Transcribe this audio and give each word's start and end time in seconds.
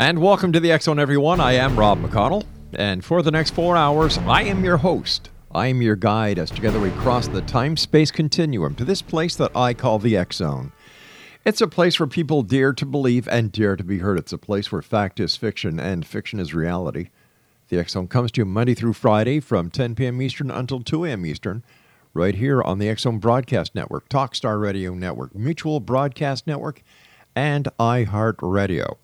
And 0.00 0.20
welcome 0.20 0.52
to 0.52 0.60
the 0.60 0.78
Zone, 0.78 1.00
everyone. 1.00 1.40
I 1.40 1.54
am 1.54 1.76
Rob 1.76 1.98
McConnell, 1.98 2.44
and 2.72 3.04
for 3.04 3.20
the 3.20 3.32
next 3.32 3.50
four 3.50 3.76
hours, 3.76 4.16
I 4.18 4.44
am 4.44 4.62
your 4.62 4.76
host. 4.76 5.30
I 5.52 5.66
am 5.66 5.82
your 5.82 5.96
guide 5.96 6.38
as 6.38 6.52
together 6.52 6.78
we 6.78 6.92
cross 6.92 7.26
the 7.26 7.42
time 7.42 7.76
space 7.76 8.12
continuum 8.12 8.76
to 8.76 8.84
this 8.84 9.02
place 9.02 9.34
that 9.34 9.50
I 9.56 9.74
call 9.74 9.98
the 9.98 10.24
Zone. 10.32 10.70
It's 11.44 11.60
a 11.60 11.66
place 11.66 11.98
where 11.98 12.06
people 12.06 12.44
dare 12.44 12.72
to 12.74 12.86
believe 12.86 13.26
and 13.26 13.50
dare 13.50 13.74
to 13.74 13.82
be 13.82 13.98
heard. 13.98 14.20
It's 14.20 14.32
a 14.32 14.38
place 14.38 14.70
where 14.70 14.82
fact 14.82 15.18
is 15.18 15.34
fiction 15.34 15.80
and 15.80 16.06
fiction 16.06 16.38
is 16.38 16.54
reality. 16.54 17.08
The 17.68 17.84
Zone 17.88 18.06
comes 18.06 18.30
to 18.32 18.42
you 18.42 18.44
Monday 18.44 18.74
through 18.74 18.92
Friday 18.92 19.40
from 19.40 19.68
10 19.68 19.96
p.m. 19.96 20.22
Eastern 20.22 20.52
until 20.52 20.78
2 20.78 21.06
a.m. 21.06 21.26
Eastern, 21.26 21.64
right 22.14 22.36
here 22.36 22.62
on 22.62 22.78
the 22.78 22.94
Zone 22.94 23.18
Broadcast 23.18 23.74
Network, 23.74 24.08
Talkstar 24.08 24.60
Radio 24.60 24.94
Network, 24.94 25.34
Mutual 25.34 25.80
Broadcast 25.80 26.46
Network, 26.46 26.84
and 27.34 27.66
iHeartRadio. 27.80 28.96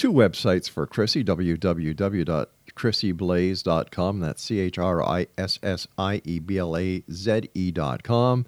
Two 0.01 0.13
websites 0.15 0.71
for 0.71 0.87
Chrissie 0.87 1.23
www.chrissieblaze.com, 1.23 4.21
that's 4.21 4.43
C 4.43 4.59
H 4.59 4.79
R 4.79 5.03
I 5.03 5.27
S 5.37 5.59
S 5.63 5.87
I 5.99 6.23
E 6.25 6.39
B 6.39 6.57
L 6.57 6.75
A 6.75 7.03
Z 7.13 7.51
E.com, 7.53 8.47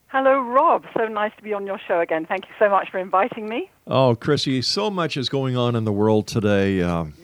Hello, 0.09 0.43
Rob. 0.43 0.85
So 0.95 1.07
nice 1.07 1.33
to 1.39 1.43
be 1.43 1.55
on 1.55 1.67
your 1.67 1.81
show 1.89 2.01
again. 2.01 2.27
Thank 2.27 2.45
you 2.45 2.53
so 2.59 2.69
much 2.69 2.91
for 2.91 2.99
inviting 2.99 3.49
me. 3.49 3.71
Oh, 3.87 4.15
Chrissie, 4.15 4.61
so 4.61 4.91
much 4.91 5.17
is 5.17 5.31
going 5.31 5.57
on 5.57 5.75
in 5.75 5.85
the 5.85 5.93
world 5.93 6.27
today. 6.27 6.83
Um. 6.83 7.15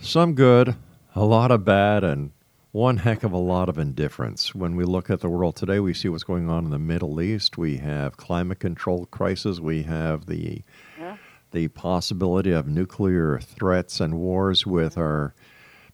Some 0.00 0.34
good, 0.34 0.76
a 1.14 1.24
lot 1.24 1.50
of 1.50 1.64
bad, 1.64 2.04
and 2.04 2.32
one 2.72 2.98
heck 2.98 3.22
of 3.22 3.32
a 3.32 3.38
lot 3.38 3.68
of 3.68 3.78
indifference. 3.78 4.54
When 4.54 4.76
we 4.76 4.84
look 4.84 5.08
at 5.08 5.20
the 5.20 5.28
world 5.28 5.56
today, 5.56 5.80
we 5.80 5.94
see 5.94 6.08
what's 6.08 6.24
going 6.24 6.48
on 6.48 6.64
in 6.64 6.70
the 6.70 6.78
Middle 6.78 7.20
East. 7.20 7.56
We 7.56 7.78
have 7.78 8.16
climate 8.16 8.58
control 8.58 9.06
crisis. 9.06 9.60
We 9.60 9.84
have 9.84 10.26
the 10.26 10.62
Yeah. 10.98 11.16
the 11.52 11.68
possibility 11.68 12.50
of 12.50 12.66
nuclear 12.66 13.38
threats 13.38 14.00
and 14.00 14.14
wars 14.14 14.66
with 14.66 14.98
our 14.98 15.34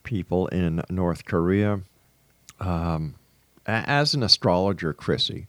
people 0.02 0.46
in 0.48 0.82
North 0.88 1.26
Korea. 1.26 1.80
Um, 2.58 3.16
as 3.66 4.14
an 4.14 4.22
astrologer, 4.22 4.94
Chrissie, 4.94 5.46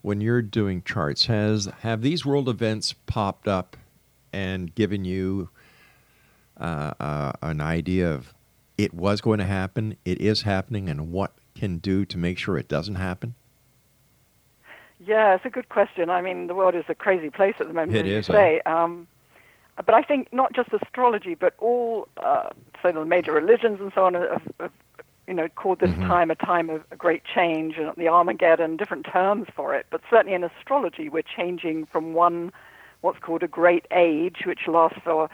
when 0.00 0.22
you're 0.22 0.40
doing 0.40 0.82
charts, 0.82 1.26
has 1.26 1.66
have 1.80 2.00
these 2.00 2.24
world 2.24 2.48
events 2.48 2.94
popped 3.04 3.46
up 3.46 3.76
and 4.32 4.74
given 4.74 5.04
you 5.04 5.50
uh, 6.60 6.92
uh, 7.00 7.32
an 7.42 7.60
idea 7.60 8.12
of 8.12 8.34
it 8.78 8.94
was 8.94 9.20
going 9.20 9.38
to 9.38 9.46
happen, 9.46 9.96
it 10.04 10.20
is 10.20 10.42
happening, 10.42 10.88
and 10.88 11.10
what 11.12 11.32
can 11.54 11.78
do 11.78 12.04
to 12.06 12.18
make 12.18 12.38
sure 12.38 12.56
it 12.56 12.68
doesn't 12.68 12.94
happen? 12.96 13.34
Yeah, 15.04 15.34
it's 15.34 15.44
a 15.46 15.50
good 15.50 15.68
question. 15.70 16.10
I 16.10 16.20
mean, 16.20 16.46
the 16.46 16.54
world 16.54 16.74
is 16.74 16.84
a 16.88 16.94
crazy 16.94 17.30
place 17.30 17.54
at 17.58 17.68
the 17.68 17.72
moment, 17.74 17.98
It 17.98 18.06
as 18.06 18.12
is, 18.12 18.28
you 18.28 18.34
say. 18.34 18.60
Um, 18.66 19.06
but 19.76 19.94
I 19.94 20.02
think 20.02 20.32
not 20.32 20.52
just 20.52 20.70
astrology, 20.72 21.34
but 21.34 21.54
all, 21.58 22.06
uh, 22.18 22.50
say, 22.82 22.92
the 22.92 23.04
major 23.04 23.32
religions 23.32 23.80
and 23.80 23.90
so 23.94 24.04
on 24.04 24.14
have, 24.14 24.42
have 24.60 24.72
you 25.26 25.34
know, 25.34 25.48
called 25.48 25.78
this 25.80 25.90
Mhm. 25.90 26.06
time 26.06 26.30
a 26.30 26.34
time 26.34 26.68
of 26.68 26.82
great 26.98 27.22
change 27.24 27.78
and 27.78 27.92
the 27.96 28.08
Armageddon, 28.08 28.76
different 28.76 29.06
terms 29.06 29.46
for 29.54 29.74
it. 29.74 29.86
But 29.90 30.02
certainly 30.10 30.34
in 30.34 30.44
astrology, 30.44 31.08
we're 31.08 31.22
changing 31.22 31.86
from 31.86 32.12
one, 32.14 32.52
what's 33.00 33.20
called 33.20 33.42
a 33.42 33.48
great 33.48 33.86
age, 33.90 34.44
which 34.44 34.66
lasts 34.66 34.98
for 35.02 35.30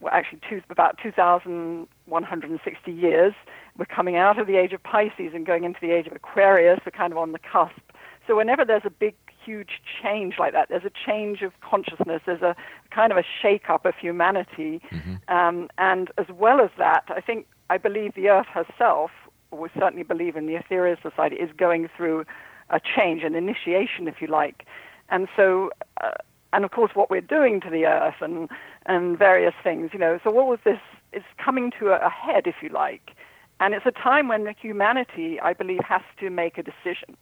well, 0.00 0.12
actually 0.12 0.40
two, 0.48 0.62
about 0.70 0.98
2,160 1.02 2.92
years. 2.92 3.34
We're 3.78 3.84
coming 3.86 4.16
out 4.16 4.38
of 4.38 4.46
the 4.46 4.56
age 4.56 4.72
of 4.72 4.82
Pisces 4.82 5.32
and 5.34 5.46
going 5.46 5.64
into 5.64 5.80
the 5.80 5.90
age 5.90 6.06
of 6.06 6.12
Aquarius. 6.14 6.80
We're 6.84 6.92
kind 6.92 7.12
of 7.12 7.18
on 7.18 7.32
the 7.32 7.38
cusp. 7.38 7.80
So 8.26 8.36
whenever 8.36 8.64
there's 8.64 8.82
a 8.84 8.90
big, 8.90 9.14
huge 9.44 9.80
change 10.02 10.34
like 10.38 10.52
that, 10.52 10.68
there's 10.68 10.84
a 10.84 10.90
change 11.06 11.42
of 11.42 11.52
consciousness. 11.60 12.22
There's 12.26 12.42
a 12.42 12.56
kind 12.90 13.12
of 13.12 13.18
a 13.18 13.24
shake-up 13.42 13.84
of 13.84 13.94
humanity. 13.96 14.80
Um, 15.28 15.68
and 15.78 16.10
as 16.18 16.26
well 16.28 16.60
as 16.60 16.70
that, 16.78 17.04
I 17.08 17.20
think, 17.20 17.46
I 17.70 17.78
believe 17.78 18.14
the 18.14 18.28
Earth 18.28 18.46
herself, 18.46 19.10
or 19.50 19.60
we 19.60 19.68
certainly 19.74 20.02
believe 20.02 20.36
in 20.36 20.46
the 20.46 20.54
Aetherius 20.54 21.00
Society, 21.02 21.36
is 21.36 21.50
going 21.56 21.88
through 21.96 22.24
a 22.70 22.80
change, 22.80 23.22
an 23.22 23.34
initiation, 23.34 24.08
if 24.08 24.20
you 24.20 24.26
like. 24.28 24.66
And 25.08 25.28
so, 25.36 25.70
uh, 26.02 26.12
and 26.52 26.64
of 26.64 26.70
course, 26.70 26.92
what 26.94 27.10
we're 27.10 27.20
doing 27.20 27.60
to 27.60 27.70
the 27.70 27.86
Earth 27.86 28.16
and 28.20 28.48
and 28.86 29.18
various 29.18 29.54
things, 29.62 29.90
you 29.92 29.98
know. 29.98 30.18
So 30.24 30.36
all 30.38 30.52
of 30.52 30.60
this 30.64 30.80
is 31.12 31.22
coming 31.42 31.72
to 31.78 31.88
a, 31.88 32.06
a 32.06 32.10
head, 32.10 32.46
if 32.46 32.56
you 32.62 32.68
like, 32.68 33.12
and 33.60 33.74
it's 33.74 33.86
a 33.86 33.90
time 33.90 34.28
when 34.28 34.46
humanity, 34.60 35.40
I 35.40 35.52
believe, 35.52 35.80
has 35.80 36.02
to 36.20 36.30
make 36.30 36.58
a 36.58 36.62
decision 36.62 37.16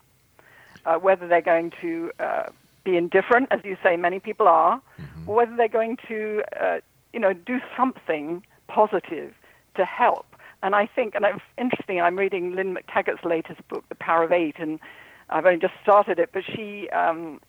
uh, 0.86 0.96
whether 0.96 1.26
they're 1.26 1.40
going 1.40 1.72
to 1.80 2.10
uh, 2.18 2.46
be 2.84 2.96
indifferent, 2.96 3.48
as 3.50 3.60
you 3.64 3.76
say, 3.82 3.96
many 3.96 4.20
people 4.20 4.48
are, 4.48 4.80
or 5.26 5.34
whether 5.34 5.56
they're 5.56 5.68
going 5.68 5.96
to, 6.08 6.42
uh, 6.60 6.78
you 7.12 7.20
know, 7.20 7.32
do 7.32 7.60
something 7.76 8.44
positive 8.68 9.32
to 9.76 9.84
help. 9.84 10.26
And 10.62 10.74
I 10.74 10.86
think, 10.86 11.14
and 11.14 11.24
it's 11.24 11.40
interesting, 11.58 12.00
I'm 12.00 12.16
reading 12.16 12.54
Lynn 12.54 12.76
McTaggart's 12.76 13.24
latest 13.24 13.66
book, 13.68 13.84
The 13.88 13.94
Power 13.94 14.24
of 14.24 14.32
Eight, 14.32 14.56
and 14.58 14.78
I've 15.30 15.46
only 15.46 15.58
just 15.58 15.74
started 15.82 16.18
it, 16.18 16.30
but 16.32 16.42
she 16.44 16.88
um, 16.90 17.40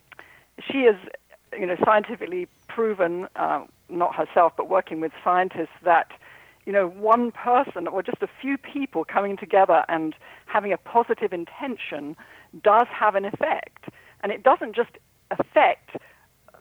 she 0.71 0.79
is, 0.79 0.95
you 1.57 1.65
know, 1.65 1.75
scientifically 1.83 2.47
proven, 2.69 3.27
uh, 3.35 3.65
not 3.89 4.15
herself, 4.15 4.53
but 4.57 4.69
working 4.69 4.99
with 4.99 5.11
scientists, 5.23 5.77
that 5.83 6.11
you 6.65 6.73
know, 6.73 6.87
one 6.87 7.31
person 7.31 7.87
or 7.87 8.01
just 8.01 8.21
a 8.21 8.27
few 8.41 8.57
people 8.57 9.05
coming 9.05 9.37
together 9.37 9.85
and 9.87 10.15
having 10.47 10.73
a 10.73 10.77
positive 10.77 11.31
intention 11.31 12.15
does 12.63 12.87
have 12.89 13.15
an 13.15 13.25
effect. 13.25 13.85
And 14.21 14.31
it 14.31 14.43
doesn't 14.43 14.75
just 14.75 14.89
affect 15.31 15.97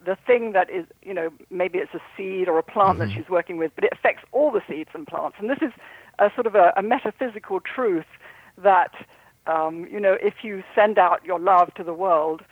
the 0.05 0.17
thing 0.26 0.53
that 0.53 0.69
is, 0.69 0.85
you 1.03 1.15
know, 1.15 1.31
maybe 1.50 1.79
it's 1.79 1.94
a 1.94 2.00
seed 2.17 2.49
or 2.49 2.59
a 2.59 2.62
plant 2.62 2.99
Mm-hmm. 2.99 3.09
that 3.09 3.15
she's 3.15 3.31
working 3.31 3.56
with, 3.56 3.73
but 3.75 3.85
it 3.85 3.93
affects 3.93 4.23
all 4.32 4.50
the 4.50 4.61
seeds 4.69 4.91
and 4.93 5.06
plants. 5.06 5.37
And 5.41 5.49
this 5.49 5.62
is 5.62 5.73
a 6.19 6.31
sort 6.35 6.47
of 6.47 6.55
a, 6.55 6.73
a 6.77 6.82
metaphysical 6.82 7.61
truth 7.61 8.05
that, 8.62 8.93
um, 9.47 9.87
you 9.91 9.99
know, 9.99 10.19
if 10.20 10.35
you 10.43 10.62
send 10.75 10.99
out 10.99 11.25
your 11.25 11.38
love 11.38 11.73
to 11.75 11.85
the 11.85 11.94
world 11.94 12.43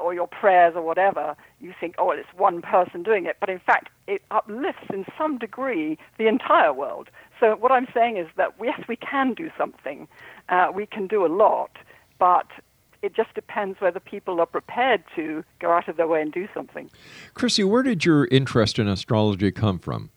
or 0.00 0.14
your 0.14 0.26
prayers 0.26 0.74
or 0.76 0.82
whatever, 0.82 1.36
you 1.60 1.74
think, 1.78 1.94
oh, 1.98 2.10
it's 2.10 2.28
one 2.36 2.62
person 2.62 3.02
doing 3.02 3.26
it. 3.26 3.36
But 3.40 3.48
in 3.48 3.58
fact, 3.58 3.88
it 4.06 4.22
uplifts 4.30 4.86
in 4.92 5.04
some 5.16 5.38
degree 5.38 5.98
the 6.18 6.26
entire 6.26 6.72
world. 6.72 7.08
So 7.40 7.56
what 7.56 7.72
I'm 7.72 7.86
saying 7.92 8.16
is 8.16 8.26
that 8.36 8.54
yes, 8.62 8.80
we 8.88 8.96
can 8.96 9.34
do 9.34 9.50
something. 9.56 10.08
Uh, 10.48 10.68
we 10.74 10.86
can 10.86 11.06
do 11.06 11.24
a 11.24 11.28
lot, 11.28 11.70
but 12.18 12.46
it 13.02 13.14
just 13.14 13.32
depends 13.34 13.80
whether 13.80 14.00
people 14.00 14.40
are 14.40 14.46
prepared 14.46 15.04
to 15.14 15.44
go 15.60 15.70
out 15.70 15.88
of 15.88 15.96
their 15.96 16.08
way 16.08 16.20
and 16.20 16.32
do 16.32 16.48
something. 16.52 16.90
Chrissie, 17.34 17.64
where 17.64 17.82
did 17.82 18.04
your 18.04 18.26
interest 18.26 18.78
in 18.78 18.88
astrology 18.88 19.52
come 19.52 19.78
from? 19.78 20.10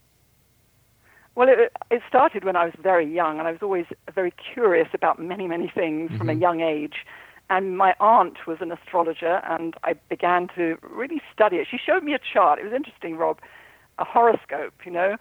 Well, 1.36 1.48
it, 1.48 1.72
it 1.90 2.02
started 2.10 2.44
when 2.44 2.56
I 2.56 2.66
was 2.66 2.74
very 2.82 3.12
young, 3.12 3.40
and 3.40 3.48
I 3.48 3.52
was 3.52 3.62
always 3.62 3.86
very 4.14 4.34
curious 4.54 4.90
about 4.94 5.18
many, 5.20 5.48
many 5.48 5.72
things 5.74 6.12
from 6.18 6.30
a 6.30 6.34
young 6.34 6.60
age. 6.62 7.06
And 7.52 7.78
my 7.78 7.94
aunt 8.00 8.48
was 8.48 8.60
an 8.62 8.72
astrologer, 8.72 9.42
and 9.44 9.76
I 9.84 9.92
began 10.08 10.48
to 10.56 10.78
really 10.82 11.22
study 11.34 11.58
it. 11.58 11.68
She 11.70 11.78
showed 11.78 12.02
me 12.02 12.14
a 12.14 12.20
chart. 12.20 12.60
It 12.60 12.64
was 12.64 12.72
interesting, 12.72 13.18
Rob, 13.18 13.40
a 14.00 14.06
horoscope, 14.06 14.74
you 14.86 14.92
know. 14.92 15.18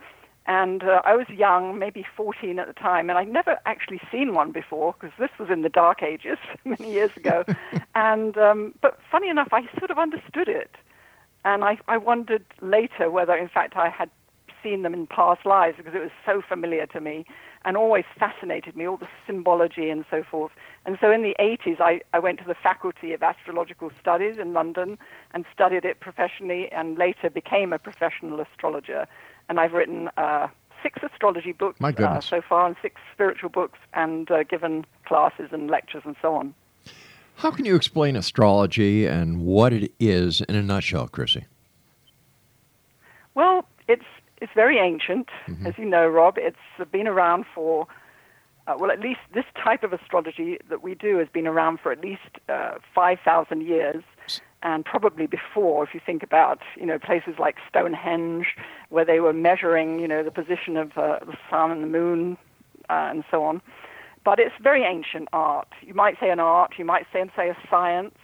And 0.47 0.85
uh, 0.85 1.03
I 1.05 1.17
was 1.17 1.29
young, 1.29 1.77
maybe 1.81 2.07
14 2.17 2.61
at 2.61 2.69
the 2.69 2.73
time, 2.73 3.11
and 3.11 3.19
I'd 3.19 3.33
never 3.33 3.59
actually 3.67 4.01
seen 4.13 4.33
one 4.33 4.53
before 4.53 4.95
because 4.95 5.11
this 5.19 5.31
was 5.41 5.51
in 5.51 5.63
the 5.63 5.69
dark 5.69 6.05
ages 6.05 6.39
many 6.65 6.93
years 6.93 7.11
ago. 7.17 7.45
and 7.97 8.39
um, 8.39 8.75
but 8.81 9.01
funny 9.11 9.29
enough, 9.29 9.49
I 9.51 9.63
sort 9.81 9.91
of 9.91 9.99
understood 9.99 10.47
it, 10.47 10.77
and 11.45 11.65
I, 11.65 11.79
I 11.89 11.97
wondered 11.97 12.45
later 12.61 13.11
whether, 13.11 13.35
in 13.35 13.49
fact, 13.49 13.77
I 13.77 13.89
had 13.89 14.09
seen 14.63 14.83
them 14.83 14.95
in 14.95 15.07
past 15.07 15.45
lives 15.45 15.77
because 15.77 15.95
it 15.95 16.01
was 16.01 16.11
so 16.25 16.43
familiar 16.47 16.87
to 16.87 17.01
me 17.01 17.25
and 17.65 17.77
always 17.77 18.05
fascinated 18.19 18.75
me, 18.75 18.87
all 18.87 18.97
the 18.97 19.09
symbology 19.27 19.91
and 19.91 20.05
so 20.11 20.23
forth. 20.23 20.53
And 20.87 20.97
so 21.01 21.11
in 21.11 21.23
the 21.23 21.35
80s, 21.39 21.81
I, 21.81 22.01
I 22.15 22.19
went 22.19 22.39
to 22.39 22.47
the 22.47 22.55
Faculty 22.55 23.13
of 23.13 23.23
Astrological 23.23 23.91
Studies 24.01 24.37
in 24.39 24.55
London 24.55 24.99
and 25.33 25.45
studied 25.53 25.85
it 25.85 26.01
professionally 26.01 26.71
and 26.73 26.97
later 26.97 27.29
became 27.29 27.73
a 27.73 27.79
professional 27.79 28.41
astrologer. 28.41 29.07
And 29.49 29.61
I've 29.61 29.73
written 29.73 30.09
uh, 30.17 30.49
six 30.83 31.01
astrology 31.03 31.53
books 31.53 31.81
My 31.81 31.91
uh, 31.91 32.21
so 32.21 32.41
far 32.41 32.67
and 32.67 32.77
six 32.81 33.01
spiritual 33.13 33.51
books 33.51 33.79
and 33.93 34.31
uh, 34.31 34.43
given 34.45 34.87
classes 35.05 35.51
and 35.53 35.71
lectures 35.71 36.03
and 36.07 36.17
so 36.23 36.35
on. 36.35 36.55
How 37.37 37.51
can 37.51 37.65
you 37.65 37.77
explain 37.77 38.17
astrology 38.17 39.07
and 39.07 39.43
what 39.43 39.73
it 39.73 39.93
is 39.99 40.41
in 40.43 40.57
a 40.57 40.63
nutshell, 40.63 41.09
Chrissie? 41.09 41.47
Well, 43.35 43.65
it's 43.89 44.05
it's 44.41 44.53
very 44.55 44.79
ancient, 44.79 45.29
as 45.67 45.75
you 45.77 45.85
know, 45.85 46.07
Rob. 46.09 46.39
It's 46.39 46.91
been 46.91 47.07
around 47.07 47.45
for 47.55 47.87
uh, 48.67 48.75
well, 48.79 48.91
at 48.91 49.01
least 49.01 49.21
this 49.35 49.45
type 49.63 49.83
of 49.83 49.93
astrology 49.93 50.59
that 50.69 50.83
we 50.83 50.95
do 50.95 51.19
has 51.19 51.29
been 51.29 51.47
around 51.47 51.81
for 51.81 51.91
at 51.93 52.01
least 52.01 52.39
uh, 52.49 52.75
five 52.95 53.19
thousand 53.25 53.63
years, 53.63 54.03
and 54.63 54.85
probably 54.85 55.27
before. 55.27 55.83
If 55.85 55.95
you 55.95 56.01
think 56.05 56.23
about 56.23 56.61
you 56.77 56.87
know 56.87 56.99
places 56.99 57.35
like 57.39 57.57
Stonehenge, 57.69 58.57
where 58.89 59.05
they 59.05 59.21
were 59.21 59.33
measuring 59.33 59.99
you 59.99 60.09
know 60.09 60.23
the 60.23 60.31
position 60.31 60.77
of 60.77 60.97
uh, 60.97 61.19
the 61.25 61.37
sun 61.49 61.71
and 61.71 61.83
the 61.83 61.89
moon, 61.89 62.37
uh, 62.89 63.09
and 63.11 63.25
so 63.31 63.45
on. 63.45 63.61
But 64.23 64.39
it's 64.39 64.55
very 64.63 64.85
ancient 64.85 65.29
art. 65.33 65.69
You 65.81 65.95
might 65.95 66.21
say 66.21 66.31
an 66.31 66.41
art. 66.41 66.75
You 66.79 66.85
might 66.85 67.07
say 67.13 67.25
say 67.35 67.49
a 67.49 67.57
science. 67.69 68.15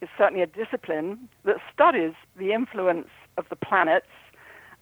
It's 0.00 0.12
certainly 0.16 0.42
a 0.42 0.46
discipline 0.46 1.28
that 1.44 1.56
studies 1.72 2.14
the 2.36 2.52
influence 2.52 3.08
of 3.36 3.44
the 3.50 3.56
planets 3.56 4.06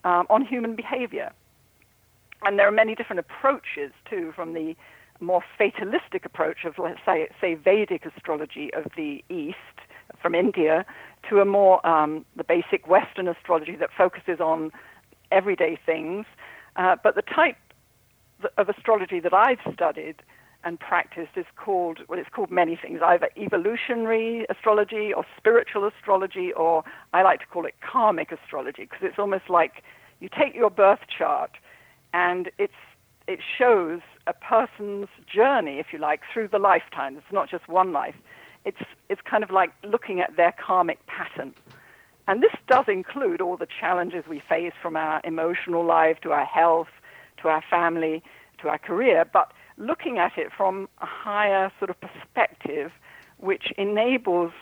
um, 0.04 0.26
on 0.30 0.44
human 0.44 0.74
behavior. 0.76 1.32
And 2.42 2.58
there 2.58 2.66
are 2.66 2.72
many 2.72 2.94
different 2.94 3.20
approaches 3.20 3.92
too, 4.08 4.32
from 4.34 4.54
the 4.54 4.74
more 5.20 5.42
fatalistic 5.58 6.24
approach 6.24 6.64
of, 6.64 6.78
let's 6.78 7.00
say, 7.04 7.28
say 7.40 7.54
Vedic 7.54 8.06
astrology 8.06 8.72
of 8.72 8.84
the 8.96 9.22
East 9.28 9.56
from 10.20 10.34
India, 10.34 10.84
to 11.28 11.40
a 11.40 11.44
more 11.44 11.86
um, 11.86 12.24
the 12.36 12.44
basic 12.44 12.88
Western 12.88 13.28
astrology 13.28 13.76
that 13.76 13.90
focuses 13.96 14.40
on 14.40 14.72
everyday 15.30 15.78
things. 15.84 16.24
Uh, 16.76 16.96
but 17.02 17.14
the 17.14 17.22
type 17.22 17.56
of 18.56 18.68
astrology 18.68 19.20
that 19.20 19.34
I've 19.34 19.58
studied 19.72 20.16
and 20.64 20.78
practiced 20.78 21.36
is 21.36 21.46
called 21.56 22.00
well, 22.08 22.18
it's 22.18 22.28
called 22.28 22.50
many 22.50 22.76
things, 22.76 23.00
either 23.04 23.28
evolutionary 23.36 24.46
astrology 24.48 25.12
or 25.12 25.24
spiritual 25.36 25.86
astrology, 25.86 26.52
or 26.52 26.84
I 27.12 27.22
like 27.22 27.40
to 27.40 27.46
call 27.46 27.66
it 27.66 27.74
karmic 27.80 28.32
astrology 28.32 28.82
because 28.82 29.00
it's 29.02 29.18
almost 29.18 29.48
like 29.48 29.82
you 30.20 30.28
take 30.28 30.54
your 30.54 30.70
birth 30.70 31.00
chart 31.16 31.52
and 32.12 32.50
it's 32.58 32.72
it 33.26 33.40
shows 33.58 34.00
a 34.26 34.32
person's 34.32 35.08
journey, 35.32 35.78
if 35.78 35.92
you 35.92 35.98
like, 35.98 36.20
through 36.32 36.48
the 36.48 36.58
lifetime. 36.58 37.16
It's 37.16 37.32
not 37.32 37.48
just 37.48 37.68
one 37.68 37.92
life. 37.92 38.16
It's 38.64 38.82
it's 39.08 39.20
kind 39.22 39.42
of 39.42 39.50
like 39.50 39.70
looking 39.84 40.20
at 40.20 40.36
their 40.36 40.52
karmic 40.52 41.04
pattern. 41.06 41.54
And 42.26 42.42
this 42.42 42.52
does 42.68 42.84
include 42.86 43.40
all 43.40 43.56
the 43.56 43.66
challenges 43.66 44.24
we 44.28 44.40
face 44.40 44.72
from 44.80 44.96
our 44.96 45.20
emotional 45.24 45.84
life 45.84 46.20
to 46.20 46.32
our 46.32 46.44
health, 46.44 46.88
to 47.42 47.48
our 47.48 47.62
family, 47.68 48.22
to 48.60 48.68
our 48.68 48.78
career, 48.78 49.24
but 49.32 49.52
looking 49.80 50.18
at 50.18 50.36
it 50.36 50.52
from 50.56 50.88
a 51.00 51.06
higher 51.06 51.72
sort 51.78 51.90
of 51.90 51.96
perspective, 52.00 52.92
which 53.38 53.72
enables 53.76 54.52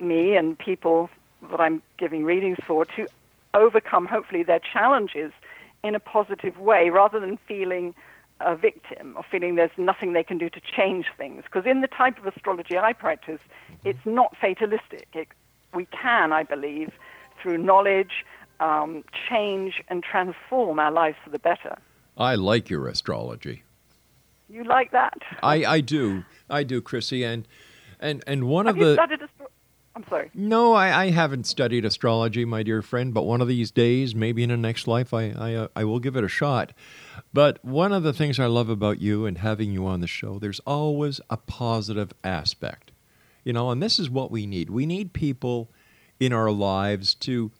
me 0.00 0.36
and 0.36 0.58
people 0.58 1.08
that 1.50 1.60
I'm 1.60 1.82
giving 1.98 2.24
readings 2.24 2.58
for 2.66 2.84
to 2.84 3.06
overcome, 3.54 4.06
hopefully, 4.06 4.42
their 4.42 4.60
challenges 4.60 5.32
in 5.82 5.94
a 5.94 6.00
positive 6.00 6.58
way 6.58 6.90
rather 6.90 7.20
than 7.20 7.38
feeling 7.46 7.94
a 8.40 8.56
victim 8.56 9.14
or 9.16 9.22
feeling 9.30 9.54
there's 9.54 9.70
nothing 9.78 10.12
they 10.12 10.24
can 10.24 10.38
do 10.38 10.50
to 10.50 10.60
change 10.60 11.06
things. 11.16 11.44
Because 11.44 11.64
in 11.66 11.80
the 11.80 11.86
type 11.86 12.18
of 12.18 12.26
astrology 12.26 12.76
I 12.76 12.92
practice, 12.92 13.40
it's 13.84 14.04
not 14.04 14.36
fatalistic. 14.40 15.08
It, 15.14 15.28
we 15.72 15.86
can, 15.86 16.32
I 16.32 16.42
believe, 16.42 16.90
through 17.40 17.58
knowledge, 17.58 18.24
um, 18.60 19.04
change 19.28 19.82
and 19.88 20.02
transform 20.02 20.78
our 20.78 20.90
lives 20.90 21.16
for 21.22 21.30
the 21.30 21.38
better. 21.38 21.76
I 22.16 22.34
like 22.34 22.70
your 22.70 22.88
astrology. 22.88 23.62
You 24.54 24.62
like 24.62 24.92
that? 24.92 25.18
I, 25.42 25.64
I 25.64 25.80
do. 25.80 26.24
I 26.48 26.62
do, 26.62 26.80
Chrissie. 26.80 27.24
And 27.24 27.48
and 27.98 28.22
and 28.24 28.44
one 28.44 28.66
Have 28.66 28.76
of 28.76 28.80
you 28.80 28.86
the 28.86 28.94
studied 28.94 29.22
astro- 29.22 29.48
I'm 29.96 30.04
sorry. 30.08 30.30
No, 30.32 30.74
I, 30.74 31.04
I 31.06 31.10
haven't 31.10 31.44
studied 31.46 31.84
astrology, 31.84 32.44
my 32.44 32.62
dear 32.62 32.80
friend, 32.80 33.12
but 33.12 33.22
one 33.24 33.40
of 33.40 33.48
these 33.48 33.72
days, 33.72 34.14
maybe 34.14 34.44
in 34.44 34.52
a 34.52 34.56
next 34.56 34.86
life, 34.86 35.12
I, 35.12 35.30
I, 35.36 35.54
uh, 35.54 35.68
I 35.74 35.82
will 35.84 35.98
give 35.98 36.14
it 36.16 36.22
a 36.22 36.28
shot. 36.28 36.72
But 37.32 37.64
one 37.64 37.92
of 37.92 38.04
the 38.04 38.12
things 38.12 38.38
I 38.38 38.46
love 38.46 38.68
about 38.68 39.00
you 39.00 39.26
and 39.26 39.38
having 39.38 39.72
you 39.72 39.86
on 39.86 40.00
the 40.00 40.06
show, 40.06 40.38
there's 40.38 40.60
always 40.60 41.20
a 41.30 41.36
positive 41.36 42.12
aspect. 42.22 42.92
You 43.42 43.52
know, 43.52 43.70
and 43.70 43.82
this 43.82 43.98
is 43.98 44.08
what 44.08 44.30
we 44.30 44.46
need. 44.46 44.70
We 44.70 44.86
need 44.86 45.12
people 45.12 45.68
in 46.20 46.32
our 46.32 46.52
lives 46.52 47.14
to 47.16 47.50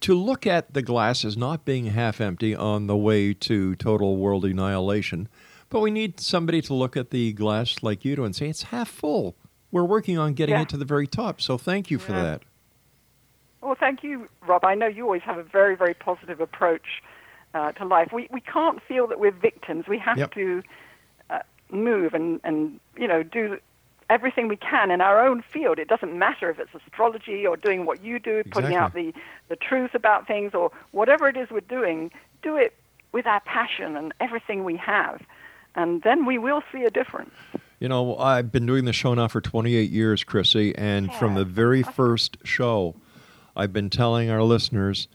to 0.00 0.14
look 0.14 0.44
at 0.44 0.74
the 0.74 0.82
glass 0.82 1.24
as 1.24 1.36
not 1.36 1.64
being 1.64 1.86
half 1.86 2.20
empty 2.20 2.54
on 2.54 2.86
the 2.86 2.96
way 2.96 3.32
to 3.32 3.74
total 3.76 4.16
world 4.16 4.44
annihilation, 4.44 5.28
but 5.70 5.80
we 5.80 5.90
need 5.90 6.20
somebody 6.20 6.60
to 6.62 6.74
look 6.74 6.96
at 6.96 7.10
the 7.10 7.32
glass 7.32 7.82
like 7.82 8.04
you 8.04 8.16
do 8.16 8.24
and 8.24 8.34
say 8.34 8.48
it's 8.48 8.64
half 8.64 8.88
full. 8.88 9.36
We're 9.70 9.84
working 9.84 10.16
on 10.18 10.34
getting 10.34 10.54
Yeah. 10.54 10.62
it 10.62 10.68
to 10.70 10.76
the 10.76 10.84
very 10.84 11.06
top. 11.06 11.40
So 11.40 11.58
thank 11.58 11.90
you 11.90 11.98
for 11.98 12.12
Yeah. 12.12 12.22
that. 12.22 12.42
Well, 13.60 13.74
thank 13.78 14.02
you, 14.04 14.28
Rob. 14.46 14.64
I 14.64 14.74
know 14.74 14.86
you 14.86 15.04
always 15.04 15.22
have 15.22 15.38
a 15.38 15.42
very, 15.42 15.74
very 15.76 15.94
positive 15.94 16.40
approach 16.40 17.02
uh, 17.54 17.72
to 17.72 17.84
life. 17.86 18.12
We 18.12 18.28
we 18.30 18.40
can't 18.40 18.82
feel 18.82 19.06
that 19.06 19.18
we're 19.18 19.30
victims. 19.30 19.86
We 19.88 19.98
have 19.98 20.18
Yep. 20.18 20.34
to 20.34 20.62
uh, 21.30 21.38
move 21.70 22.12
and 22.14 22.40
and 22.44 22.78
you 22.96 23.08
know 23.08 23.22
do 23.22 23.58
everything 24.08 24.46
we 24.46 24.56
can 24.56 24.90
in 24.90 25.00
our 25.00 25.26
own 25.26 25.42
field. 25.42 25.78
It 25.80 25.88
doesn't 25.88 26.16
matter 26.16 26.48
if 26.50 26.58
it's 26.60 26.70
astrology 26.74 27.44
or 27.46 27.56
doing 27.56 27.86
what 27.86 28.04
you 28.04 28.18
do, 28.18 28.44
putting 28.50 28.76
out 28.76 28.92
the 28.94 29.12
the 29.48 29.56
truth 29.56 29.94
about 29.94 30.26
things 30.26 30.54
or 30.54 30.70
whatever 30.92 31.28
it 31.28 31.36
is 31.36 31.48
we're 31.50 31.60
doing. 31.60 32.12
Do 32.42 32.56
it 32.56 32.74
with 33.12 33.26
our 33.26 33.40
passion 33.40 33.96
and 33.96 34.12
everything 34.20 34.62
we 34.62 34.76
have, 34.76 35.22
and 35.76 36.02
then 36.02 36.24
we 36.24 36.38
will 36.38 36.62
see 36.72 36.82
a 36.84 36.90
difference. 36.90 37.34
You 37.78 37.88
know, 37.88 38.16
I've 38.16 38.50
been 38.50 38.66
doing 38.66 38.86
the 38.86 38.92
show 38.92 39.12
now 39.14 39.28
for 39.28 39.40
28 39.40 39.90
years, 39.90 40.24
Chrissie, 40.24 40.74
and 40.76 41.12
from 41.14 41.34
the 41.34 41.44
very 41.44 41.82
first 41.82 42.38
show, 42.42 42.96
I've 43.54 43.72
been 43.72 43.90
telling 43.90 44.30
our 44.30 44.42
listeners 44.42 45.08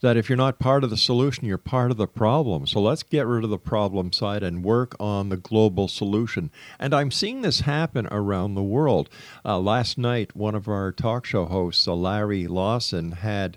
that 0.00 0.16
if 0.16 0.28
you're 0.28 0.36
not 0.36 0.58
part 0.58 0.84
of 0.84 0.90
the 0.90 0.96
solution, 0.96 1.46
you're 1.46 1.56
part 1.56 1.90
of 1.90 1.96
the 1.96 2.08
problem. 2.08 2.66
So 2.66 2.80
let's 2.80 3.02
get 3.02 3.26
rid 3.26 3.44
of 3.44 3.50
the 3.50 3.58
problem 3.58 4.12
side 4.12 4.42
and 4.42 4.64
work 4.64 4.94
on 5.00 5.28
the 5.28 5.36
global 5.36 5.88
solution. 5.88 6.50
And 6.78 6.92
I'm 6.92 7.10
seeing 7.10 7.40
this 7.40 7.60
happen 7.60 8.06
around 8.10 8.54
the 8.54 8.62
world. 8.62 9.08
Uh, 9.44 9.58
last 9.60 9.96
night, 9.96 10.36
one 10.36 10.54
of 10.54 10.68
our 10.68 10.92
talk 10.92 11.24
show 11.24 11.46
hosts, 11.46 11.88
uh, 11.88 11.94
Larry 11.94 12.46
Lawson, 12.46 13.12
had 13.12 13.56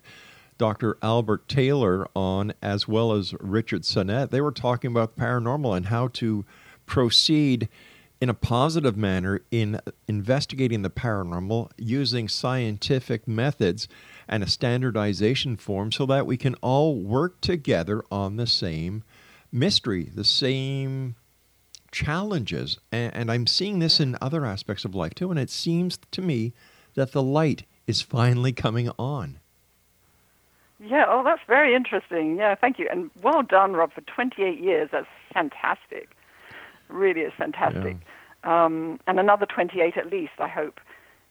Dr. 0.58 0.98
Albert 1.02 1.48
Taylor 1.48 2.08
on, 2.16 2.54
as 2.62 2.88
well 2.88 3.12
as 3.14 3.34
Richard 3.40 3.86
Sennett. 3.86 4.32
They 4.32 4.42
were 4.42 4.52
talking 4.52 4.92
about 4.92 5.18
paranormal 5.18 5.76
and 5.76 5.88
how 5.88 6.08
to 6.10 6.46
proceed 6.86 7.70
in 8.20 8.30
a 8.30 8.34
positive 8.34 8.98
manner 8.98 9.42
in 9.52 9.80
investigating 10.08 10.82
the 10.82 10.90
paranormal 10.90 11.70
using 11.78 12.28
scientific 12.28 13.28
methods 13.28 13.88
and 14.28 14.44
a 14.44 14.50
standardization 14.50 15.56
form 15.56 15.92
so 15.92 16.06
that 16.08 16.26
we 16.26 16.38
can 16.38 16.56
all 16.56 16.96
work 16.96 17.40
together 17.42 18.04
on 18.12 18.38
the 18.38 18.48
same 18.48 19.04
mystery, 19.52 20.10
the 20.14 20.24
same 20.24 21.16
challenges. 21.92 22.80
And, 22.92 23.14
and, 23.16 23.32
I'm 23.32 23.48
seeing 23.48 23.80
this 23.80 24.00
in 24.00 24.18
other 24.22 24.46
aspects 24.46 24.84
of 24.84 24.96
life 24.96 25.14
too. 25.14 25.32
And 25.32 25.40
it 25.40 25.50
seems 25.50 25.98
to 26.12 26.22
me 26.22 26.54
that 26.96 27.12
the 27.12 27.24
light 27.24 27.64
is 27.86 28.02
finally 28.02 28.52
coming 28.52 28.90
on. 28.98 29.40
Yeah, 30.80 31.06
oh, 31.08 31.24
that's 31.24 31.42
very 31.48 31.76
interesting. 31.76 32.38
Yeah, 32.38 32.56
thank 32.56 32.78
you. 32.78 32.88
And 32.92 33.10
well 33.24 33.42
done, 33.42 33.74
Rob, 33.74 33.94
for 33.94 34.02
28 34.02 34.60
years. 34.60 34.90
That's 34.92 35.08
fantastic. 35.34 36.10
Really 36.88 37.22
is 37.22 37.34
fantastic. 37.38 37.98
Yeah. 38.46 38.66
Um, 38.66 39.00
and 39.08 39.20
another 39.20 39.46
28 39.46 39.98
at 39.98 40.12
least, 40.12 40.34
I 40.40 40.48
hope 40.48 40.80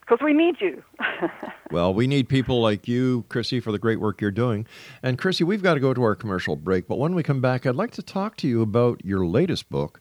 because 0.06 0.24
we 0.24 0.32
need 0.32 0.56
you. 0.60 0.82
well, 1.70 1.92
we 1.92 2.06
need 2.06 2.28
people 2.28 2.60
like 2.60 2.86
you, 2.86 3.24
Chrissie, 3.28 3.60
for 3.60 3.72
the 3.72 3.78
great 3.78 4.00
work 4.00 4.20
you're 4.20 4.30
doing. 4.30 4.66
And 5.02 5.18
Chrissie, 5.18 5.44
we've 5.44 5.62
got 5.62 5.74
to 5.74 5.80
go 5.80 5.92
to 5.92 6.02
our 6.02 6.14
commercial 6.14 6.56
break, 6.56 6.86
but 6.86 6.98
when 6.98 7.14
we 7.14 7.22
come 7.22 7.40
back, 7.40 7.66
I'd 7.66 7.74
like 7.74 7.90
to 7.92 8.02
talk 8.02 8.36
to 8.38 8.48
you 8.48 8.62
about 8.62 9.04
your 9.04 9.26
latest 9.26 9.68
book, 9.68 10.00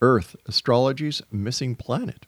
Earth 0.00 0.36
Astrology's 0.46 1.22
Missing 1.30 1.76
Planet. 1.76 2.26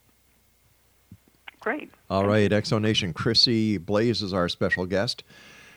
Great. 1.60 1.90
All 2.10 2.26
right, 2.26 2.50
Exonation. 2.50 3.14
Chrissie 3.14 3.78
Blaze 3.78 4.22
is 4.22 4.32
our 4.32 4.48
special 4.48 4.86
guest. 4.86 5.22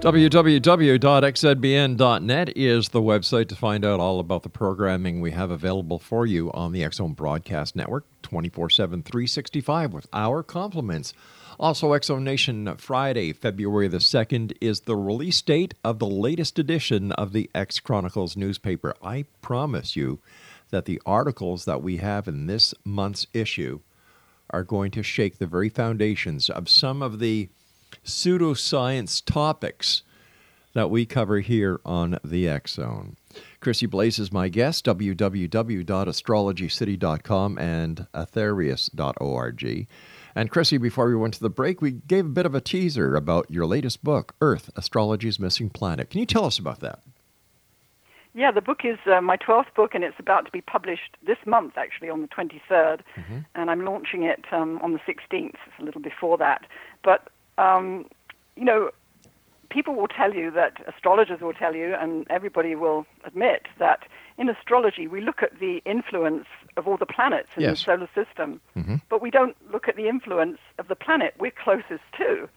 www.xzbn.net 0.00 1.02
is 2.56 2.88
the 2.88 3.02
website 3.02 3.48
to 3.48 3.54
find 3.54 3.84
out 3.84 4.00
all 4.00 4.18
about 4.18 4.42
the 4.42 4.48
programming 4.48 5.20
we 5.20 5.32
have 5.32 5.50
available 5.50 5.98
for 5.98 6.24
you 6.24 6.50
on 6.52 6.72
the 6.72 6.88
Zone 6.90 7.12
Broadcast 7.12 7.76
Network 7.76 8.06
24 8.22 8.70
7, 8.70 9.02
365 9.02 9.92
with 9.92 10.06
our 10.14 10.42
compliments. 10.42 11.12
Also, 11.58 11.94
Zone 12.00 12.24
Nation 12.24 12.74
Friday, 12.78 13.34
February 13.34 13.88
the 13.88 13.98
2nd, 13.98 14.56
is 14.62 14.80
the 14.80 14.96
release 14.96 15.42
date 15.42 15.74
of 15.84 15.98
the 15.98 16.06
latest 16.06 16.58
edition 16.58 17.12
of 17.12 17.34
the 17.34 17.50
X 17.54 17.78
Chronicles 17.78 18.38
newspaper. 18.38 18.94
I 19.02 19.26
promise 19.42 19.96
you 19.96 20.20
that 20.70 20.86
the 20.86 21.02
articles 21.04 21.66
that 21.66 21.82
we 21.82 21.98
have 21.98 22.26
in 22.26 22.46
this 22.46 22.72
month's 22.86 23.26
issue 23.34 23.80
are 24.48 24.64
going 24.64 24.92
to 24.92 25.02
shake 25.02 25.36
the 25.36 25.46
very 25.46 25.68
foundations 25.68 26.48
of 26.48 26.70
some 26.70 27.02
of 27.02 27.18
the 27.18 27.50
pseudoscience 28.04 29.24
topics 29.24 30.02
that 30.72 30.90
we 30.90 31.04
cover 31.04 31.40
here 31.40 31.80
on 31.84 32.18
the 32.24 32.48
X 32.48 32.74
Zone. 32.74 33.16
Chrissie 33.60 33.86
Blaze 33.86 34.18
is 34.18 34.32
my 34.32 34.48
guest, 34.48 34.84
www.astrologycity.com 34.86 37.58
and 37.58 38.06
aetherius.org. 38.14 39.88
And 40.34 40.50
Chrissie, 40.50 40.78
before 40.78 41.08
we 41.08 41.16
went 41.16 41.34
to 41.34 41.40
the 41.40 41.50
break, 41.50 41.82
we 41.82 41.90
gave 41.90 42.26
a 42.26 42.30
bit 42.30 42.46
of 42.46 42.54
a 42.54 42.60
teaser 42.60 43.16
about 43.16 43.50
your 43.50 43.66
latest 43.66 44.04
book, 44.04 44.36
Earth, 44.40 44.70
Astrology's 44.76 45.40
Missing 45.40 45.70
Planet. 45.70 46.10
Can 46.10 46.20
you 46.20 46.26
tell 46.26 46.44
us 46.44 46.58
about 46.58 46.80
that? 46.80 47.00
Yeah, 48.32 48.52
the 48.52 48.60
book 48.60 48.82
is 48.84 48.96
uh, 49.12 49.20
my 49.20 49.36
12th 49.36 49.74
book, 49.74 49.92
and 49.94 50.04
it's 50.04 50.20
about 50.20 50.46
to 50.46 50.52
be 50.52 50.60
published 50.60 51.16
this 51.26 51.38
month, 51.46 51.72
actually, 51.76 52.10
on 52.10 52.22
the 52.22 52.28
23rd. 52.28 53.00
And 53.56 53.70
I'm 53.70 53.84
launching 53.84 54.22
it 54.22 54.44
um, 54.52 54.78
on 54.82 54.92
the 54.92 55.00
16th, 55.00 55.48
it's 55.48 55.80
a 55.80 55.82
little 55.82 56.00
before 56.00 56.38
that. 56.38 56.64
But, 57.02 57.28
um, 57.60 58.06
you 58.56 58.64
know, 58.64 58.90
people 59.76 59.94
will 59.94 60.08
tell 60.08 60.32
you 60.34 60.50
that, 60.50 60.72
astrologers 60.92 61.40
will 61.40 61.52
tell 61.64 61.74
you, 61.82 61.94
and 62.02 62.26
everybody 62.28 62.74
will 62.74 63.06
admit 63.24 63.62
that 63.78 64.00
in 64.38 64.48
astrology 64.48 65.06
we 65.06 65.20
look 65.20 65.42
at 65.42 65.52
the 65.60 65.74
influence 65.84 66.46
of 66.76 66.88
all 66.88 66.96
the 66.96 67.06
planets 67.16 67.50
in 67.56 67.62
Yes. 67.62 67.70
the 67.72 67.84
solar 67.84 68.08
system, 68.20 68.60
but 69.08 69.20
we 69.22 69.30
don't 69.30 69.56
look 69.72 69.86
at 69.88 69.96
the 69.96 70.08
influence 70.08 70.58
of 70.80 70.88
the 70.88 70.96
planet 70.96 71.34
we're 71.38 71.58
closest 71.66 72.06
to, 72.16 72.48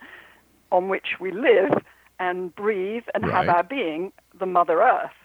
on 0.71 0.89
which 0.93 1.09
we 1.19 1.29
live 1.31 1.73
and 2.19 2.55
breathe 2.55 3.03
and 3.13 3.25
have 3.25 3.47
our 3.49 3.63
being, 3.63 4.11
the 4.41 4.45
Mother 4.45 4.81
Earth. 4.81 5.19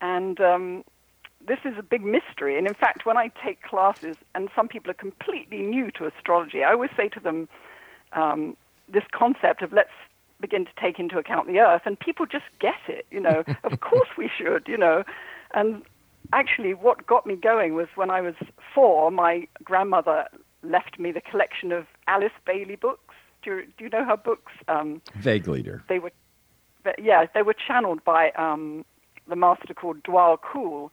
And 0.00 0.40
um, 0.40 0.84
this 1.50 1.60
is 1.64 1.74
a 1.78 1.82
big 1.82 2.04
mystery. 2.04 2.58
And 2.58 2.66
in 2.66 2.74
fact, 2.74 3.06
when 3.06 3.16
I 3.16 3.26
take 3.44 3.62
classes, 3.62 4.16
and 4.34 4.48
some 4.56 4.68
people 4.68 4.90
are 4.90 5.00
completely 5.08 5.60
new 5.62 5.90
to 5.92 6.06
astrology, 6.06 6.60
I 6.64 6.72
always 6.72 6.90
say 6.96 7.08
to 7.16 7.20
them 7.20 7.48
um, 8.12 8.56
this 8.92 9.04
concept 9.12 9.62
of 9.62 9.72
let's 9.72 9.90
begin 10.40 10.64
to 10.64 10.70
take 10.80 10.98
into 10.98 11.18
account 11.18 11.46
the 11.46 11.58
Earth, 11.60 11.82
and 11.84 11.98
people 11.98 12.26
just 12.26 12.44
get 12.60 12.80
it. 12.88 13.06
You 13.10 13.20
know, 13.20 13.44
of 13.64 13.80
course 13.80 14.08
we 14.16 14.30
should. 14.36 14.66
You 14.66 14.76
know, 14.78 15.04
and 15.54 15.82
actually, 16.32 16.74
what 16.74 17.06
got 17.06 17.26
me 17.26 17.36
going 17.36 17.74
was 17.74 17.88
when 17.94 18.10
I 18.10 18.20
was 18.20 18.34
four. 18.74 19.10
My 19.10 19.46
grandmother 19.64 20.26
left 20.62 20.98
me 20.98 21.12
the 21.12 21.20
collection 21.20 21.72
of 21.72 21.86
Alice 22.06 22.32
Bailey 22.46 22.76
books. 22.76 23.14
Do 23.42 23.50
you, 23.50 23.66
do 23.76 23.84
you 23.84 23.90
know 23.90 24.04
her 24.04 24.16
books? 24.16 24.52
Um, 24.68 25.02
Vaguely, 25.16 25.62
dear. 25.62 25.82
they 25.88 25.98
were, 25.98 26.12
yeah, 26.98 27.26
they 27.34 27.42
were 27.42 27.54
channeled 27.54 28.04
by 28.04 28.30
um, 28.32 28.84
the 29.28 29.34
master 29.34 29.74
called 29.74 30.02
Djwhal 30.04 30.38
Khul, 30.38 30.90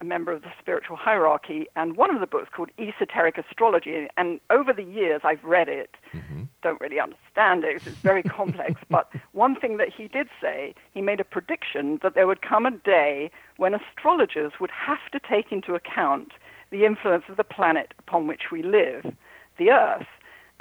a 0.00 0.04
member 0.04 0.32
of 0.32 0.42
the 0.42 0.52
spiritual 0.58 0.96
hierarchy, 0.96 1.66
and 1.76 1.96
one 1.96 2.12
of 2.14 2.20
the 2.20 2.26
books 2.26 2.48
called 2.54 2.70
Esoteric 2.78 3.36
Astrology. 3.38 4.08
And 4.16 4.40
over 4.48 4.72
the 4.72 4.82
years, 4.82 5.20
I've 5.24 5.44
read 5.44 5.68
it. 5.68 5.94
Mm-hmm. 6.12 6.44
Don't 6.62 6.80
really 6.80 6.98
understand 6.98 7.64
it, 7.64 7.86
it's 7.86 7.96
very 7.96 8.22
complex. 8.22 8.80
But 8.90 9.12
one 9.32 9.54
thing 9.54 9.76
that 9.76 9.88
he 9.92 10.08
did 10.08 10.28
say, 10.42 10.74
he 10.92 11.00
made 11.00 11.20
a 11.20 11.24
prediction 11.24 12.00
that 12.02 12.14
there 12.14 12.26
would 12.26 12.42
come 12.42 12.66
a 12.66 12.70
day 12.70 13.30
when 13.56 13.74
astrologers 13.74 14.52
would 14.60 14.70
have 14.70 14.98
to 15.12 15.20
take 15.20 15.52
into 15.52 15.74
account 15.74 16.32
the 16.70 16.84
influence 16.84 17.24
of 17.28 17.36
the 17.36 17.44
planet 17.44 17.94
upon 17.98 18.26
which 18.26 18.50
we 18.50 18.62
live, 18.62 19.14
the 19.58 19.70
Earth. 19.70 20.06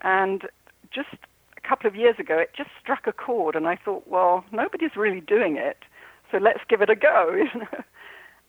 And 0.04 0.43
just 0.91 1.10
a 1.58 1.67
couple 1.67 1.88
of 1.88 1.95
years 1.95 2.15
ago, 2.19 2.38
it 2.38 2.52
just 2.56 2.69
struck 2.82 3.08
a 3.08 3.13
chord, 3.13 3.56
and 3.56 3.67
I 3.67 3.75
thought, 3.75 4.08
well, 4.08 4.43
nobody's 4.52 4.95
really 4.95 5.21
doing 5.21 5.58
it, 5.58 5.84
so 6.32 6.38
let's 6.38 6.62
give 6.69 6.82
it 6.82 6.89
a 6.89 6.95
go. 6.95 7.43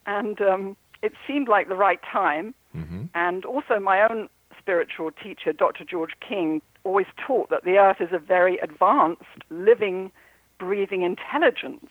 And 0.07 0.41
um, 0.41 0.77
it 1.03 1.13
seemed 1.27 1.49
like 1.49 1.69
the 1.69 1.77
right 1.77 2.01
time. 2.03 2.55
And 3.15 3.45
also, 3.45 3.79
my 3.81 4.07
own 4.09 4.29
spiritual 4.59 5.11
teacher, 5.11 5.53
Dr. 5.53 5.85
George 5.85 6.13
King, 6.27 6.63
always 6.85 7.07
taught 7.17 7.51
that 7.51 7.65
the 7.65 7.79
Earth 7.79 8.01
is 8.01 8.11
a 8.13 8.19
very 8.19 8.59
advanced, 8.59 9.23
living, 9.51 10.11
breathing 10.59 11.03
intelligence. 11.03 11.91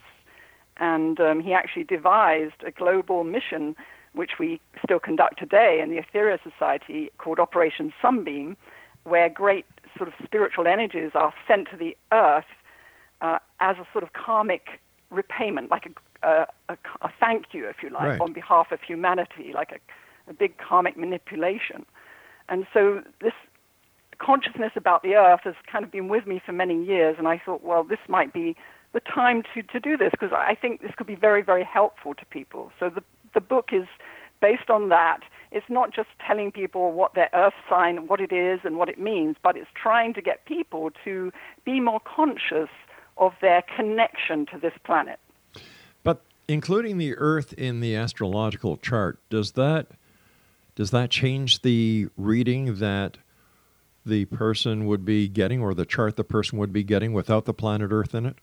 And 0.77 1.19
um, 1.19 1.41
he 1.41 1.53
actually 1.53 1.83
devised 1.83 2.63
a 2.65 2.71
global 2.71 3.23
mission, 3.23 3.75
which 4.13 4.31
we 4.39 4.61
still 4.83 4.99
conduct 4.99 5.37
today 5.37 5.81
in 5.83 5.89
the 5.89 5.97
Aetherius 5.97 6.39
Society, 6.43 7.11
called 7.17 7.39
Operation 7.39 7.93
Sunbeam, 8.01 8.55
where 9.03 9.29
great 9.29 9.65
sort 9.97 10.07
of 10.07 10.13
spiritual 10.23 10.67
energies 10.67 11.11
are 11.15 11.33
sent 11.47 11.69
to 11.71 11.77
the 11.77 11.97
Earth 12.11 12.45
uh, 13.21 13.39
as 13.59 13.77
a 13.77 13.87
sort 13.91 14.03
of 14.03 14.13
karmic 14.13 14.79
repayment, 15.09 15.69
like 15.69 15.85
a, 15.85 15.89
a, 16.23 16.45
a, 16.69 16.77
a 17.01 17.09
thank 17.19 17.47
you, 17.53 17.67
if 17.67 17.77
you 17.83 17.89
like, 17.89 18.03
Right. 18.03 18.21
on 18.21 18.33
behalf 18.33 18.71
of 18.71 18.81
humanity, 18.81 19.51
like 19.53 19.71
a, 19.71 20.29
a 20.29 20.33
big 20.33 20.57
karmic 20.57 20.97
manipulation. 20.97 21.85
And 22.47 22.65
so 22.73 23.01
this 23.21 23.33
consciousness 24.19 24.71
about 24.75 25.01
the 25.03 25.15
earth 25.15 25.41
has 25.43 25.55
kind 25.71 25.85
of 25.85 25.91
been 25.91 26.07
with 26.09 26.27
me 26.27 26.41
for 26.45 26.51
many 26.51 26.83
years, 26.83 27.15
and 27.17 27.27
I 27.27 27.41
thought, 27.43 27.63
well, 27.63 27.83
this 27.83 27.99
might 28.07 28.33
be 28.33 28.55
the 28.93 28.99
time 28.99 29.43
to, 29.53 29.61
to 29.61 29.79
do 29.79 29.95
this 29.97 30.11
because 30.11 30.31
I 30.33 30.55
think 30.55 30.81
this 30.81 30.91
could 30.97 31.07
be 31.07 31.15
very, 31.15 31.41
very 31.41 31.63
helpful 31.63 32.13
to 32.15 32.25
people. 32.25 32.71
So 32.79 32.89
the, 32.89 33.03
the 33.33 33.41
book 33.41 33.69
is 33.71 33.85
based 34.41 34.69
on 34.69 34.89
that. 34.89 35.19
It's 35.51 35.69
not 35.69 35.93
just 35.93 36.09
telling 36.25 36.51
people 36.51 36.91
what 36.91 37.13
their 37.13 37.29
earth 37.33 37.53
sign, 37.69 38.07
what 38.07 38.19
it 38.19 38.31
is, 38.31 38.61
and 38.63 38.77
what 38.77 38.89
it 38.89 38.99
means, 38.99 39.35
but 39.41 39.55
it's 39.57 39.69
trying 39.73 40.13
to 40.15 40.21
get 40.21 40.45
people 40.45 40.91
to 41.03 41.31
be 41.65 41.79
more 41.79 41.99
conscious 41.99 42.69
of 43.17 43.33
their 43.41 43.61
connection 43.75 44.45
to 44.47 44.57
this 44.59 44.73
planet. 44.83 45.19
Including 46.49 46.97
the 46.97 47.15
Earth 47.15 47.53
in 47.53 47.79
the 47.79 47.95
astrological 47.95 48.75
chart, 48.75 49.19
does 49.29 49.51
that 49.51 49.85
does 50.73 50.89
that 50.89 51.11
change 51.11 51.61
the 51.61 52.07
reading 52.17 52.75
that 52.79 53.17
the 54.03 54.25
person 54.25 54.87
would 54.87 55.05
be 55.05 55.27
getting, 55.27 55.61
or 55.61 55.75
the 55.75 55.85
chart 55.85 56.15
the 56.15 56.23
person 56.23 56.57
would 56.57 56.73
be 56.73 56.83
getting 56.83 57.13
without 57.13 57.45
the 57.45 57.53
planet 57.53 57.91
Earth 57.91 58.15
in 58.15 58.25
it? 58.25 58.35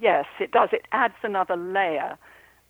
Yes, 0.00 0.26
it 0.38 0.52
does. 0.52 0.68
It 0.72 0.86
adds 0.92 1.14
another 1.24 1.56
layer. 1.56 2.16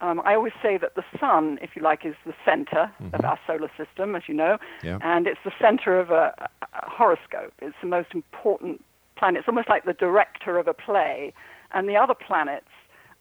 Um, 0.01 0.23
I 0.25 0.35
always 0.35 0.55
say 0.63 0.79
that 0.79 0.95
the 0.95 1.05
sun, 1.21 1.59
if 1.61 1.77
you 1.77 1.83
like, 1.83 2.07
is 2.07 2.15
the 2.25 2.35
center 2.47 2.91
of 3.13 3.23
our 3.23 3.39
solar 3.47 3.71
system, 3.77 4.17
as 4.17 4.23
you 4.29 4.35
know, 4.35 4.57
Yeah. 4.83 4.99
and 5.03 5.27
it's 5.27 5.41
the 5.45 5.53
center 5.61 6.01
of 6.01 6.11
a, 6.11 6.49
a 6.63 6.91
horoscope. 6.91 7.53
It's 7.61 7.77
the 7.83 7.87
most 7.89 8.09
important 8.15 8.83
planet. 9.17 9.41
It's 9.41 9.49
almost 9.49 9.69
like 9.69 9.85
the 9.85 9.93
director 9.93 10.59
of 10.59 10.67
a 10.69 10.75
play, 10.75 11.35
and 11.73 11.87
the 11.87 11.97
other 11.97 12.15
planets 12.15 12.72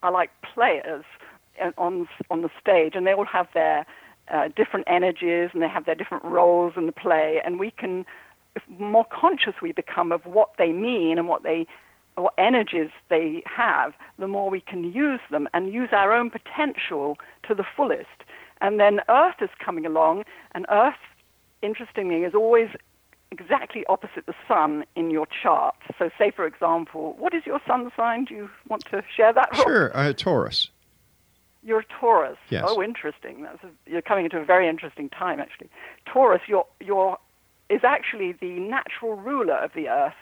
are 0.03 0.11
like 0.11 0.31
players 0.53 1.03
on 1.77 2.07
on 2.29 2.41
the 2.41 2.49
stage, 2.59 2.93
and 2.95 3.05
they 3.05 3.13
all 3.13 3.25
have 3.25 3.47
their 3.53 3.85
uh, 4.29 4.49
different 4.55 4.85
energies 4.87 5.49
and 5.53 5.61
they 5.61 5.67
have 5.67 5.85
their 5.85 5.95
different 5.95 6.23
roles 6.23 6.73
in 6.77 6.85
the 6.85 6.91
play, 6.91 7.41
and 7.43 7.59
we 7.59 7.71
can, 7.71 8.05
more 8.79 9.05
conscious 9.05 9.53
we 9.61 9.71
become 9.71 10.11
of 10.11 10.25
what 10.25 10.51
they 10.57 10.71
mean 10.71 11.17
and 11.17 11.27
what 11.27 11.43
they 11.43 11.67
what 12.15 12.33
energies 12.37 12.89
they 13.09 13.41
have, 13.45 13.93
the 14.19 14.27
more 14.27 14.49
we 14.49 14.59
can 14.59 14.91
use 14.91 15.21
them 15.31 15.47
and 15.53 15.73
use 15.73 15.89
our 15.93 16.13
own 16.13 16.29
potential 16.29 17.17
to 17.47 17.55
the 17.55 17.63
fullest. 17.75 18.25
And 18.59 18.79
then 18.79 18.99
Earth 19.09 19.35
is 19.41 19.49
coming 19.63 19.85
along, 19.85 20.25
and 20.53 20.65
Earth, 20.69 20.99
interestingly, 21.61 22.23
is 22.23 22.35
always 22.35 22.69
exactly 23.31 23.85
opposite 23.87 24.25
the 24.25 24.35
sun 24.47 24.85
in 24.95 25.09
your 25.09 25.25
chart. 25.25 25.75
So, 25.97 26.09
say, 26.17 26.31
for 26.31 26.45
example, 26.45 27.15
what 27.17 27.33
is 27.33 27.45
your 27.45 27.59
sun 27.65 27.91
sign? 27.95 28.25
Do 28.25 28.35
you 28.35 28.49
want 28.67 28.85
to 28.85 29.03
share 29.15 29.33
that? 29.33 29.55
Sure, 29.55 29.95
uh, 29.95 30.13
Taurus. 30.13 30.69
You're 31.63 31.79
a 31.79 31.85
Taurus. 31.85 32.37
Yes. 32.49 32.65
Oh, 32.67 32.81
interesting. 32.81 33.43
That's 33.43 33.63
a, 33.63 33.69
you're 33.89 34.01
coming 34.01 34.25
into 34.25 34.37
a 34.37 34.45
very 34.45 34.67
interesting 34.67 35.09
time, 35.09 35.39
actually. 35.39 35.69
Taurus, 36.05 36.41
your 36.47 36.65
your 36.79 37.17
is 37.69 37.81
actually 37.83 38.33
the 38.33 38.59
natural 38.59 39.15
ruler 39.15 39.55
of 39.55 39.71
the 39.73 39.87
Earth, 39.87 40.13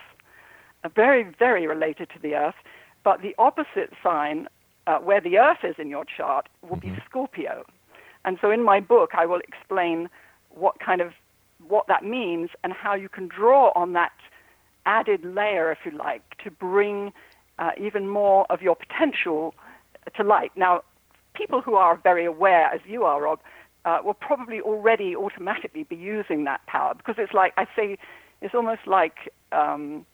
uh, 0.83 0.89
very 0.89 1.23
very 1.23 1.65
related 1.65 2.09
to 2.11 2.19
the 2.19 2.35
Earth. 2.35 2.55
But 3.03 3.21
the 3.21 3.33
opposite 3.37 3.93
sign, 4.03 4.47
uh, 4.85 4.97
where 4.99 5.21
the 5.21 5.37
Earth 5.37 5.63
is 5.63 5.75
in 5.79 5.89
your 5.89 6.05
chart, 6.05 6.49
will 6.67 6.77
be 6.77 6.93
Scorpio. 7.05 7.63
And 8.25 8.37
so, 8.41 8.51
in 8.51 8.63
my 8.63 8.81
book, 8.81 9.11
I 9.17 9.25
will 9.25 9.39
explain 9.47 10.09
what 10.49 10.79
kind 10.79 10.99
of 10.99 11.13
what 11.69 11.87
that 11.87 12.03
means 12.03 12.49
and 12.63 12.73
how 12.73 12.93
you 12.95 13.07
can 13.09 13.27
draw 13.27 13.71
on 13.75 13.93
that 13.93 14.11
added 14.85 15.23
layer, 15.23 15.71
if 15.71 15.79
you 15.85 15.91
like, 15.97 16.23
to 16.43 16.51
bring 16.51 17.13
uh, 17.59 17.71
even 17.79 18.07
more 18.07 18.45
of 18.49 18.61
your 18.61 18.75
potential 18.75 19.53
to 20.15 20.23
light. 20.23 20.51
Now, 20.55 20.83
people 21.33 21.61
who 21.61 21.75
are 21.75 21.97
very 21.97 22.25
aware, 22.25 22.65
as 22.73 22.81
you 22.85 23.03
are, 23.03 23.21
Rob, 23.21 23.39
uh, 23.85 23.99
will 24.03 24.13
probably 24.13 24.59
already 24.61 25.15
automatically 25.15 25.83
be 25.83 25.95
using 25.95 26.43
that 26.45 26.65
power 26.67 26.93
because 26.93 27.15
it's 27.17 27.33
like 27.33 27.53
I 27.57 27.65
say, 27.75 27.97
it's 28.41 28.53
almost 28.53 28.81
like 28.85 29.31
um, 29.51 30.05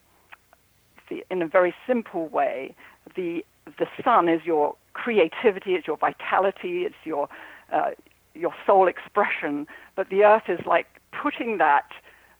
the 1.09 1.23
in 1.31 1.41
a 1.41 1.47
very 1.47 1.73
simple 1.87 2.27
way, 2.27 2.75
the 3.15 3.43
the 3.79 3.87
sun 4.03 4.29
is 4.29 4.41
your 4.45 4.75
creativity, 4.93 5.71
it's 5.75 5.87
your 5.87 5.97
vitality, 5.97 6.83
it's 6.83 6.95
your 7.03 7.27
uh, 7.71 7.91
your 8.33 8.53
soul 8.65 8.87
expression. 8.87 9.67
But 9.95 10.09
the 10.09 10.23
earth 10.23 10.47
is 10.47 10.59
like 10.65 10.94
putting 11.21 11.58
that 11.58 11.89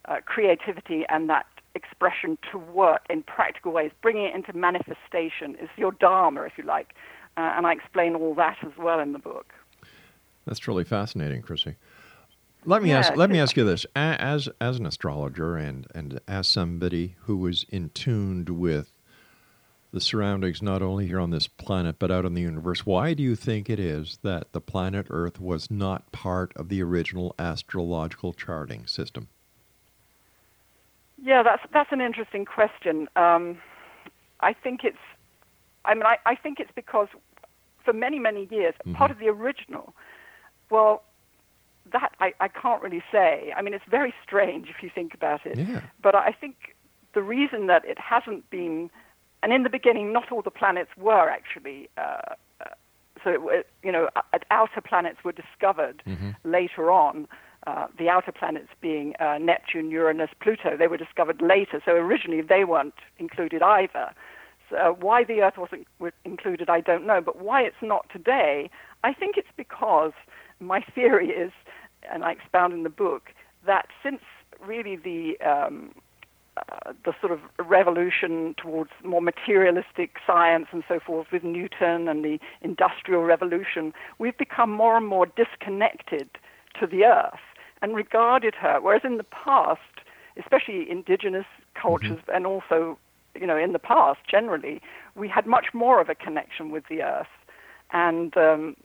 uh, 0.08 0.18
creativity 0.26 1.04
and 1.10 1.30
that 1.30 1.46
expression 1.74 2.38
to 2.52 2.58
work 2.58 3.02
in 3.10 3.24
practical 3.24 3.72
ways, 3.72 3.92
bringing 4.02 4.26
it 4.26 4.36
into 4.36 4.54
manifestation. 4.54 5.56
is 5.62 5.70
your 5.78 5.92
dharma, 5.92 6.44
if 6.44 6.54
you 6.58 6.64
like. 6.64 6.94
Uh, 7.38 7.54
and 7.56 7.68
I 7.68 7.74
explain 7.74 8.16
all 8.16 8.34
that 8.36 8.58
as 8.66 8.72
well 8.78 9.00
in 9.00 9.12
the 9.12 9.20
book. 9.20 9.54
That's 10.46 10.60
truly 10.60 10.84
fascinating, 10.86 11.42
Chrissie. 11.42 11.76
Let 12.66 12.82
me 12.82 12.92
Yeah, 12.92 13.00
ask. 13.00 13.16
Let 13.16 13.30
me 13.30 13.40
ask 13.40 13.56
you 13.58 13.64
this: 13.66 13.86
as 13.96 14.50
as 14.60 14.80
an 14.80 14.86
astrologer 14.86 15.56
and 15.56 15.86
and 15.94 16.20
as 16.28 16.48
somebody 16.48 17.16
who 17.22 17.38
was 17.38 17.66
in 17.70 17.90
tuned 17.90 18.50
with 18.50 18.95
the 19.96 20.02
surroundings, 20.02 20.62
not 20.62 20.84
only 20.84 21.08
here 21.08 21.20
on 21.20 21.32
this 21.32 21.48
planet 21.48 21.96
but 21.98 22.12
out 22.12 22.26
in 22.26 22.36
the 22.36 22.42
universe, 22.42 22.86
why 22.86 23.16
do 23.16 23.24
you 23.24 23.36
think 23.36 23.70
it 23.70 23.80
is 23.80 24.20
that 24.22 24.52
the 24.52 24.62
planet 24.62 25.08
Earth 25.10 25.40
was 25.40 25.72
not 25.72 26.12
part 26.12 26.56
of 26.56 26.70
the 26.70 26.84
original 26.84 27.34
astrological 27.40 28.34
charting 28.34 28.86
system? 28.86 29.28
Yeah, 31.24 31.42
that's 31.42 31.64
that's 31.74 31.92
an 31.92 32.02
interesting 32.02 32.46
question. 32.46 33.08
Um, 33.16 33.58
I 34.42 34.54
think 34.54 34.84
it's, 34.84 34.98
I 35.86 35.96
mean, 35.96 36.04
I, 36.04 36.18
I 36.26 36.36
think 36.36 36.60
it's 36.60 36.72
because 36.76 37.08
for 37.84 37.94
many 37.94 38.20
many 38.20 38.48
years, 38.52 38.76
part 38.94 39.10
of 39.10 39.18
the 39.18 39.30
original. 39.30 39.96
Well, 40.70 41.04
that 41.92 42.12
I, 42.20 42.34
I 42.40 42.48
can't 42.48 42.82
really 42.82 43.04
say. 43.12 43.54
I 43.56 43.62
mean, 43.62 43.74
it's 43.74 43.86
very 43.90 44.14
strange 44.24 44.68
if 44.70 44.84
you 44.84 44.90
think 44.94 45.14
about 45.14 45.46
it. 45.46 45.58
Yeah. 45.58 45.82
But 46.02 46.16
I 46.16 46.32
think 46.32 46.76
the 47.14 47.22
reason 47.22 47.68
that 47.68 47.86
it 47.86 47.98
hasn't 47.98 48.50
been, 48.50 48.90
and 49.46 49.54
in 49.54 49.62
the 49.62 49.70
beginning, 49.70 50.12
not 50.12 50.32
all 50.32 50.42
the 50.42 50.50
planets 50.50 50.90
were 50.98 51.30
actually. 51.30 51.88
Uh, 52.00 52.34
uh, 52.62 52.70
so, 53.24 53.48
it, 53.50 53.68
you 53.84 53.92
know, 53.92 54.10
uh, 54.16 54.40
outer 54.50 54.82
planets 54.82 55.24
were 55.24 55.34
discovered 55.34 56.02
later 56.44 56.90
on. 56.90 57.28
Uh, 57.68 57.86
the 57.96 58.10
outer 58.10 58.32
planets 58.32 58.70
being 58.82 59.14
uh, 59.20 59.38
Neptune, 59.40 59.92
Uranus, 59.92 60.32
Pluto, 60.42 60.76
they 60.76 60.88
were 60.88 60.98
discovered 60.98 61.44
later. 61.44 61.80
So 61.86 61.92
originally 61.92 62.42
they 62.42 62.64
weren't 62.64 62.96
included 63.20 63.62
either. 63.62 64.16
So 64.72 64.78
uh, 64.78 64.90
why 64.94 65.24
the 65.24 65.42
Earth 65.42 65.60
wasn't 65.60 65.86
included, 66.24 66.68
I 66.68 66.82
don't 66.82 67.06
know. 67.06 67.22
But 67.22 67.40
why 67.40 67.62
it's 67.62 67.84
not 67.84 68.08
today, 68.12 68.72
I 69.04 69.14
think 69.14 69.38
it's 69.38 69.54
because 69.56 70.14
my 70.60 70.82
theory 70.82 71.30
is, 71.30 71.52
and 72.12 72.24
I 72.24 72.32
expound 72.32 72.74
in 72.74 72.82
the 72.82 72.90
book, 72.90 73.30
that 73.68 73.90
since 74.02 74.22
really 74.60 74.96
the 74.96 75.40
um, 75.42 75.92
uh, 76.58 76.94
the 77.04 77.14
sort 77.20 77.32
of 77.34 77.40
revolution 77.68 78.56
towards 78.58 78.92
more 79.04 79.22
materialistic 79.22 80.18
science 80.26 80.68
and 80.72 80.84
so 80.88 81.00
forth 81.00 81.28
with 81.32 81.44
Newton 81.44 82.08
and 82.08 82.24
the 82.24 82.40
Industrial 82.62 83.22
Revolution, 83.24 83.94
we've 84.20 84.38
become 84.38 84.72
more 84.72 84.96
and 84.96 85.06
more 85.06 85.26
disconnected 85.26 86.30
to 86.80 86.88
the 86.88 87.04
earth 87.04 87.40
and 87.82 87.96
regarded 87.96 88.56
her. 88.56 88.80
Whereas 88.82 89.02
in 89.04 89.18
the 89.18 89.24
past, 89.24 89.82
especially 90.38 90.90
indigenous 90.90 91.46
cultures 91.74 92.20
and 92.34 92.46
also, 92.46 92.98
you 93.40 93.46
know, 93.46 93.58
in 93.58 93.74
the 93.74 93.80
past 93.80 94.20
generally, 94.30 94.82
we 95.16 95.28
had 95.28 95.46
much 95.46 95.68
more 95.74 96.00
of 96.00 96.10
a 96.10 96.16
connection 96.16 96.72
with 96.72 96.86
the 96.90 97.02
earth. 97.02 97.28
And 97.92 98.36
um, 98.38 98.76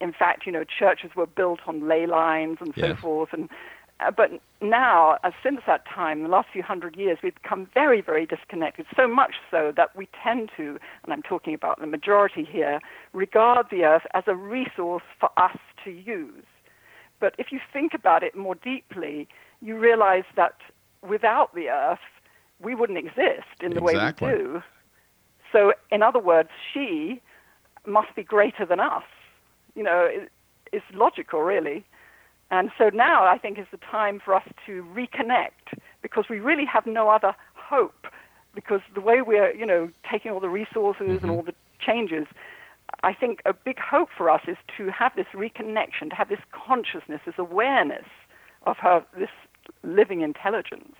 in 0.00 0.12
fact, 0.12 0.46
you 0.46 0.52
know, 0.52 0.64
churches 0.64 1.10
were 1.16 1.26
built 1.26 1.60
on 1.66 1.88
ley 1.88 2.06
lines 2.06 2.58
and 2.60 2.72
so 2.76 2.94
forth. 2.94 3.30
And 3.32 3.48
uh, 4.00 4.10
but 4.10 4.30
now, 4.60 5.18
uh, 5.24 5.30
since 5.42 5.60
that 5.66 5.84
time, 5.86 6.22
the 6.22 6.28
last 6.28 6.48
few 6.52 6.62
hundred 6.62 6.96
years, 6.96 7.18
we've 7.22 7.34
become 7.34 7.68
very, 7.74 8.00
very 8.00 8.26
disconnected. 8.26 8.86
So 8.94 9.08
much 9.08 9.34
so 9.50 9.72
that 9.76 9.94
we 9.96 10.08
tend 10.22 10.50
to, 10.56 10.78
and 11.02 11.12
I'm 11.12 11.22
talking 11.22 11.52
about 11.54 11.80
the 11.80 11.86
majority 11.86 12.44
here, 12.44 12.80
regard 13.12 13.66
the 13.70 13.84
earth 13.84 14.06
as 14.14 14.24
a 14.26 14.36
resource 14.36 15.02
for 15.18 15.30
us 15.36 15.56
to 15.84 15.90
use. 15.90 16.44
But 17.20 17.34
if 17.38 17.50
you 17.50 17.58
think 17.72 17.92
about 17.92 18.22
it 18.22 18.36
more 18.36 18.54
deeply, 18.54 19.26
you 19.60 19.76
realize 19.76 20.24
that 20.36 20.54
without 21.06 21.54
the 21.54 21.68
earth, 21.68 21.98
we 22.60 22.76
wouldn't 22.76 22.98
exist 22.98 23.46
in 23.60 23.74
the 23.74 23.82
Exactly. 23.82 24.28
way 24.28 24.34
we 24.34 24.42
do. 24.42 24.62
So, 25.50 25.72
in 25.90 26.02
other 26.02 26.20
words, 26.20 26.50
she 26.72 27.20
must 27.86 28.14
be 28.14 28.22
greater 28.22 28.64
than 28.64 28.78
us. 28.78 29.04
You 29.74 29.82
know, 29.82 30.06
it, 30.08 30.30
it's 30.72 30.84
logical, 30.92 31.40
really. 31.40 31.84
And 32.50 32.70
so 32.78 32.90
now 32.92 33.24
I 33.24 33.38
think 33.38 33.58
is 33.58 33.66
the 33.70 33.78
time 33.78 34.20
for 34.24 34.34
us 34.34 34.44
to 34.66 34.86
reconnect 34.94 35.78
because 36.02 36.24
we 36.30 36.40
really 36.40 36.64
have 36.64 36.86
no 36.86 37.10
other 37.10 37.34
hope 37.54 38.06
because 38.54 38.80
the 38.94 39.00
way 39.00 39.20
we're, 39.22 39.54
you 39.54 39.66
know, 39.66 39.90
taking 40.10 40.30
all 40.30 40.40
the 40.40 40.48
resources 40.48 41.08
and 41.08 41.20
mm-hmm. 41.20 41.30
all 41.30 41.42
the 41.42 41.54
changes, 41.78 42.26
I 43.02 43.12
think 43.12 43.40
a 43.44 43.52
big 43.52 43.78
hope 43.78 44.08
for 44.16 44.30
us 44.30 44.42
is 44.48 44.56
to 44.78 44.90
have 44.90 45.12
this 45.14 45.26
reconnection, 45.34 46.08
to 46.10 46.16
have 46.16 46.28
this 46.28 46.40
consciousness, 46.50 47.20
this 47.26 47.34
awareness 47.38 48.06
of 48.66 48.78
her, 48.78 49.04
this 49.16 49.28
living 49.82 50.22
intelligence. 50.22 50.94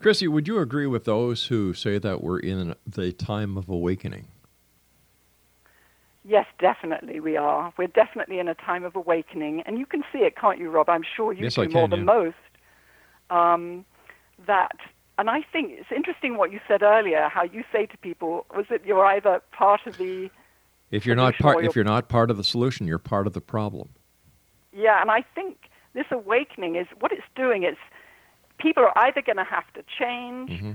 Chrissie, 0.00 0.28
would 0.28 0.46
you 0.46 0.58
agree 0.58 0.86
with 0.86 1.04
those 1.04 1.46
who 1.46 1.74
say 1.74 1.98
that 1.98 2.22
we're 2.22 2.38
in 2.38 2.74
the 2.86 3.12
time 3.12 3.56
of 3.56 3.68
awakening? 3.68 4.28
Yes, 6.28 6.44
definitely 6.58 7.20
we 7.20 7.38
are. 7.38 7.72
We're 7.78 7.86
definitely 7.86 8.38
in 8.38 8.48
a 8.48 8.54
time 8.54 8.84
of 8.84 8.94
awakening, 8.94 9.62
and 9.62 9.78
you 9.78 9.86
can 9.86 10.04
see 10.12 10.18
it, 10.18 10.36
can't 10.36 10.58
you, 10.58 10.68
Rob? 10.68 10.90
I'm 10.90 11.02
sure 11.02 11.32
you 11.32 11.44
Yes, 11.44 11.54
do 11.54 11.62
I 11.62 11.68
more 11.68 11.88
than 11.88 12.00
yeah. 12.00 12.04
most. 12.04 12.36
Um, 13.30 13.86
that, 14.46 14.76
and 15.16 15.30
I 15.30 15.40
think 15.50 15.70
it's 15.72 15.90
interesting 15.90 16.36
what 16.36 16.52
you 16.52 16.60
said 16.68 16.82
earlier. 16.82 17.30
How 17.30 17.44
you 17.44 17.64
say 17.72 17.86
to 17.86 17.96
people, 17.96 18.44
was 18.54 18.66
it 18.68 18.82
you're 18.84 19.06
either 19.06 19.40
part 19.52 19.86
of 19.86 19.96
the 19.96 20.28
If 20.90 21.06
you're 21.06 21.16
not 21.16 21.38
part, 21.38 21.64
if 21.64 21.74
you're- 21.74 21.88
not 21.88 22.10
part 22.10 22.30
of 22.30 22.36
the 22.36 22.44
solution, 22.44 22.86
you're 22.86 22.98
part 22.98 23.26
of 23.26 23.32
the 23.32 23.40
problem. 23.40 23.88
Yeah, 24.70 25.00
and 25.00 25.10
I 25.10 25.22
think 25.34 25.70
this 25.94 26.06
awakening 26.10 26.76
is 26.76 26.86
what 27.00 27.10
it's 27.10 27.26
doing 27.36 27.62
is 27.62 27.76
people 28.58 28.82
are 28.82 28.92
either 28.98 29.22
going 29.22 29.36
to 29.38 29.44
have 29.44 29.72
to 29.72 29.82
change. 29.98 30.50
Mm-hmm. 30.50 30.72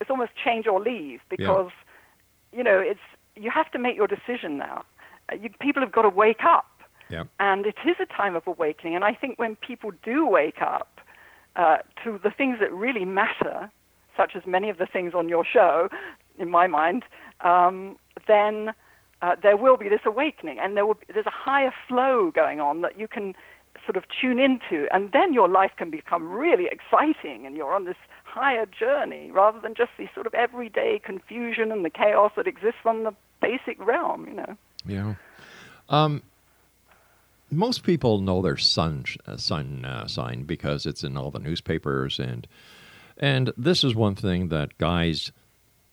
It's 0.00 0.08
almost 0.08 0.32
change 0.42 0.66
or 0.66 0.80
leave 0.80 1.20
because 1.28 1.72
you 2.52 2.64
know 2.64 2.78
it's 2.78 3.00
you 3.36 3.50
have 3.50 3.70
to 3.72 3.78
make 3.78 3.96
your 3.96 4.06
decision 4.06 4.56
now. 4.58 4.84
You, 5.32 5.50
people 5.60 5.82
have 5.82 5.92
got 5.92 6.02
to 6.02 6.08
wake 6.08 6.44
up, 6.44 6.66
Yeah. 7.08 7.24
and 7.38 7.66
it 7.66 7.76
is 7.84 7.96
a 8.00 8.06
time 8.06 8.36
of 8.36 8.46
awakening. 8.46 8.94
And 8.94 9.04
I 9.04 9.14
think 9.14 9.38
when 9.38 9.56
people 9.56 9.90
do 10.02 10.26
wake 10.26 10.60
up 10.60 11.00
uh, 11.56 11.78
to 12.02 12.18
the 12.22 12.30
things 12.30 12.58
that 12.60 12.72
really 12.72 13.04
matter, 13.04 13.70
such 14.16 14.36
as 14.36 14.42
many 14.46 14.68
of 14.70 14.78
the 14.78 14.86
things 14.86 15.14
on 15.14 15.28
your 15.28 15.44
show, 15.44 15.88
in 16.38 16.50
my 16.50 16.66
mind, 16.66 17.04
um, 17.40 17.96
then 18.26 18.72
uh, 19.22 19.36
there 19.42 19.56
will 19.56 19.76
be 19.76 19.88
this 19.88 20.00
awakening, 20.04 20.58
and 20.58 20.76
there 20.76 20.86
will 20.86 20.94
be, 20.94 21.06
there's 21.12 21.26
a 21.26 21.30
higher 21.30 21.72
flow 21.88 22.30
going 22.30 22.60
on 22.60 22.82
that 22.82 22.98
you 22.98 23.08
can 23.08 23.34
sort 23.84 23.96
of 23.96 24.04
tune 24.20 24.38
into, 24.38 24.86
and 24.92 25.12
then 25.12 25.32
your 25.34 25.48
life 25.48 25.72
can 25.76 25.90
become 25.90 26.30
really 26.30 26.66
exciting, 26.66 27.46
and 27.46 27.56
you're 27.56 27.74
on 27.74 27.84
this 27.84 27.96
higher 28.24 28.66
journey 28.66 29.30
rather 29.30 29.60
than 29.60 29.74
just 29.74 29.90
the 29.98 30.08
sort 30.14 30.26
of 30.26 30.34
everyday 30.34 31.00
confusion 31.02 31.70
and 31.70 31.84
the 31.84 31.90
chaos 31.90 32.32
that 32.36 32.46
exists 32.46 32.80
on 32.84 33.04
the 33.04 33.12
basic 33.40 33.78
realm, 33.84 34.26
you 34.26 34.34
know. 34.34 34.56
Yeah. 34.86 35.14
Um, 35.88 36.22
most 37.50 37.82
people 37.82 38.20
know 38.20 38.42
their 38.42 38.56
sun 38.56 39.04
uh, 39.26 39.36
sun 39.36 39.84
uh, 39.84 40.06
sign 40.06 40.44
because 40.44 40.86
it's 40.86 41.04
in 41.04 41.16
all 41.16 41.30
the 41.30 41.38
newspapers 41.38 42.18
and 42.18 42.46
and 43.16 43.52
this 43.56 43.84
is 43.84 43.94
one 43.94 44.14
thing 44.14 44.48
that 44.48 44.76
guys 44.78 45.30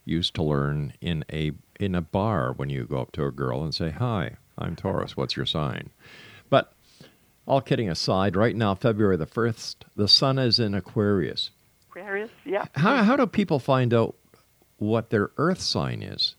used 0.06 0.34
to 0.36 0.44
learn 0.44 0.94
in 1.02 1.24
a 1.32 1.52
in 1.80 1.96
a 1.96 2.02
bar 2.02 2.54
when 2.54 2.70
you 2.70 2.86
go 2.86 3.00
up 3.00 3.12
to 3.14 3.26
a 3.26 3.32
girl 3.32 3.64
and 3.64 3.74
say, 3.74 3.92
"Hi, 3.92 4.38
I'm 4.58 4.76
Taurus. 4.76 5.16
What's 5.16 5.36
your 5.36 5.46
sign?" 5.46 5.92
But 6.50 6.74
all 7.46 7.62
kidding 7.62 7.90
aside, 7.90 8.36
right 8.36 8.56
now, 8.56 8.76
February 8.76 9.18
the 9.18 9.26
first, 9.26 9.86
the 9.96 10.08
sun 10.08 10.40
is 10.40 10.60
in 10.60 10.74
Aquarius. 10.74 11.52
Aquarius, 11.90 12.32
yeah. 12.46 12.66
How 12.76 13.04
how 13.04 13.16
do 13.16 13.28
people 13.28 13.60
find 13.60 13.94
out 13.94 14.16
what 14.78 15.10
their 15.10 15.32
Earth 15.38 15.62
sign 15.62 16.02
is? 16.02 16.36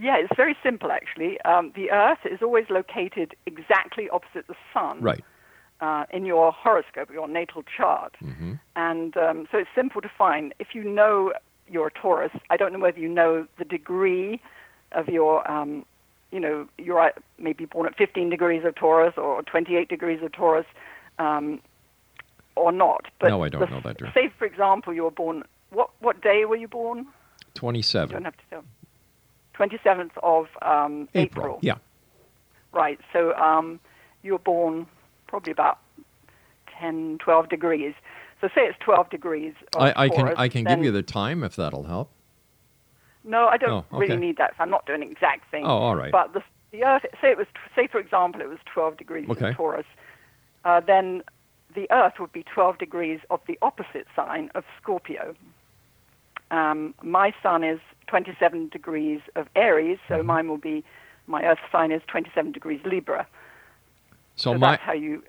Yeah, 0.00 0.16
it's 0.18 0.34
very 0.36 0.56
simple 0.62 0.90
actually. 0.92 1.40
Um, 1.42 1.72
the 1.76 1.90
Earth 1.90 2.20
is 2.24 2.40
always 2.42 2.64
located 2.70 3.34
exactly 3.46 4.08
opposite 4.08 4.46
the 4.46 4.54
Sun. 4.72 5.00
Right. 5.00 5.22
uh, 5.80 6.04
in 6.12 6.24
your 6.26 6.52
horoscope, 6.52 7.10
your 7.10 7.26
natal 7.28 7.62
chart. 7.76 8.14
And 8.76 9.16
um, 9.16 9.46
so 9.50 9.58
it's 9.58 9.70
simple 9.74 10.00
to 10.02 10.10
find. 10.16 10.54
If 10.58 10.68
you 10.74 10.84
know 10.84 11.32
you're 11.68 11.86
a 11.88 11.90
Taurus, 11.90 12.32
I 12.50 12.56
don't 12.56 12.72
know 12.72 12.78
whether 12.78 12.98
you 12.98 13.08
know 13.08 13.46
the 13.58 13.64
degree 13.64 14.40
of 14.92 15.08
your, 15.08 15.48
um, 15.50 15.84
you 16.32 16.40
know, 16.40 16.66
you're 16.78 17.12
maybe 17.38 17.64
born 17.64 17.86
at 17.86 17.96
15 17.96 18.28
degrees 18.30 18.64
of 18.64 18.74
Taurus 18.74 19.14
or 19.16 19.42
28 19.42 19.88
degrees 19.88 20.22
of 20.22 20.32
Taurus, 20.32 20.66
um, 21.18 21.60
or 22.56 22.72
not. 22.72 23.06
But 23.18 23.28
No, 23.28 23.42
I 23.44 23.48
don't 23.48 23.60
the- 23.60 23.66
know 23.74 23.80
that, 23.84 23.98
Drew. 23.98 24.08
Say, 24.12 24.30
for 24.38 24.44
example, 24.46 24.92
you 24.92 25.04
were 25.04 25.10
born. 25.10 25.44
What 25.70 25.90
what 26.00 26.20
day 26.20 26.44
were 26.44 26.56
you 26.56 26.68
born? 26.68 26.98
You 26.98 27.06
Twenty-seven. 27.54 28.12
don't 28.12 28.24
have 28.24 28.36
to 28.36 28.44
tell. 28.50 28.64
27th 29.60 30.10
of 30.22 30.46
um, 30.62 31.08
April. 31.14 31.58
Yeah. 31.62 31.74
Right. 32.72 32.98
So 33.12 33.34
um, 33.34 33.78
you 34.22 34.32
were 34.32 34.38
born 34.38 34.86
probably 35.26 35.52
about 35.52 35.78
10, 36.78 37.18
12 37.18 37.48
degrees. 37.48 37.94
So 38.40 38.48
say 38.54 38.62
it's 38.62 38.78
12 38.80 39.10
degrees. 39.10 39.52
Of 39.76 39.82
I, 39.82 39.92
I 39.96 40.08
can 40.08 40.28
I 40.36 40.48
can 40.48 40.64
give 40.64 40.82
you 40.82 40.90
the 40.90 41.02
time 41.02 41.44
if 41.44 41.56
that'll 41.56 41.84
help. 41.84 42.10
No, 43.22 43.48
I 43.48 43.58
don't 43.58 43.84
Oh, 43.92 43.98
really 43.98 44.16
need 44.16 44.38
that. 44.38 44.52
So 44.56 44.62
I'm 44.62 44.70
not 44.70 44.86
doing 44.86 45.02
an 45.02 45.10
exact 45.10 45.50
thing. 45.50 45.64
Oh, 45.64 45.68
all 45.76 45.94
right. 45.94 46.10
But 46.10 46.32
the, 46.32 46.42
the 46.72 46.84
Earth, 46.84 47.04
say 47.20 47.30
it 47.30 47.36
was, 47.36 47.46
say 47.76 47.86
for 47.86 47.98
example, 47.98 48.40
it 48.40 48.48
was 48.48 48.58
12 48.72 48.96
degrees 48.96 49.28
Okay. 49.28 49.48
in 49.48 49.54
Taurus, 49.54 49.84
uh, 50.64 50.80
then 50.80 51.22
the 51.74 51.86
Earth 51.92 52.14
would 52.18 52.32
be 52.32 52.44
12 52.44 52.78
degrees 52.78 53.20
of 53.28 53.40
the 53.46 53.58
opposite 53.60 54.06
sign 54.16 54.50
of 54.54 54.64
Scorpio. 54.80 55.34
Um, 56.50 56.94
my 57.02 57.32
sun 57.42 57.62
is 57.64 57.78
27 58.08 58.68
degrees 58.68 59.20
of 59.36 59.46
Aries, 59.54 59.98
so 60.08 60.16
Mm-hmm. 60.16 60.26
mine 60.26 60.48
will 60.48 60.58
be, 60.58 60.84
my 61.26 61.42
Earth 61.44 61.58
sign 61.70 61.92
is 61.92 62.02
27 62.08 62.52
degrees 62.52 62.80
Libra. 62.84 63.26
So, 64.36 64.52
So 64.52 64.58
my 64.58 64.70
that's 64.72 64.82
how 64.82 64.92
you, 64.92 65.22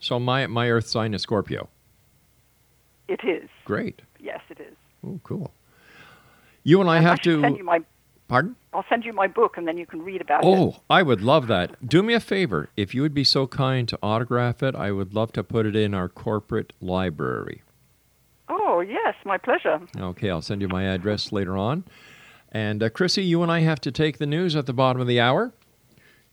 so 0.00 0.18
my 0.18 0.46
my 0.46 0.68
Earth 0.70 0.86
sign 0.88 1.14
is 1.14 1.22
Scorpio. 1.22 1.68
it 3.08 3.20
is. 3.24 3.48
Great. 3.64 4.02
Yes, 4.20 4.40
it 4.50 4.58
is. 4.60 4.74
Oh, 5.06 5.20
cool. 5.22 5.52
You 6.64 6.80
and 6.80 6.90
I 6.90 6.96
And 6.96 7.06
have 7.06 7.18
should 7.18 7.24
to. 7.36 7.40
Send 7.42 7.56
you 7.58 7.64
my, 7.64 7.80
Pardon? 8.28 8.56
I'll 8.72 8.84
send 8.88 9.04
you 9.04 9.12
my 9.12 9.28
book, 9.28 9.56
and 9.56 9.68
then 9.68 9.78
you 9.78 9.86
can 9.86 10.02
read 10.02 10.20
about 10.20 10.42
it. 10.42 10.48
Oh, 10.48 10.80
I 10.90 11.02
would 11.02 11.20
love 11.22 11.46
that. 11.46 11.86
Do 11.88 12.02
me 12.02 12.12
a 12.14 12.18
favor. 12.20 12.70
If 12.76 12.92
you 12.92 13.02
would 13.02 13.14
be 13.14 13.22
so 13.22 13.46
kind 13.46 13.86
to 13.88 13.98
autograph 14.02 14.64
it, 14.64 14.74
I 14.74 14.90
would 14.90 15.14
love 15.14 15.32
to 15.34 15.44
put 15.44 15.64
it 15.64 15.76
in 15.76 15.94
our 15.94 16.08
corporate 16.08 16.72
library. 16.80 17.62
Oh, 18.48 18.80
yes, 18.80 19.14
my 19.24 19.38
pleasure. 19.38 19.80
Okay, 19.98 20.30
I'll 20.30 20.42
send 20.42 20.62
you 20.62 20.68
my 20.68 20.84
address 20.84 21.32
later 21.32 21.56
on. 21.56 21.82
And 22.52 22.80
uh, 22.82 22.90
Chrissie, 22.90 23.24
you 23.24 23.42
and 23.42 23.50
I 23.50 23.60
have 23.60 23.80
to 23.82 23.90
take 23.90 24.18
the 24.18 24.26
news 24.26 24.54
at 24.56 24.66
the 24.66 24.72
bottom 24.72 25.00
of 25.00 25.08
the 25.08 25.20
hour. 25.20 25.52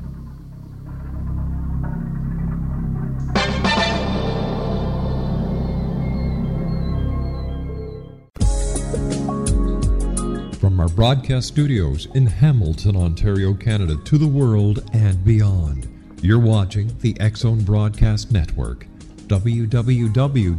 From 10.60 10.80
our 10.80 10.89
broadcast 10.89 11.47
studios 11.47 12.08
in 12.13 12.26
Hamilton, 12.26 12.95
Ontario, 12.97 13.54
Canada, 13.54 13.95
to 14.06 14.17
the 14.17 14.28
world 14.28 14.84
and 14.93 15.23
beyond, 15.23 15.88
you're 16.21 16.39
watching 16.39 16.95
the 17.00 17.19
X 17.19 17.39
Zone 17.41 17.63
Broadcast 17.63 18.32
Network. 18.32 18.86
www.xzbn.net. 19.28 20.58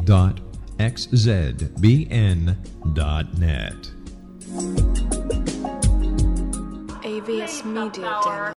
AVS 7.05 7.65
Media 7.65 8.21
Den. 8.25 8.58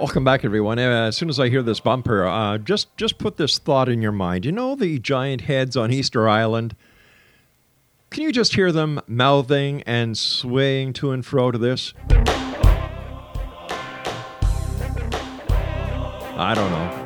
Welcome 0.00 0.24
back, 0.24 0.46
everyone. 0.46 0.78
Uh, 0.78 1.08
as 1.08 1.16
soon 1.18 1.28
as 1.28 1.38
I 1.38 1.50
hear 1.50 1.62
this 1.62 1.78
bumper, 1.78 2.24
uh, 2.24 2.56
just 2.56 2.96
just 2.96 3.18
put 3.18 3.36
this 3.36 3.58
thought 3.58 3.86
in 3.86 4.00
your 4.00 4.12
mind. 4.12 4.46
You 4.46 4.52
know 4.52 4.74
the 4.74 4.98
giant 4.98 5.42
heads 5.42 5.76
on 5.76 5.92
Easter 5.92 6.26
Island. 6.26 6.74
Can 8.08 8.22
you 8.22 8.32
just 8.32 8.54
hear 8.54 8.72
them 8.72 9.02
mouthing 9.06 9.82
and 9.82 10.16
swaying 10.16 10.94
to 10.94 11.10
and 11.10 11.22
fro 11.24 11.50
to 11.50 11.58
this? 11.58 11.92
I 16.38 16.54
don't 16.54 16.99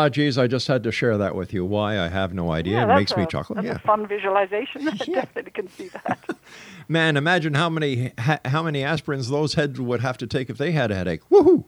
Ah, 0.00 0.08
geez, 0.08 0.38
I 0.38 0.46
just 0.46 0.66
had 0.66 0.82
to 0.84 0.92
share 0.92 1.18
that 1.18 1.34
with 1.34 1.52
you. 1.52 1.64
Why? 1.64 1.98
I 1.98 2.08
have 2.08 2.32
no 2.32 2.50
idea. 2.52 2.74
Yeah, 2.78 2.92
it 2.92 2.96
makes 2.96 3.16
me 3.16 3.24
a- 3.24 3.26
chuckle. 3.26 3.54
That's 3.56 3.66
yeah. 3.66 3.74
a 3.74 3.78
fun 3.80 4.06
visualization. 4.06 4.88
I 4.88 4.92
Yeah. 5.06 5.14
definitely 5.22 5.50
can 5.52 5.68
see 5.68 5.88
that. 5.88 6.36
Man, 6.88 7.16
imagine 7.16 7.54
how 7.54 7.68
many 7.68 8.12
ha- 8.18 8.40
how 8.46 8.62
many 8.62 8.80
aspirins 8.82 9.28
those 9.30 9.54
heads 9.54 9.80
would 9.80 10.00
have 10.00 10.16
to 10.18 10.26
take 10.26 10.48
if 10.50 10.58
they 10.58 10.72
had 10.72 10.90
a 10.90 10.94
headache. 10.94 11.20
Woohoo! 11.30 11.64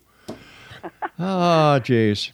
Ah, 1.18 1.79
jeez. 1.83 2.33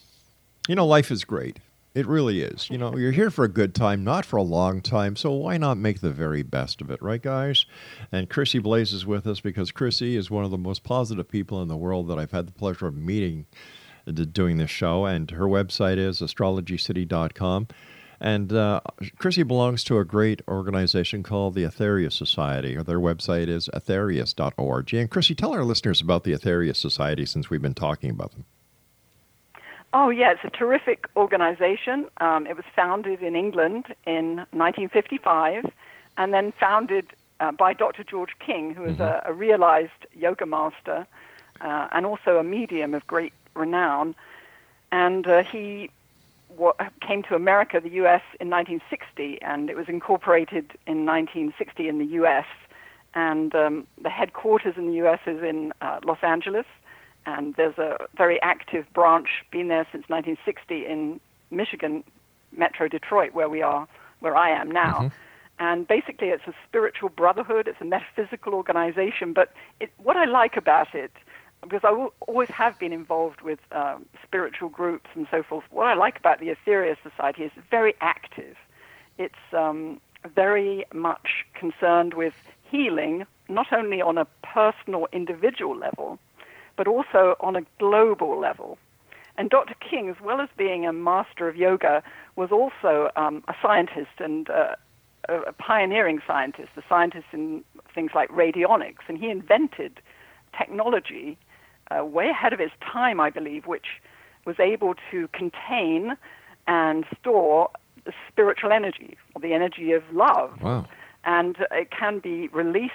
You 0.69 0.75
know, 0.75 0.87
life 0.87 1.11
is 1.11 1.25
great. 1.25 1.59
It 1.95 2.07
really 2.07 2.43
is. 2.43 2.71
You 2.71 2.79
know, 2.79 2.97
you're 2.97 3.11
here 3.13 3.31
for 3.31 3.45
a 3.45 3.49
good 3.49 3.75
time, 3.75 4.05
not 4.05 4.25
for 4.25 4.37
a 4.37 4.43
long 4.43 4.81
time. 4.83 5.17
So 5.17 5.33
why 5.33 5.57
not 5.57 5.79
make 5.79 6.01
the 6.01 6.11
very 6.11 6.43
best 6.45 6.81
of 6.81 6.91
it, 6.91 7.03
right, 7.03 7.21
guys? 7.21 7.67
And 8.13 8.31
Chrissie 8.31 8.61
Blaze 8.61 8.93
is 8.93 9.05
with 9.05 9.27
us 9.27 9.41
because 9.41 9.73
Chrissie 9.73 10.15
is 10.17 10.31
one 10.31 10.45
of 10.45 10.51
the 10.53 10.59
most 10.59 10.85
positive 10.85 11.29
people 11.29 11.61
in 11.61 11.69
the 11.69 11.77
world 11.77 12.07
that 12.09 12.19
I've 12.19 12.31
had 12.31 12.47
the 12.47 12.53
pleasure 12.53 12.87
of 12.87 12.95
meeting 12.97 13.47
doing 14.13 14.57
this 14.57 14.71
show. 14.71 15.07
And 15.07 15.31
her 15.31 15.47
website 15.47 15.99
is 15.99 16.21
astrologycity.com. 16.21 17.69
And 18.21 18.53
uh, 18.53 18.81
Chrissie 19.19 19.45
belongs 19.45 19.85
to 19.85 19.99
a 19.99 20.05
great 20.05 20.43
organization 20.49 21.23
called 21.23 21.55
the 21.55 21.63
Aetherius 21.63 22.15
Society. 22.15 22.77
Or 22.77 22.83
their 22.83 22.99
website 22.99 23.49
is 23.49 23.69
aetherius.org. 23.73 24.95
And 24.95 25.11
Chrissie, 25.11 25.35
tell 25.35 25.53
our 25.53 25.65
listeners 25.65 26.01
about 26.01 26.25
the 26.25 26.33
Aetherius 26.33 26.77
Society 26.77 27.27
since 27.27 27.49
we've 27.49 27.63
been 27.63 27.75
talking 27.75 28.11
about 28.11 28.33
them. 28.33 28.45
Oh, 29.95 30.11
yeah, 30.11 30.33
it's 30.33 30.45
a 30.45 30.51
terrific 30.51 31.07
organization. 31.17 32.07
Um, 32.21 32.47
it 32.47 32.57
was 32.57 32.65
founded 32.77 33.23
in 33.23 33.35
England 33.35 33.87
in 34.05 34.37
1955 34.53 35.65
and 36.19 36.35
then 36.35 36.53
founded 36.61 37.07
uh, 37.41 37.53
by 37.53 37.73
Dr. 37.73 38.05
George 38.05 38.37
King, 38.45 38.75
who 38.75 38.85
is 38.85 39.01
a, 39.01 39.23
a 39.25 39.33
realized 39.33 40.07
yoga 40.13 40.45
master 40.45 41.07
uh, 41.61 41.89
and 41.93 42.05
also 42.05 42.37
a 42.39 42.45
medium 42.45 42.95
of 42.95 43.07
great 43.07 43.33
renown. 43.59 44.15
And 44.91 45.27
uh, 45.27 45.43
he 45.43 45.91
wa- 46.57 46.75
came 47.01 47.23
to 47.25 47.35
America, 47.35 47.81
the 47.81 47.91
U.S., 47.91 48.23
in 48.41 48.49
1960, 48.51 49.43
and 49.43 49.69
it 49.69 49.77
was 49.77 49.89
incorporated 49.89 50.73
in 50.87 51.05
1960 51.05 51.89
in 51.89 51.99
the 51.99 52.07
U.S. 52.07 52.47
And 53.15 53.55
um, 53.55 53.87
the 54.03 54.11
headquarters 54.11 54.75
in 54.77 54.87
the 54.87 54.95
U.S. 54.95 55.21
is 55.27 55.43
in 55.43 55.73
uh, 55.81 56.01
Los 56.05 56.23
Angeles, 56.23 56.67
and 57.27 57.55
there's 57.57 57.79
a 57.79 58.07
very 58.17 58.41
active 58.43 58.87
branch, 58.95 59.29
been 59.51 59.69
there 59.69 59.87
since 59.93 60.09
1960 60.09 60.87
in 60.87 61.21
Michigan, 61.51 62.05
Metro 62.57 62.89
Detroit, 62.89 63.35
where 63.35 63.49
we 63.49 63.61
are, 63.61 63.87
where 64.21 64.37
I 64.37 64.51
am 64.51 64.71
now. 64.71 65.11
And 65.59 65.87
basically, 65.89 66.29
it's 66.29 66.47
a 66.47 66.55
spiritual 66.69 67.09
brotherhood. 67.09 67.67
It's 67.67 67.81
a 67.81 67.85
metaphysical 67.85 68.55
organization. 68.55 69.33
But 69.33 69.53
it, 69.81 69.91
what 69.99 70.17
I 70.17 70.25
like 70.25 70.57
about 70.57 70.95
it, 70.95 71.11
because 71.63 71.81
I 71.85 72.09
always 72.27 72.49
have 72.51 72.79
been 72.79 72.93
involved 72.93 73.43
with 73.43 73.59
um, 73.73 74.07
spiritual 74.23 74.69
groups 74.69 75.11
and 75.15 75.27
so 75.31 75.43
forth, 75.43 75.65
what 75.71 75.87
I 75.87 75.95
like 75.95 76.19
about 76.19 76.41
the 76.41 76.49
Aetherius 76.49 76.97
Society 77.03 77.45
is 77.45 77.53
it's 77.57 77.67
very 77.71 77.95
active. 78.01 78.57
It's 79.19 79.35
um, 79.53 80.01
very 80.35 80.85
much 80.93 81.45
concerned 81.55 82.15
with 82.15 82.35
healing, 82.71 83.27
not 83.49 83.73
only 83.73 84.01
on 84.01 84.19
a 84.19 84.27
personal, 84.43 85.09
individual 85.13 85.77
level, 85.77 86.19
but 86.77 86.87
also 86.87 87.37
on 87.41 87.57
a 87.57 87.63
global 87.79 88.39
level. 88.39 88.79
And 89.37 89.51
Dr. 89.51 89.75
King, 89.75 90.09
as 90.09 90.17
well 90.21 90.41
as 90.41 90.49
being 90.57 90.87
a 90.87 90.93
master 90.93 91.49
of 91.49 91.57
yoga, 91.57 92.03
was 92.37 92.51
also 92.51 93.11
um, 93.17 93.45
a 93.49 93.55
scientist 93.63 94.11
and 94.19 94.51
uh, 94.51 94.75
a 95.29 95.53
pioneering 95.53 96.21
scientist, 96.27 96.71
a 96.77 96.83
scientist 96.89 97.27
in 97.33 97.63
things 97.95 98.13
like 98.15 98.29
radionics. 98.31 99.07
And 99.09 99.19
he 99.19 99.31
invented 99.31 100.01
technology 100.57 101.37
uh, 101.91 102.05
way 102.05 102.29
ahead 102.29 102.53
of 102.53 102.61
its 102.61 102.73
time, 102.81 103.21
I 103.21 103.31
believe, 103.31 103.67
which 103.67 103.87
was 104.45 104.57
able 104.59 104.95
to 105.11 105.29
contain 105.29 106.17
and 106.67 107.05
store 107.21 107.71
spiritual 108.29 108.73
energy, 108.73 109.17
or 109.35 109.41
the 109.43 109.53
energy 109.53 109.93
of 109.93 110.03
love 110.13 110.63
Wow. 110.63 110.87
and 111.25 111.57
it 111.73 111.91
can 111.91 112.21
be 112.21 112.49
released 112.49 112.93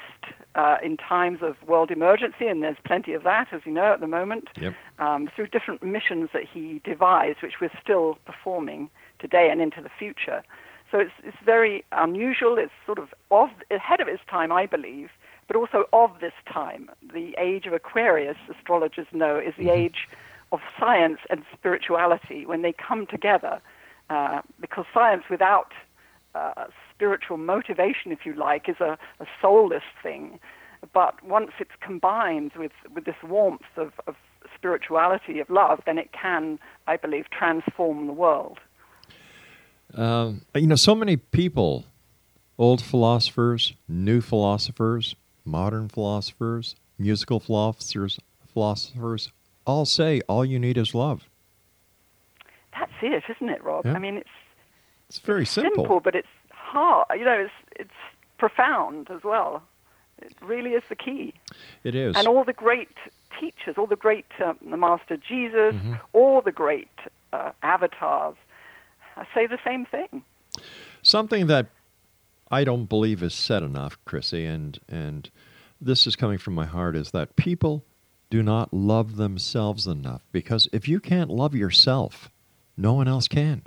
uh, 0.56 0.78
in 0.84 0.98
times 0.98 1.40
of 1.42 1.56
world 1.68 1.92
emergency, 1.92 2.48
and 2.48 2.64
there's 2.64 2.78
plenty 2.86 3.14
of 3.14 3.24
that, 3.24 3.48
as 3.52 3.62
you 3.66 3.72
know, 3.72 3.94
at 3.94 4.00
the 4.00 4.08
moment, 4.08 4.48
Yep. 4.60 4.74
um, 5.00 5.30
through 5.36 5.48
different 5.48 5.84
missions 5.84 6.30
that 6.34 6.44
he 6.52 6.82
devised, 6.84 7.42
which 7.42 7.60
we're 7.62 7.72
still 7.82 8.18
performing 8.26 8.90
today 9.20 9.50
and 9.52 9.62
into 9.62 9.82
the 9.82 9.90
future. 9.90 10.44
So 10.92 11.00
it's, 11.00 11.12
it's 11.24 11.38
very 11.44 11.84
unusual. 11.92 12.58
It's 12.58 12.72
sort 12.86 13.00
of 13.00 13.14
of, 13.32 13.50
ahead 13.72 14.00
of 14.00 14.08
its 14.08 14.22
time, 14.30 14.52
I 14.52 14.68
believe, 14.68 15.10
but 15.48 15.56
also 15.56 15.86
of 15.94 16.12
this 16.22 16.34
time. 16.52 16.90
The 17.14 17.36
age 17.38 17.66
of 17.66 17.74
Aquarius, 17.74 18.38
astrologers 18.50 19.08
know, 19.12 19.38
is 19.38 19.54
the 19.58 19.70
age 19.70 20.08
of 20.52 20.60
science 20.80 21.20
and 21.30 21.44
spirituality 21.54 22.46
when 22.46 22.62
they 22.62 22.74
come 22.74 23.08
together. 23.08 23.62
Uh, 24.10 24.42
because 24.60 24.86
science 24.94 25.24
without 25.30 25.72
uh, 26.36 26.66
spiritual 26.94 27.38
motivation, 27.38 28.12
if 28.12 28.26
you 28.26 28.34
like, 28.34 28.70
is 28.70 28.80
a, 28.80 28.98
a 29.20 29.26
soulless 29.42 29.84
thing. 30.02 30.40
But 30.94 31.24
once 31.24 31.52
it's 31.60 31.72
combined 31.82 32.52
with, 32.58 32.74
with 32.94 33.06
this 33.06 33.16
warmth 33.24 33.62
of, 33.78 33.94
of 34.06 34.16
spirituality, 34.54 35.40
of 35.40 35.50
love, 35.50 35.82
then 35.86 35.98
it 35.98 36.12
can, 36.12 36.60
I 36.88 36.98
believe, 36.98 37.30
transform 37.30 38.08
the 38.08 38.14
world. 38.14 38.60
Um, 39.94 40.42
you 40.56 40.68
know, 40.68 40.76
so 40.76 40.96
many 40.96 41.18
people, 41.18 41.86
old 42.58 42.82
philosophers, 42.82 43.74
new 43.88 44.22
philosophers, 44.22 45.16
modern 45.46 45.90
philosophers, 45.90 46.76
musical 46.98 47.40
philosophers, 47.40 48.20
philosophers, 48.54 49.32
all 49.66 49.86
say 49.86 50.22
all 50.28 50.44
you 50.46 50.60
need 50.60 50.78
is 50.78 50.94
love. 50.94 51.24
That's 52.78 52.92
it, 53.02 53.24
isn't 53.30 53.50
it, 53.50 53.64
Rob? 53.64 53.86
Yeah. 53.86 53.94
I 53.94 54.00
mean, 54.00 54.18
it's 54.18 54.30
It's 55.10 55.20
very 55.20 55.46
simple. 55.46 56.00
but 56.00 56.16
it's 56.16 56.28
hard. 56.52 57.08
You 57.18 57.26
know, 57.26 57.40
it's, 57.46 57.54
it's 57.76 57.92
profound 58.38 59.10
as 59.12 59.24
well. 59.24 59.62
It 60.22 60.34
really 60.42 60.72
is 60.72 60.84
the 60.90 60.96
key. 60.96 61.34
It 61.84 61.96
is. 61.96 62.16
And 62.16 62.28
all 62.28 62.44
the 62.44 62.54
great 62.54 62.90
teachers, 63.40 63.76
all 63.78 63.88
the 63.88 63.96
great, 63.96 64.26
um, 64.44 64.58
the 64.70 64.78
Master 64.78 65.18
Jesus, 65.18 65.76
Mm-hmm. 65.76 65.94
all 66.14 66.42
the 66.42 66.52
great 66.52 66.90
uh, 67.34 67.52
avatars, 67.62 68.36
uh, 69.18 69.24
say 69.34 69.48
the 69.48 69.60
same 69.66 69.86
thing. 69.86 70.24
Something 71.02 71.48
that 71.48 71.68
I 72.54 72.64
don't 72.64 72.86
believe 72.86 73.24
is 73.24 73.34
said 73.34 73.64
enough, 73.64 73.98
Chrissie, 74.06 74.46
and 74.46 74.80
and 74.88 75.30
this 75.82 76.06
is 76.06 76.16
coming 76.16 76.38
from 76.38 76.54
my 76.54 76.66
heart, 76.66 76.96
is 76.96 77.10
that 77.10 77.36
people 77.36 77.84
do 78.30 78.44
not 78.44 78.72
love 78.72 79.16
themselves 79.16 79.88
enough. 79.88 80.22
Because 80.32 80.70
if 80.72 80.88
you 80.88 81.00
can't 81.00 81.32
love 81.32 81.56
yourself, 81.56 82.30
no 82.78 82.94
one 82.94 83.08
else 83.08 83.28
can. 83.28 83.64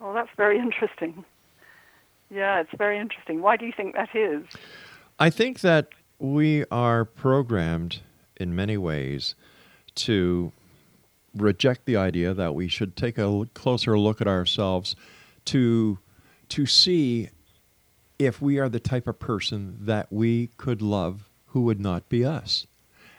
Well, 0.00 0.12
that's 0.12 0.30
very 0.36 0.58
interesting. 0.58 1.24
Yeah, 2.28 2.60
it's 2.60 2.74
very 2.76 2.98
interesting. 2.98 3.40
Why 3.40 3.56
do 3.56 3.66
you 3.66 3.72
think 3.76 3.94
that 3.94 4.14
is? 4.16 4.44
I 5.20 5.30
think 5.30 5.60
that 5.60 5.90
we 6.18 6.64
are 6.72 7.04
programmed 7.04 8.00
in 8.36 8.56
many 8.56 8.76
ways 8.76 9.36
to 9.94 10.50
reject 11.36 11.84
the 11.84 11.96
idea 11.96 12.34
that 12.34 12.56
we 12.56 12.66
should 12.66 12.96
take 12.96 13.16
a 13.16 13.46
closer 13.54 13.96
look 13.96 14.20
at 14.20 14.26
ourselves 14.26 14.96
to 15.44 15.98
to 16.52 16.66
see 16.66 17.30
if 18.18 18.42
we 18.42 18.58
are 18.58 18.68
the 18.68 18.78
type 18.78 19.06
of 19.06 19.18
person 19.18 19.78
that 19.80 20.12
we 20.12 20.48
could 20.58 20.82
love 20.82 21.30
who 21.46 21.62
would 21.62 21.80
not 21.80 22.08
be 22.10 22.26
us. 22.26 22.66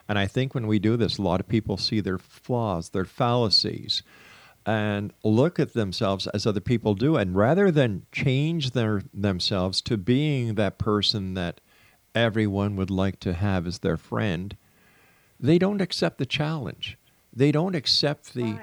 And 0.08 0.20
I 0.20 0.28
think 0.28 0.54
when 0.54 0.68
we 0.68 0.78
do 0.78 0.98
this, 0.98 1.18
a 1.18 1.24
lot 1.24 1.40
of 1.40 1.48
people 1.48 1.78
see 1.78 2.00
their 2.00 2.20
flaws, 2.20 2.90
their 2.90 3.06
fallacies, 3.06 4.04
and 4.68 5.12
look 5.24 5.60
at 5.60 5.74
themselves 5.74 6.28
as 6.28 6.46
other 6.46 6.60
people 6.60 6.94
do. 6.94 7.16
And 7.16 7.36
rather 7.36 7.72
than 7.72 8.06
change 8.12 8.72
their 8.72 9.02
themselves 9.12 9.82
to 9.82 9.98
being 9.98 10.54
that 10.54 10.78
person 10.78 11.34
that 11.34 11.60
everyone 12.14 12.76
would 12.76 12.92
like 12.92 13.20
to 13.22 13.34
have 13.34 13.66
as 13.66 13.80
their 13.80 13.98
friend, 13.98 14.56
they 15.40 15.58
don't 15.58 15.82
accept 15.82 16.20
the 16.20 16.28
challenge. 16.28 17.00
They 17.36 17.52
don't 17.52 17.76
accept 17.76 18.36
the 18.36 18.60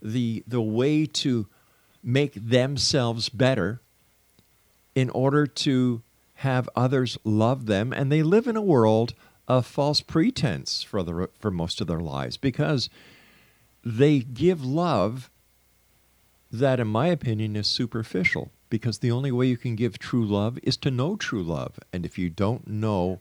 the 0.00 0.44
the 0.46 0.62
way 0.62 1.06
to 1.06 1.48
make 2.04 2.34
themselves 2.34 3.28
better 3.28 3.80
in 4.94 5.10
order 5.10 5.46
to 5.46 6.02
have 6.36 6.68
others 6.74 7.18
love 7.24 7.66
them, 7.66 7.92
and 7.92 8.10
they 8.10 8.22
live 8.22 8.46
in 8.46 8.56
a 8.56 8.62
world 8.62 9.14
of 9.48 9.66
false 9.66 10.00
pretense 10.00 10.82
for 10.82 11.02
the 11.02 11.28
for 11.38 11.50
most 11.50 11.80
of 11.80 11.86
their 11.86 12.00
lives 12.00 12.36
because 12.36 12.88
they 13.84 14.20
give 14.20 14.64
love 14.64 15.30
that, 16.50 16.78
in 16.80 16.86
my 16.88 17.08
opinion, 17.08 17.56
is 17.56 17.66
superficial. 17.66 18.50
Because 18.68 19.00
the 19.00 19.10
only 19.10 19.30
way 19.30 19.46
you 19.46 19.58
can 19.58 19.76
give 19.76 19.98
true 19.98 20.24
love 20.24 20.58
is 20.62 20.78
to 20.78 20.90
know 20.90 21.16
true 21.16 21.42
love, 21.42 21.78
and 21.92 22.06
if 22.06 22.18
you 22.18 22.30
don't 22.30 22.66
know 22.66 23.20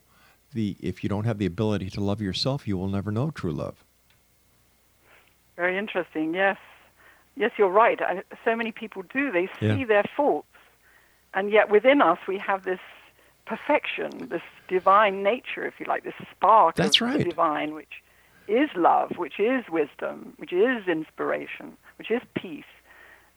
the 0.54 0.78
if 0.80 1.04
you 1.04 1.10
don't 1.10 1.26
have 1.26 1.40
the 1.40 1.46
ability 1.46 1.90
to 1.92 2.02
love 2.02 2.22
yourself, 2.22 2.68
you 2.68 2.78
will 2.78 2.88
never 2.88 3.12
know 3.12 3.32
true 3.32 3.52
love. 3.52 3.84
Very 5.58 5.78
interesting. 5.78 6.34
Yes, 6.34 6.58
yes, 7.36 7.52
you're 7.58 7.70
right. 7.70 8.02
I, 8.02 8.24
so 8.46 8.56
many 8.56 8.72
people 8.72 9.04
do. 9.14 9.32
They 9.32 9.48
see 9.60 9.80
Yeah. 9.80 9.86
their 9.86 10.06
faults, 10.16 10.48
and 11.34 11.52
yet 11.52 11.70
within 11.70 12.02
us 12.02 12.20
we 12.28 12.38
have 12.38 12.64
this 12.64 12.80
perfection, 13.46 14.30
this 14.30 14.42
divine 14.68 15.24
nature, 15.24 15.66
if 15.66 15.80
you 15.80 15.86
like, 15.86 16.04
this 16.04 16.14
spark 16.32 16.76
That's 16.76 17.02
of 17.02 17.08
right. 17.08 17.18
the 17.18 17.24
divine, 17.26 17.74
which 17.74 18.02
is 18.48 18.70
love, 18.76 19.12
which 19.18 19.40
is 19.40 19.66
wisdom, 19.70 20.34
which 20.38 20.54
is 20.54 20.88
inspiration, 20.88 21.78
which 21.98 22.12
is 22.12 22.22
peace. 22.36 22.64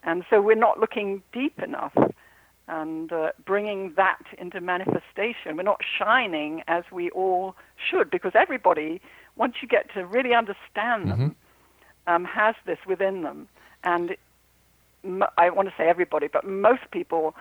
And 0.03 0.25
so 0.29 0.41
we're 0.41 0.55
not 0.55 0.79
looking 0.79 1.23
deep 1.33 1.59
enough 1.61 1.97
and 2.69 3.13
uh, 3.13 3.33
bringing 3.45 3.93
that 3.97 4.23
into 4.39 4.61
manifestation. 4.61 5.57
We're 5.57 5.63
not 5.63 5.81
shining 5.99 6.63
as 6.69 6.85
we 6.91 7.11
all 7.11 7.57
should, 7.91 8.11
because 8.11 8.33
everybody, 8.35 9.01
once 9.37 9.57
you 9.61 9.69
get 9.69 9.93
to 9.95 10.07
really 10.07 10.35
understand 10.35 11.11
them, 11.11 11.37
um, 12.07 12.25
has 12.25 12.55
this 12.67 12.79
within 12.87 13.23
them. 13.23 13.49
And 13.83 14.17
I 15.37 15.51
want 15.51 15.69
to 15.69 15.75
say 15.77 15.89
everybody, 15.89 16.29
but 16.29 16.47
most 16.47 16.91
people, 16.91 17.35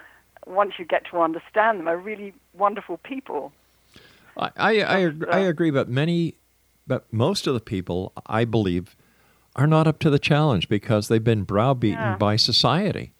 once 0.46 0.74
you 0.78 0.86
get 0.86 1.04
to 1.12 1.20
understand 1.20 1.80
them, 1.80 1.88
are 1.88 1.98
really 1.98 2.34
wonderful 2.54 2.98
people. 2.98 3.52
I, 4.38 4.50
I, 4.58 4.82
I, 4.82 5.06
ag- 5.06 5.26
I 5.32 5.46
uh, 5.46 5.50
agree, 5.50 5.72
but 5.72 5.90
many, 5.90 6.36
but 6.88 7.12
most 7.12 7.48
of 7.48 7.54
the 7.54 7.60
people, 7.60 8.14
I 8.26 8.46
believe, 8.46 8.96
are 9.56 9.68
not 9.68 9.88
up 9.88 10.00
to 10.00 10.10
the 10.10 10.20
challenge 10.20 10.68
because 10.70 11.08
they've 11.08 11.24
been 11.24 11.44
browbeaten 11.44 12.00
Yeah. 12.00 12.18
by 12.18 12.36
society. 12.36 13.14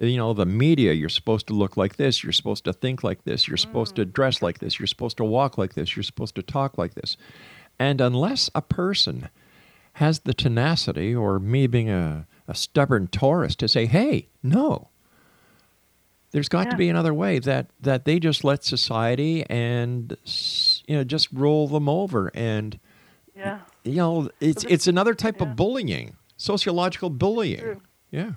You 0.00 0.16
know, 0.16 0.32
the 0.32 0.46
media, 0.46 0.92
you're 0.92 1.08
supposed 1.08 1.48
to 1.48 1.54
look 1.54 1.76
like 1.76 1.96
this, 1.96 2.22
you're 2.22 2.32
supposed 2.32 2.64
to 2.64 2.72
think 2.72 3.02
like 3.02 3.24
this, 3.24 3.48
you're 3.48 3.56
supposed 3.56 3.96
to 3.96 4.04
dress 4.04 4.42
like 4.42 4.60
this, 4.60 4.78
you're 4.78 4.86
supposed 4.86 5.16
to 5.16 5.24
walk 5.24 5.58
like 5.58 5.74
this, 5.74 5.96
you're 5.96 6.04
supposed 6.04 6.36
to 6.36 6.42
talk 6.42 6.78
like 6.78 6.94
this. 6.94 7.16
And 7.80 8.00
unless 8.00 8.48
a 8.54 8.62
person 8.62 9.28
has 9.94 10.20
the 10.20 10.34
tenacity, 10.34 11.14
or 11.14 11.40
me 11.40 11.66
being 11.66 11.90
a, 11.90 12.26
a 12.46 12.54
stubborn 12.54 13.08
Taurus, 13.08 13.56
to 13.56 13.66
say, 13.66 13.86
hey, 13.86 14.28
no, 14.40 14.88
there's 16.30 16.48
got 16.48 16.70
to 16.70 16.76
be 16.76 16.88
another 16.88 17.14
way 17.14 17.38
that 17.38 17.70
that 17.80 18.04
they 18.04 18.18
just 18.18 18.44
let 18.44 18.64
society 18.64 19.44
and 19.48 20.16
you 20.86 20.96
know 20.96 21.04
just 21.04 21.28
roll 21.32 21.68
them 21.68 21.88
over 21.88 22.30
and 22.34 22.78
Yeah. 23.34 23.60
you 23.84 23.96
know 23.96 24.30
it's 24.40 24.64
it's 24.64 24.86
another 24.86 25.14
type 25.14 25.36
yeah. 25.40 25.48
of 25.48 25.56
bullying 25.56 26.16
sociological 26.36 27.10
bullying 27.10 27.60
True. 27.60 27.80
yeah 28.10 28.32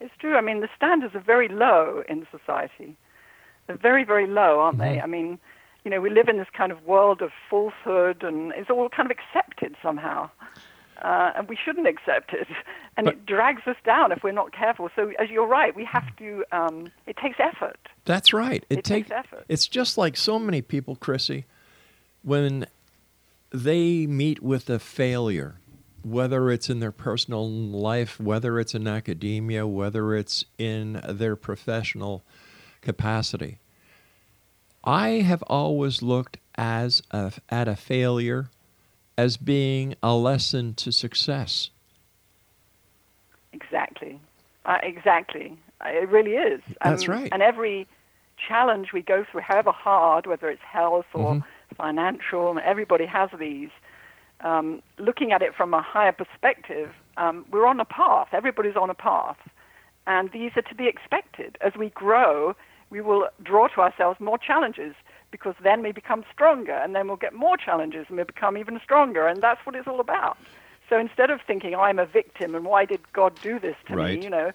It's 0.00 0.14
true. 0.18 0.36
I 0.36 0.40
mean, 0.40 0.60
the 0.60 0.68
standards 0.76 1.14
are 1.14 1.20
very 1.34 1.48
low 1.48 2.02
in 2.08 2.26
society. 2.30 2.96
They're 3.66 3.76
very, 3.90 4.02
very 4.04 4.26
low, 4.26 4.58
aren't 4.58 4.78
they? 4.78 4.96
Mm-hmm. 4.96 5.04
I 5.04 5.06
mean, 5.06 5.38
you 5.84 5.90
know, 5.92 6.00
we 6.00 6.10
live 6.10 6.28
in 6.28 6.38
this 6.38 6.50
kind 6.52 6.72
of 6.72 6.78
world 6.84 7.22
of 7.22 7.30
falsehood, 7.48 8.24
and 8.24 8.52
it's 8.56 8.68
all 8.70 8.88
kind 8.88 9.08
of 9.08 9.16
accepted 9.16 9.76
somehow. 9.80 10.28
Uh, 11.02 11.32
and 11.36 11.48
we 11.48 11.56
shouldn't 11.56 11.86
accept 11.86 12.32
it. 12.32 12.46
And 12.94 13.06
But- 13.06 13.14
it 13.14 13.24
drags 13.26 13.62
us 13.66 13.76
down 13.86 14.12
if 14.12 14.22
we're 14.22 14.32
not 14.32 14.52
careful. 14.52 14.90
So, 14.94 15.12
as 15.18 15.30
you're 15.30 15.46
right, 15.46 15.74
we 15.74 15.82
have 15.86 16.14
to, 16.16 16.44
um, 16.52 16.88
it 17.06 17.16
takes 17.16 17.38
effort. 17.40 17.78
that's 18.04 18.34
right 18.34 18.66
It 18.68 18.84
takes 18.84 19.08
take- 19.08 19.18
effort. 19.18 19.44
it's 19.48 19.66
just 19.66 19.96
like 19.96 20.14
so 20.16 20.38
many 20.38 20.60
people 20.60 20.96
chrissie 20.96 21.46
when 22.22 22.66
they 23.50 24.06
meet 24.06 24.42
with 24.42 24.68
a 24.68 24.78
failure 24.78 25.54
whether 26.02 26.50
it's 26.50 26.68
in 26.68 26.80
their 26.80 26.92
personal 26.92 27.48
life 27.48 28.20
whether 28.20 28.60
it's 28.60 28.74
in 28.74 28.86
academia 28.86 29.66
whether 29.66 30.14
it's 30.14 30.44
in 30.58 31.00
their 31.08 31.34
professional 31.36 32.22
capacity 32.82 33.56
I 34.84 35.08
have 35.30 35.42
always 35.46 36.02
looked 36.02 36.36
as 36.56 37.02
a, 37.10 37.32
at 37.48 37.68
a 37.68 37.76
failure 37.76 38.50
as 39.16 39.36
being 39.36 39.94
a 40.02 40.14
lesson 40.14 40.74
to 40.74 40.90
success. 40.92 41.70
Exactly. 43.52 44.18
Uh, 44.64 44.78
exactly. 44.82 45.56
Uh, 45.84 45.88
It 45.90 46.08
really 46.08 46.34
is. 46.34 46.60
That's 46.82 47.08
Um, 47.08 47.14
right. 47.14 47.28
And 47.32 47.42
every 47.42 47.86
challenge 48.36 48.92
we 48.92 49.02
go 49.02 49.24
through, 49.24 49.42
however 49.42 49.72
hard, 49.72 50.26
whether 50.26 50.48
it's 50.48 50.62
health 50.62 51.06
or 51.14 51.34
Mm-hmm. 51.34 51.74
financial, 51.76 52.50
and 52.50 52.60
everybody 52.60 53.06
has 53.06 53.30
these, 53.38 53.70
um, 54.40 54.82
looking 54.98 55.32
at 55.32 55.42
it 55.42 55.54
from 55.54 55.72
a 55.74 55.82
higher 55.82 56.12
perspective, 56.12 56.90
um, 57.16 57.44
we're 57.50 57.66
on 57.66 57.78
a 57.80 57.84
path. 57.84 58.28
Everybody's 58.32 58.76
on 58.76 58.90
a 58.90 58.94
path. 58.94 59.38
And 60.06 60.30
these 60.32 60.52
are 60.56 60.62
to 60.62 60.74
be 60.74 60.86
expected. 60.88 61.56
As 61.60 61.74
we 61.76 61.90
grow, 61.90 62.56
we 62.90 63.00
will 63.00 63.28
draw 63.42 63.68
to 63.68 63.80
ourselves 63.80 64.18
more 64.20 64.38
challenges 64.38 64.94
because 65.32 65.56
then 65.64 65.82
we 65.82 65.90
become 65.90 66.24
stronger 66.32 66.72
and 66.74 66.94
then 66.94 67.08
we'll 67.08 67.16
get 67.16 67.32
more 67.34 67.56
challenges 67.56 68.06
and 68.08 68.16
we 68.18 68.22
become 68.24 68.56
even 68.56 68.78
stronger. 68.84 69.26
And 69.26 69.42
that's 69.42 69.64
what 69.66 69.74
it's 69.74 69.88
all 69.88 69.98
about. 69.98 70.38
So 70.88 70.98
instead 70.98 71.30
of 71.30 71.40
thinking, 71.46 71.74
I'm 71.74 71.98
a 71.98 72.06
victim 72.06 72.54
and 72.54 72.64
why 72.64 72.84
did 72.84 73.00
God 73.12 73.32
do 73.42 73.58
this 73.58 73.74
to 73.88 73.96
Right. 73.96 74.18
me, 74.18 74.24
you 74.24 74.30
know, 74.30 74.52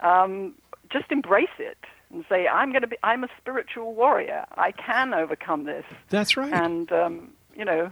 um, 0.00 0.54
just 0.90 1.10
embrace 1.10 1.48
it 1.58 1.78
and 2.12 2.24
say, 2.28 2.46
I'm 2.48 2.70
going 2.72 2.82
to 2.82 2.88
be, 2.88 2.96
I'm 3.02 3.24
a 3.24 3.28
spiritual 3.40 3.94
warrior. 3.94 4.44
I 4.56 4.72
can 4.72 5.14
overcome 5.14 5.64
this. 5.64 5.84
That's 6.10 6.36
right. 6.36 6.52
And, 6.52 6.90
um, 6.92 7.30
you 7.56 7.64
know, 7.64 7.90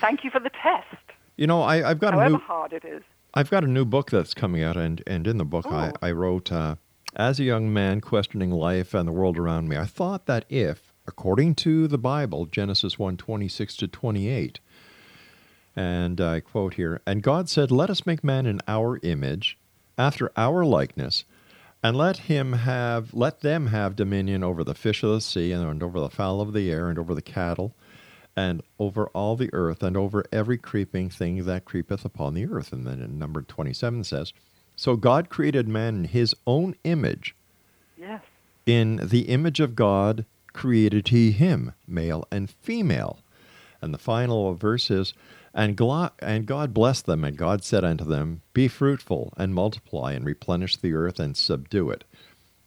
thank 0.00 0.24
you 0.24 0.30
for 0.30 0.40
the 0.40 0.50
test, 0.50 0.86
you 1.36 1.46
know, 1.46 1.62
I, 1.62 1.88
I've 1.88 2.00
got 2.00 2.14
a 2.14 2.28
new 2.28 2.38
hard 2.38 2.72
it 2.72 2.84
is. 2.84 3.02
I've 3.34 3.48
got 3.50 3.62
a 3.62 3.68
new 3.68 3.84
book 3.84 4.10
that's 4.10 4.34
coming 4.34 4.62
out, 4.62 4.76
and, 4.76 5.02
and 5.06 5.26
in 5.26 5.36
the 5.38 5.44
book 5.44 5.66
I, 5.68 5.88
Oh. 5.90 5.92
I 6.02 6.10
wrote, 6.10 6.50
uh, 6.50 6.76
as 7.14 7.38
a 7.38 7.44
young 7.44 7.72
man 7.72 8.00
questioning 8.00 8.50
life 8.50 8.92
and 8.94 9.06
the 9.06 9.12
world 9.12 9.38
around 9.38 9.68
me, 9.68 9.76
I 9.76 9.84
thought 9.84 10.26
that 10.26 10.44
if, 10.48 10.87
according 11.08 11.54
to 11.54 11.88
the 11.88 11.98
Bible, 11.98 12.44
Genesis 12.44 12.98
1, 12.98 13.16
26 13.16 13.76
to 13.76 13.88
28, 13.88 14.60
and 15.74 16.20
I 16.20 16.40
quote 16.40 16.74
here, 16.74 17.00
and 17.06 17.22
God 17.22 17.48
said, 17.48 17.70
Let 17.70 17.88
us 17.88 18.04
make 18.04 18.22
man 18.22 18.44
in 18.44 18.60
our 18.68 19.00
image, 19.02 19.56
after 19.96 20.30
our 20.36 20.64
likeness, 20.64 21.24
and 21.82 21.96
let 21.96 22.18
him 22.18 22.52
have 22.52 23.14
let 23.14 23.40
them 23.40 23.68
have 23.68 23.96
dominion 23.96 24.44
over 24.44 24.62
the 24.62 24.74
fish 24.74 25.02
of 25.02 25.10
the 25.10 25.20
sea, 25.22 25.50
and 25.50 25.82
over 25.82 25.98
the 25.98 26.10
fowl 26.10 26.42
of 26.42 26.52
the 26.52 26.70
air, 26.70 26.90
and 26.90 26.98
over 26.98 27.14
the 27.14 27.22
cattle, 27.22 27.74
and 28.36 28.62
over 28.78 29.06
all 29.08 29.34
the 29.34 29.50
earth, 29.54 29.82
and 29.82 29.96
over 29.96 30.24
every 30.30 30.58
creeping 30.58 31.08
thing 31.08 31.44
that 31.46 31.64
creepeth 31.64 32.04
upon 32.04 32.34
the 32.34 32.46
earth. 32.46 32.72
And 32.72 32.86
then 32.86 33.00
in 33.00 33.18
number 33.18 33.40
27 33.40 34.04
says, 34.04 34.34
So 34.76 34.94
God 34.96 35.30
created 35.30 35.68
man 35.68 35.96
in 35.96 36.04
his 36.04 36.34
own 36.46 36.74
image. 36.84 37.34
Yes. 37.96 38.22
In 38.66 38.96
the 38.96 39.22
image 39.22 39.60
of 39.60 39.74
God 39.74 40.26
created 40.52 41.08
he 41.08 41.32
him, 41.32 41.72
male 41.86 42.26
and 42.30 42.50
female. 42.50 43.20
And 43.80 43.94
the 43.94 43.98
final 43.98 44.54
verse 44.54 44.90
is, 44.90 45.14
and, 45.54 45.76
glo- 45.76 46.10
and 46.18 46.46
God 46.46 46.74
blessed 46.74 47.06
them, 47.06 47.24
and 47.24 47.36
God 47.36 47.64
said 47.64 47.84
unto 47.84 48.04
them, 48.04 48.42
Be 48.52 48.68
fruitful, 48.68 49.32
and 49.36 49.54
multiply, 49.54 50.12
and 50.12 50.24
replenish 50.24 50.76
the 50.76 50.94
earth, 50.94 51.18
and 51.18 51.36
subdue 51.36 51.90
it, 51.90 52.04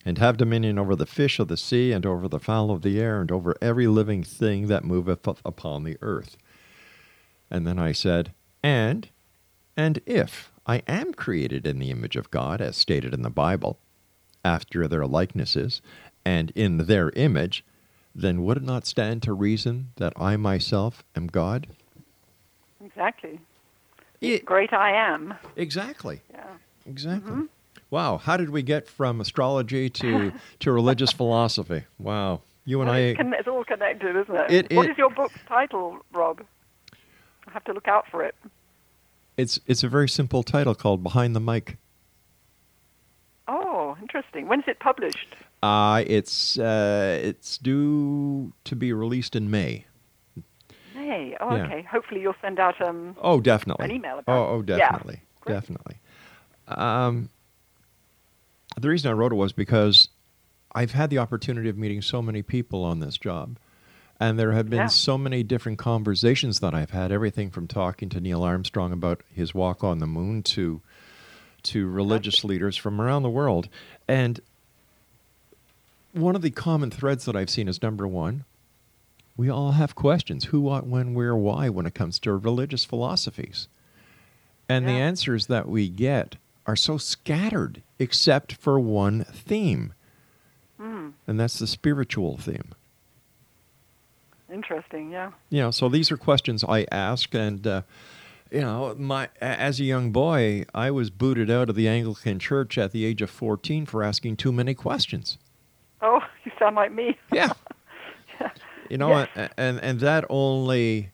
and 0.05 0.17
have 0.17 0.37
dominion 0.37 0.79
over 0.79 0.95
the 0.95 1.05
fish 1.05 1.39
of 1.39 1.47
the 1.47 1.57
sea, 1.57 1.91
and 1.91 2.05
over 2.05 2.27
the 2.27 2.39
fowl 2.39 2.71
of 2.71 2.81
the 2.81 2.99
air, 2.99 3.21
and 3.21 3.31
over 3.31 3.55
every 3.61 3.87
living 3.87 4.23
thing 4.23 4.67
that 4.67 4.83
moveth 4.83 5.27
up- 5.27 5.39
upon 5.45 5.83
the 5.83 5.97
earth. 6.01 6.37
And 7.49 7.67
then 7.67 7.77
I 7.77 7.91
said, 7.91 8.33
And, 8.63 9.09
and 9.75 9.99
if 10.05 10.51
I 10.65 10.77
am 10.87 11.13
created 11.13 11.67
in 11.67 11.79
the 11.79 11.91
image 11.91 12.15
of 12.15 12.31
God, 12.31 12.61
as 12.61 12.77
stated 12.77 13.13
in 13.13 13.21
the 13.21 13.29
Bible, 13.29 13.79
after 14.43 14.87
their 14.87 15.05
likenesses, 15.05 15.81
and 16.25 16.51
in 16.51 16.77
their 16.77 17.11
image, 17.11 17.63
then 18.13 18.43
would 18.43 18.57
it 18.57 18.63
not 18.63 18.85
stand 18.85 19.23
to 19.23 19.33
reason 19.33 19.91
that 19.97 20.13
I 20.15 20.35
myself 20.37 21.03
am 21.15 21.27
God? 21.27 21.67
Exactly. 22.83 23.39
It- 24.19 24.45
Great 24.45 24.73
I 24.73 24.91
am. 24.91 25.33
exactly. 25.55 26.21
Yeah. 26.31 26.43
Exactly. 26.85 27.31
Mm-hmm. 27.31 27.43
Wow. 27.89 28.17
How 28.17 28.37
did 28.37 28.49
we 28.49 28.61
get 28.63 28.87
from 28.87 29.19
astrology 29.21 29.89
to, 29.89 30.31
to 30.59 30.71
religious 30.71 31.11
philosophy? 31.11 31.83
Wow. 31.99 32.41
You 32.65 32.81
and 32.81 32.89
Well, 32.89 32.97
I. 32.97 33.01
it's, 33.01 33.17
con- 33.17 33.33
it's 33.37 33.47
all 33.47 33.63
connected, 33.63 34.15
isn't 34.15 34.35
it? 34.35 34.51
It- 34.71 34.75
What 34.75 34.85
it- 34.87 34.91
is 34.91 34.97
your 34.97 35.09
book's 35.09 35.39
title, 35.47 35.99
Rob? 36.13 36.41
I 37.47 37.51
have 37.51 37.63
to 37.65 37.73
look 37.73 37.87
out 37.87 38.05
for 38.09 38.23
it. 38.23 38.35
It's 39.37 39.59
it's 39.65 39.81
a 39.83 39.87
very 39.89 40.07
simple 40.09 40.43
title 40.43 40.75
called 40.75 41.01
Behind 41.03 41.35
the 41.35 41.39
Mic. 41.39 41.77
Oh, 43.47 43.97
interesting. 44.01 44.47
When's 44.47 44.65
it 44.67 44.79
published? 44.79 45.35
Uh, 45.63 46.03
it's 46.07 46.57
uh, 46.57 47.19
it's 47.23 47.57
due 47.59 48.51
to 48.63 48.75
be 48.75 48.93
released 48.93 49.35
in 49.35 49.51
May. 49.51 49.85
May. 50.95 51.35
Oh, 51.39 51.55
Yeah. 51.55 51.65
okay. 51.65 51.81
Hopefully 51.83 52.21
you'll 52.21 52.35
send 52.41 52.59
out 52.59 52.81
um. 52.81 53.15
Oh, 53.21 53.39
definitely. 53.39 53.85
An 53.85 53.91
email 53.91 54.19
about 54.19 54.37
Oh, 54.37 54.55
oh, 54.55 54.59
it. 54.61 54.69
Yeah. 54.69 54.77
definitely, 54.77 55.21
definitely. 55.45 55.99
Um, 56.67 57.29
the 58.79 58.89
reason 58.89 59.09
I 59.11 59.13
wrote 59.13 59.31
it 59.31 59.35
was 59.35 59.53
because 59.53 60.09
I've 60.73 60.91
had 60.91 61.09
the 61.09 61.17
opportunity 61.19 61.69
of 61.69 61.77
meeting 61.77 62.01
so 62.01 62.21
many 62.21 62.41
people 62.41 62.83
on 62.83 62.99
this 62.99 63.17
job. 63.17 63.57
And 64.19 64.37
there 64.39 64.51
have 64.51 64.69
been 64.69 64.81
Yeah. 64.81 64.85
so 64.87 65.17
many 65.17 65.41
different 65.43 65.79
conversations 65.79 66.59
that 66.59 66.75
I've 66.75 66.91
had, 66.91 67.11
everything 67.11 67.49
from 67.49 67.67
talking 67.67 68.07
to 68.09 68.21
Neil 68.21 68.43
Armstrong 68.43 68.91
about 68.93 69.21
his 69.33 69.53
walk 69.53 69.83
on 69.83 69.97
the 69.99 70.07
moon 70.07 70.43
to 70.43 70.81
to 71.63 71.87
religious 71.87 72.43
leaders 72.43 72.75
from 72.77 72.99
around 73.01 73.21
the 73.23 73.29
world. 73.29 73.67
And 74.07 74.39
one 76.13 76.35
of 76.35 76.41
the 76.41 76.51
common 76.51 76.91
threads 76.91 77.25
that 77.25 77.35
I've 77.35 77.49
seen 77.49 77.67
is 77.67 77.81
number 77.81 78.07
one, 78.07 78.45
we 79.37 79.49
all 79.49 79.71
have 79.71 79.95
questions 79.95 80.45
who, 80.45 80.61
what, 80.61 80.85
when, 80.85 81.13
where, 81.13 81.35
why 81.35 81.69
when 81.69 81.85
it 81.85 81.93
comes 81.93 82.19
to 82.19 82.31
religious 82.33 82.85
philosophies. 82.85 83.67
And 84.69 84.87
the 84.87 84.91
answers 84.91 85.47
that 85.47 85.67
we 85.67 85.89
get 85.89 86.37
are 86.65 86.75
so 86.75 86.97
scattered 86.97 87.81
except 87.99 88.53
for 88.53 88.79
one 88.79 89.23
theme, 89.25 89.93
Hmm. 90.77 91.09
and 91.27 91.39
that's 91.39 91.59
the 91.59 91.67
spiritual 91.67 92.37
theme. 92.37 92.73
Interesting. 94.51 95.11
Yeah. 95.11 95.31
You 95.49 95.61
know, 95.61 95.71
so 95.71 95.89
these 95.89 96.11
are 96.11 96.17
questions 96.17 96.63
I 96.63 96.85
ask, 96.91 97.33
and 97.35 97.65
uh, 97.65 97.81
you 98.51 98.61
know, 98.61 98.95
my 98.97 99.29
as 99.39 99.79
a 99.79 99.83
young 99.83 100.11
boy, 100.11 100.65
I 100.73 100.89
was 100.91 101.09
booted 101.09 101.49
out 101.49 101.69
of 101.69 101.75
the 101.75 101.87
Anglican 101.87 102.39
Church 102.39 102.77
at 102.77 102.91
the 102.91 103.05
age 103.05 103.21
of 103.21 103.29
fourteen 103.29 103.85
for 103.85 104.03
asking 104.03 104.37
too 104.37 104.51
many 104.51 104.73
questions. 104.73 105.37
Oh, 106.01 106.19
you 106.45 106.51
sound 106.59 106.75
like 106.75 106.91
me. 106.91 107.17
Yeah, 107.31 107.51
you 108.89 108.97
know, 108.97 109.09
Yes. 109.09 109.29
and, 109.35 109.49
and 109.57 109.79
and 109.81 109.99
that 109.99 110.25
only 110.29 111.11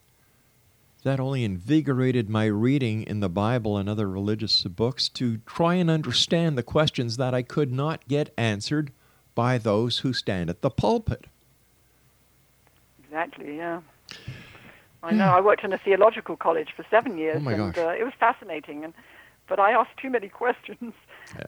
that 1.03 1.19
only 1.19 1.43
invigorated 1.43 2.29
my 2.29 2.45
reading 2.45 3.03
in 3.03 3.19
the 3.21 3.29
Bible 3.29 3.77
and 3.77 3.87
other 3.87 4.09
religious 4.09 4.63
books 4.63 5.07
to 5.09 5.37
try 5.45 5.75
and 5.75 5.89
understand 5.89 6.57
the 6.57 6.63
questions 6.63 7.17
that 7.17 7.33
I 7.33 7.43
could 7.43 7.71
not 7.71 8.07
get 8.07 8.33
answered 8.37 8.91
by 9.35 9.57
those 9.57 9.99
who 9.99 10.11
stand 10.11 10.49
at 10.49 10.61
the 10.61 10.69
pulpit. 10.69 11.25
Exactly. 13.03 13.55
Yeah. 13.57 13.81
I 15.03 15.13
know. 15.13 15.25
I 15.29 15.39
worked 15.39 15.63
in 15.63 15.71
a 15.71 15.77
theological 15.77 16.35
college 16.35 16.69
for 16.75 16.83
seven 16.89 17.17
years, 17.17 17.37
Oh, 17.37 17.41
my 17.41 17.53
and 17.53 17.73
gosh. 17.73 17.77
uh, 17.77 17.89
it 17.97 18.03
was 18.03 18.13
fascinating. 18.19 18.83
And 18.83 18.93
but 19.47 19.59
I 19.59 19.71
asked 19.71 19.95
too 20.01 20.09
many 20.09 20.27
questions. 20.43 20.93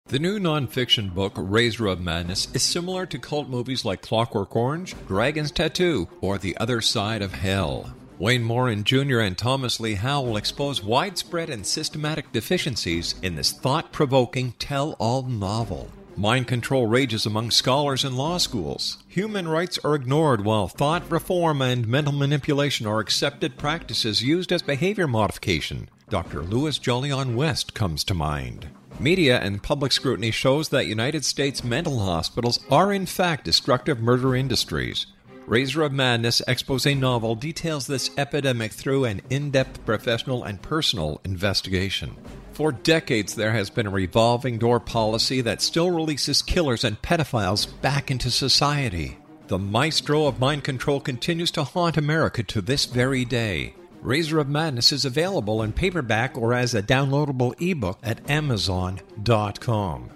The 0.07 0.19
new 0.19 0.37
nonfiction 0.37 1.13
book, 1.13 1.33
Razor 1.35 1.87
of 1.87 1.99
Madness, 1.99 2.47
is 2.53 2.61
similar 2.61 3.07
to 3.07 3.17
cult 3.17 3.49
movies 3.49 3.83
like 3.83 4.03
Clockwork 4.03 4.55
Orange, 4.55 4.93
Dragon's 5.07 5.49
Tattoo, 5.49 6.07
or 6.21 6.37
The 6.37 6.55
Other 6.57 6.81
Side 6.81 7.23
of 7.23 7.33
Hell. 7.33 7.95
Wayne 8.23 8.41
Morin 8.41 8.85
Jr. 8.85 9.19
and 9.19 9.37
Thomas 9.37 9.81
Lee 9.81 9.95
Howe 9.95 10.21
will 10.21 10.37
expose 10.37 10.81
widespread 10.81 11.49
and 11.49 11.67
systematic 11.67 12.31
deficiencies 12.31 13.15
in 13.21 13.35
this 13.35 13.51
thought 13.51 13.91
provoking 13.91 14.53
tell 14.53 14.93
all 14.93 15.23
novel. 15.23 15.89
Mind 16.15 16.47
control 16.47 16.87
rages 16.87 17.25
among 17.25 17.51
scholars 17.51 18.05
and 18.05 18.15
law 18.15 18.37
schools. 18.37 18.99
Human 19.09 19.45
rights 19.45 19.77
are 19.83 19.93
ignored 19.93 20.45
while 20.45 20.69
thought 20.69 21.11
reform 21.11 21.61
and 21.61 21.85
mental 21.85 22.13
manipulation 22.13 22.87
are 22.87 23.01
accepted 23.01 23.57
practices 23.57 24.23
used 24.23 24.53
as 24.53 24.61
behavior 24.61 25.05
modification. 25.05 25.89
Dr. 26.07 26.43
Louis 26.43 26.79
Jolyon 26.79 27.35
West 27.35 27.73
comes 27.73 28.05
to 28.05 28.13
mind. 28.13 28.69
Media 29.01 29.37
and 29.41 29.61
public 29.61 29.91
scrutiny 29.91 30.31
shows 30.31 30.69
that 30.69 30.87
United 30.87 31.25
States 31.25 31.61
mental 31.61 31.99
hospitals 31.99 32.57
are 32.71 32.93
in 32.93 33.05
fact 33.05 33.43
destructive 33.43 33.99
murder 33.99 34.33
industries. 34.33 35.07
Razor 35.45 35.81
of 35.81 35.91
Madness 35.91 36.41
expose 36.47 36.85
novel 36.85 37.35
details 37.35 37.85
this 37.85 38.11
epidemic 38.17 38.71
through 38.71 39.03
an 39.03 39.21
in 39.29 39.51
depth 39.51 39.85
professional 39.85 40.43
and 40.45 40.61
personal 40.61 41.19
investigation. 41.25 42.15
For 42.53 42.71
decades, 42.71 43.35
there 43.35 43.51
has 43.51 43.69
been 43.69 43.87
a 43.87 43.91
revolving 43.91 44.57
door 44.57 44.79
policy 44.79 45.41
that 45.41 45.61
still 45.61 45.91
releases 45.91 46.41
killers 46.41 46.85
and 46.85 47.01
pedophiles 47.01 47.67
back 47.81 48.09
into 48.09 48.31
society. 48.31 49.17
The 49.47 49.59
maestro 49.59 50.27
of 50.27 50.39
mind 50.39 50.63
control 50.63 51.01
continues 51.01 51.51
to 51.51 51.65
haunt 51.65 51.97
America 51.97 52.43
to 52.43 52.61
this 52.61 52.85
very 52.85 53.25
day. 53.25 53.75
Razor 54.01 54.39
of 54.39 54.47
Madness 54.47 54.93
is 54.93 55.03
available 55.03 55.61
in 55.61 55.73
paperback 55.73 56.37
or 56.37 56.53
as 56.53 56.73
a 56.73 56.81
downloadable 56.81 57.53
ebook 57.59 57.99
at 58.01 58.29
Amazon.com. 58.29 60.09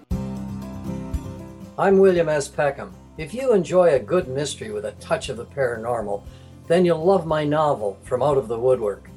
I'm 1.78 2.00
William 2.00 2.30
S. 2.30 2.48
Peckham. 2.48 2.94
If 3.18 3.34
you 3.34 3.52
enjoy 3.52 3.96
a 3.96 4.00
good 4.00 4.28
mystery 4.28 4.70
with 4.70 4.86
a 4.86 4.92
touch 4.94 5.30
of 5.30 5.38
the 5.38 5.46
paranormal, 5.46 6.22
then 6.68 6.86
you'll 6.86 7.04
love 7.04 7.26
my 7.26 7.44
novel, 7.44 7.98
From 8.04 8.22
Out 8.22 8.38
of 8.38 8.48
the 8.48 8.60
Woodwork. 8.60 9.10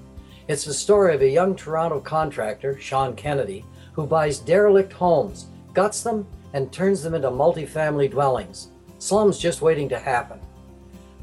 It's 0.49 0.65
the 0.65 0.73
story 0.73 1.15
of 1.15 1.21
a 1.21 1.29
young 1.29 1.55
Toronto 1.55 2.01
contractor, 2.01 2.81
Sean 2.81 3.15
Kennedy, 3.15 3.63
who 3.93 4.07
buys 4.07 4.39
derelict 4.39 4.95
homes, 4.95 5.49
guts 5.75 6.03
them, 6.03 6.27
and 6.55 6.73
turns 6.73 7.03
them 7.03 7.13
into 7.13 7.29
multifamily 7.29 8.11
dwellings. 8.11 8.69
Slums 8.99 9.39
just 9.39 9.61
waiting 9.61 9.89
to 9.91 9.99
happen. 9.99 10.41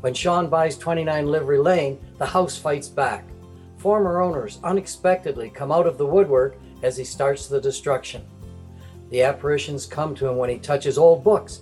When 0.02 0.14
Sean 0.14 0.48
buys 0.48 0.78
29 0.78 1.26
Livery 1.26 1.58
Lane, 1.58 2.00
the 2.20 2.28
house 2.28 2.60
fights 2.60 2.88
back. 2.88 3.26
Former 3.78 4.22
owners 4.22 4.60
unexpectedly 4.64 5.50
come 5.50 5.72
out 5.72 5.88
of 5.88 5.98
the 5.98 6.06
woodwork 6.06 6.58
as 6.84 6.96
he 6.96 7.04
starts 7.04 7.48
the 7.48 7.60
destruction. 7.60 8.24
The 9.10 9.24
apparitions 9.24 9.88
come 9.88 10.14
to 10.14 10.28
him 10.28 10.38
when 10.38 10.52
he 10.52 10.60
touches 10.60 11.00
old 11.00 11.24
books, 11.24 11.62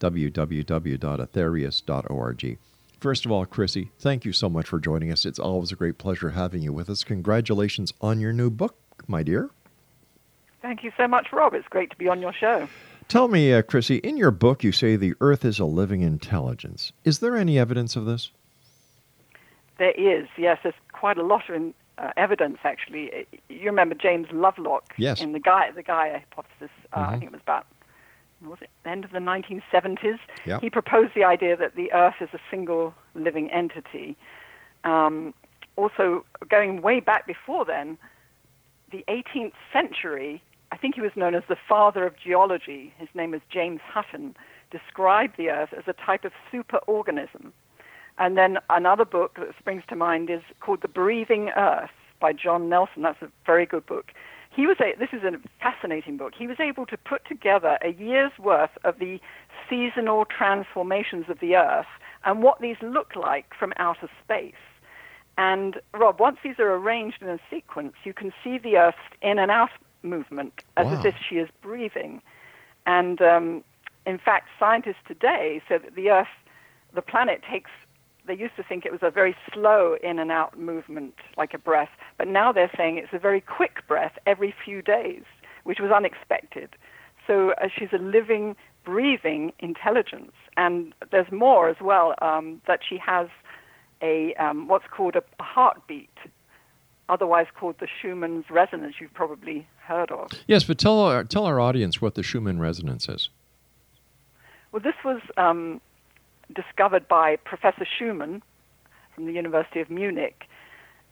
www.aetherius.org. 0.00 2.58
First 3.00 3.24
of 3.24 3.30
all, 3.32 3.46
Chrissie, 3.46 3.90
thank 3.98 4.24
you 4.24 4.32
so 4.32 4.48
much 4.48 4.66
for 4.66 4.80
joining 4.80 5.12
us. 5.12 5.24
It's 5.24 5.38
always 5.38 5.70
a 5.70 5.76
great 5.76 5.98
pleasure 5.98 6.30
having 6.30 6.62
you 6.62 6.72
with 6.72 6.90
us. 6.90 7.04
Congratulations 7.04 7.92
on 8.00 8.18
your 8.20 8.32
new 8.32 8.50
book, 8.50 8.76
my 9.06 9.22
dear. 9.22 9.50
Thank 10.62 10.82
you 10.82 10.90
so 10.96 11.06
much, 11.06 11.28
Rob. 11.32 11.54
It's 11.54 11.68
great 11.68 11.90
to 11.90 11.96
be 11.96 12.08
on 12.08 12.20
your 12.20 12.32
show. 12.32 12.68
Tell 13.06 13.28
me, 13.28 13.52
uh, 13.54 13.62
Chrissie, 13.62 13.98
in 13.98 14.16
your 14.16 14.32
book 14.32 14.64
you 14.64 14.72
say 14.72 14.96
the 14.96 15.14
Earth 15.20 15.44
is 15.44 15.60
a 15.60 15.64
living 15.64 16.02
intelligence. 16.02 16.92
Is 17.04 17.20
there 17.20 17.36
any 17.36 17.56
evidence 17.58 17.94
of 17.94 18.04
this? 18.04 18.32
There 19.78 19.92
is, 19.92 20.26
yes. 20.36 20.58
There's 20.64 20.74
quite 20.92 21.18
a 21.18 21.22
lot 21.22 21.48
of 21.48 21.72
uh, 21.98 22.10
evidence, 22.16 22.58
actually. 22.64 23.26
You 23.48 23.66
remember 23.66 23.94
James 23.94 24.26
Lovelock 24.32 24.94
Yes. 24.96 25.20
in 25.22 25.32
the 25.32 25.38
Gaia, 25.38 25.72
the 25.72 25.84
Gaia 25.84 26.18
hypothesis. 26.18 26.70
Uh, 26.92 26.98
I 26.98 27.02
Mhm. 27.02 27.10
think 27.12 27.24
it 27.24 27.32
was 27.32 27.40
about 27.42 27.66
was 28.44 28.58
it 28.60 28.70
the 28.84 28.90
end 28.90 29.04
of 29.04 29.10
the 29.10 29.18
1970s. 29.18 30.18
Yeah. 30.44 30.60
He 30.60 30.70
proposed 30.70 31.14
the 31.14 31.24
idea 31.24 31.56
that 31.56 31.74
the 31.74 31.92
Earth 31.92 32.16
is 32.20 32.28
a 32.32 32.38
single 32.50 32.94
living 33.14 33.50
entity. 33.50 34.16
Um, 34.84 35.34
also, 35.76 36.24
going 36.48 36.82
way 36.82 37.00
back 37.00 37.26
before 37.26 37.64
then, 37.64 37.98
the 38.90 39.04
18th 39.08 39.52
century, 39.72 40.42
I 40.72 40.76
think 40.76 40.94
he 40.94 41.00
was 41.00 41.12
known 41.14 41.34
as 41.34 41.42
the 41.48 41.56
father 41.68 42.06
of 42.06 42.14
geology. 42.16 42.92
His 42.98 43.08
name 43.14 43.32
was 43.32 43.40
James 43.50 43.80
Hutton. 43.82 44.36
Described 44.70 45.36
the 45.36 45.50
Earth 45.50 45.72
as 45.76 45.84
a 45.86 45.92
type 45.92 46.24
of 46.24 46.32
superorganism. 46.52 47.52
And 48.18 48.36
then 48.36 48.58
another 48.68 49.04
book 49.04 49.36
that 49.36 49.48
springs 49.58 49.84
to 49.88 49.96
mind 49.96 50.28
is 50.28 50.42
called 50.60 50.82
The 50.82 50.88
Breathing 50.88 51.50
Earth 51.56 51.90
by 52.20 52.32
John 52.32 52.68
Nelson. 52.68 53.02
That's 53.02 53.22
a 53.22 53.30
very 53.46 53.64
good 53.64 53.86
book. 53.86 54.12
He 54.50 54.66
was 54.66 54.76
a, 54.80 54.94
this 54.98 55.10
is 55.12 55.22
a 55.22 55.38
fascinating 55.60 56.16
book. 56.16 56.32
He 56.36 56.46
was 56.46 56.58
able 56.58 56.86
to 56.86 56.96
put 56.96 57.24
together 57.26 57.78
a 57.82 57.92
year's 57.92 58.32
worth 58.38 58.76
of 58.84 58.98
the 58.98 59.20
seasonal 59.68 60.24
transformations 60.24 61.26
of 61.28 61.38
the 61.40 61.56
Earth 61.56 61.86
and 62.24 62.42
what 62.42 62.60
these 62.60 62.76
look 62.82 63.14
like 63.14 63.54
from 63.58 63.72
outer 63.76 64.08
space. 64.24 64.54
And 65.36 65.80
Rob, 65.94 66.18
once 66.18 66.38
these 66.42 66.58
are 66.58 66.74
arranged 66.74 67.22
in 67.22 67.28
a 67.28 67.38
sequence, 67.48 67.94
you 68.02 68.12
can 68.12 68.32
see 68.42 68.58
the 68.58 68.76
Earth's 68.76 68.98
in 69.22 69.38
and 69.38 69.50
out 69.50 69.70
movement 70.02 70.64
as 70.76 70.86
Wow. 70.86 71.02
if 71.04 71.14
she 71.28 71.36
is 71.36 71.48
breathing. 71.62 72.20
And 72.86 73.22
um, 73.22 73.62
in 74.06 74.18
fact, 74.18 74.48
scientists 74.58 75.02
today 75.06 75.62
say 75.68 75.78
that 75.78 75.94
the 75.94 76.10
Earth, 76.10 76.28
the 76.94 77.02
planet 77.02 77.42
takes, 77.48 77.70
they 78.28 78.34
used 78.34 78.54
to 78.56 78.62
think 78.62 78.84
it 78.84 78.92
was 78.92 79.00
a 79.02 79.10
very 79.10 79.34
slow 79.52 79.96
in 80.02 80.18
and 80.20 80.30
out 80.30 80.58
movement, 80.58 81.14
like 81.36 81.54
a 81.54 81.58
breath, 81.58 81.88
but 82.16 82.28
now 82.28 82.52
they're 82.52 82.70
saying 82.76 82.98
it's 82.98 83.12
a 83.12 83.18
very 83.18 83.40
quick 83.40 83.86
breath 83.88 84.12
every 84.26 84.54
few 84.64 84.82
days, 84.82 85.22
which 85.64 85.80
was 85.80 85.90
unexpected. 85.90 86.76
So 87.26 87.52
uh, 87.52 87.68
she's 87.76 87.88
a 87.92 87.98
living, 87.98 88.54
breathing 88.84 89.52
intelligence. 89.58 90.32
And 90.56 90.94
there's 91.10 91.30
more 91.32 91.68
as 91.68 91.76
well, 91.80 92.14
um, 92.22 92.60
that 92.66 92.80
she 92.88 92.98
has 92.98 93.28
a 94.00 94.34
um, 94.34 94.68
what's 94.68 94.86
called 94.96 95.16
a, 95.16 95.22
a 95.40 95.42
heartbeat, 95.42 96.16
otherwise 97.08 97.46
called 97.58 97.76
the 97.80 97.88
Schumann's 98.00 98.44
resonance. 98.50 98.94
You've 99.00 99.14
probably 99.14 99.66
heard 99.80 100.10
of. 100.12 100.30
Yes, 100.46 100.64
but 100.64 100.78
tell 100.78 101.00
our, 101.00 101.24
tell 101.24 101.46
our 101.46 101.58
audience 101.58 102.00
what 102.00 102.14
the 102.14 102.22
Schumann 102.22 102.60
resonance 102.60 103.08
is. 103.08 103.30
Well, 104.70 104.82
this 104.82 104.94
was 105.04 105.20
um, 105.36 105.80
discovered 106.54 107.08
by 107.08 107.36
Professor 107.36 107.86
Schumann 107.86 108.42
from 109.14 109.26
the 109.26 109.32
University 109.32 109.80
of 109.80 109.90
Munich, 109.90 110.44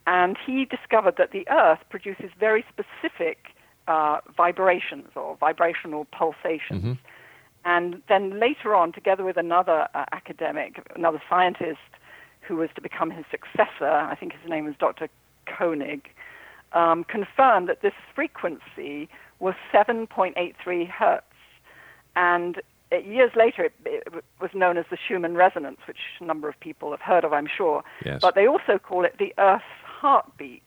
and 0.06 0.36
he 0.44 0.64
discovered 0.64 1.16
that 1.18 1.32
the 1.32 1.46
Earth 1.48 1.80
produces 1.90 2.30
very 2.38 2.64
specific 2.68 3.38
uh, 3.88 4.18
vibrations 4.36 5.08
or 5.16 5.36
vibrational 5.36 6.06
pulsations. 6.06 6.96
And 7.64 8.00
then 8.08 8.38
later 8.38 8.76
on, 8.76 8.92
together 8.92 9.24
with 9.24 9.36
another 9.36 9.88
uh, 9.94 10.04
academic, 10.12 10.80
another 10.94 11.20
scientist 11.28 11.78
who 12.40 12.56
was 12.56 12.70
to 12.76 12.80
become 12.80 13.10
his 13.10 13.24
successor, 13.30 13.90
I 13.90 14.14
think 14.14 14.32
his 14.32 14.48
name 14.48 14.66
was 14.66 14.74
Dr. 14.78 15.08
Koenig, 15.46 16.08
um, 16.72 17.02
confirmed 17.04 17.68
that 17.68 17.82
this 17.82 17.92
frequency 18.14 19.08
was 19.40 19.54
7.83 19.72 20.88
hertz. 20.88 21.24
And 22.14 22.62
years 22.92 23.32
later, 23.34 23.64
it, 23.64 23.72
it 23.84 24.24
was 24.40 24.50
known 24.54 24.76
as 24.76 24.84
the 24.90 24.96
Schumann 24.96 25.34
resonance, 25.34 25.78
which 25.86 25.98
a 26.20 26.24
number 26.24 26.48
of 26.48 26.58
people 26.60 26.90
have 26.92 27.00
heard 27.00 27.24
of, 27.24 27.32
I'm 27.32 27.48
sure. 27.48 27.82
Yes. 28.04 28.20
But 28.22 28.34
they 28.34 28.46
also 28.46 28.78
call 28.78 29.04
it 29.04 29.16
the 29.18 29.34
Earth's 29.38 29.64
heartbeat, 29.84 30.62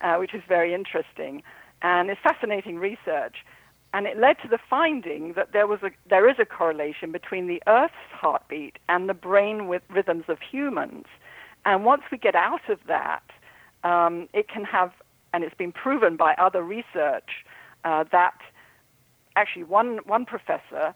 uh, 0.00 0.16
which 0.16 0.34
is 0.34 0.42
very 0.48 0.74
interesting. 0.74 1.42
And 1.82 2.10
it's 2.10 2.20
fascinating 2.20 2.78
research. 2.78 3.36
And 3.94 4.06
it 4.06 4.18
led 4.18 4.36
to 4.42 4.48
the 4.48 4.58
finding 4.68 5.32
that 5.32 5.52
there, 5.52 5.66
was 5.66 5.82
a, 5.82 5.90
there 6.08 6.28
is 6.28 6.36
a 6.38 6.44
correlation 6.44 7.10
between 7.10 7.46
the 7.46 7.62
Earth's 7.66 7.94
heartbeat 8.12 8.78
and 8.88 9.08
the 9.08 9.14
brain 9.14 9.66
with 9.66 9.82
rhythms 9.88 10.24
of 10.28 10.38
humans. 10.40 11.06
And 11.64 11.84
once 11.84 12.02
we 12.12 12.18
get 12.18 12.34
out 12.34 12.68
of 12.68 12.78
that, 12.86 13.22
um, 13.84 14.28
it 14.32 14.48
can 14.48 14.64
have, 14.64 14.92
and 15.32 15.42
it's 15.42 15.54
been 15.54 15.72
proven 15.72 16.16
by 16.16 16.34
other 16.34 16.62
research, 16.62 17.44
uh, 17.84 18.04
that 18.12 18.38
actually 19.36 19.64
one, 19.64 20.00
one 20.04 20.24
professor 20.24 20.94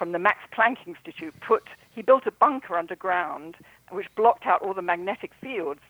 from 0.00 0.12
the 0.12 0.18
Max 0.18 0.38
Planck 0.56 0.78
Institute 0.86 1.34
put, 1.46 1.64
he 1.94 2.00
built 2.00 2.26
a 2.26 2.30
bunker 2.30 2.74
underground 2.74 3.56
which 3.90 4.06
blocked 4.16 4.46
out 4.46 4.62
all 4.62 4.72
the 4.72 4.80
magnetic 4.80 5.32
fields, 5.42 5.80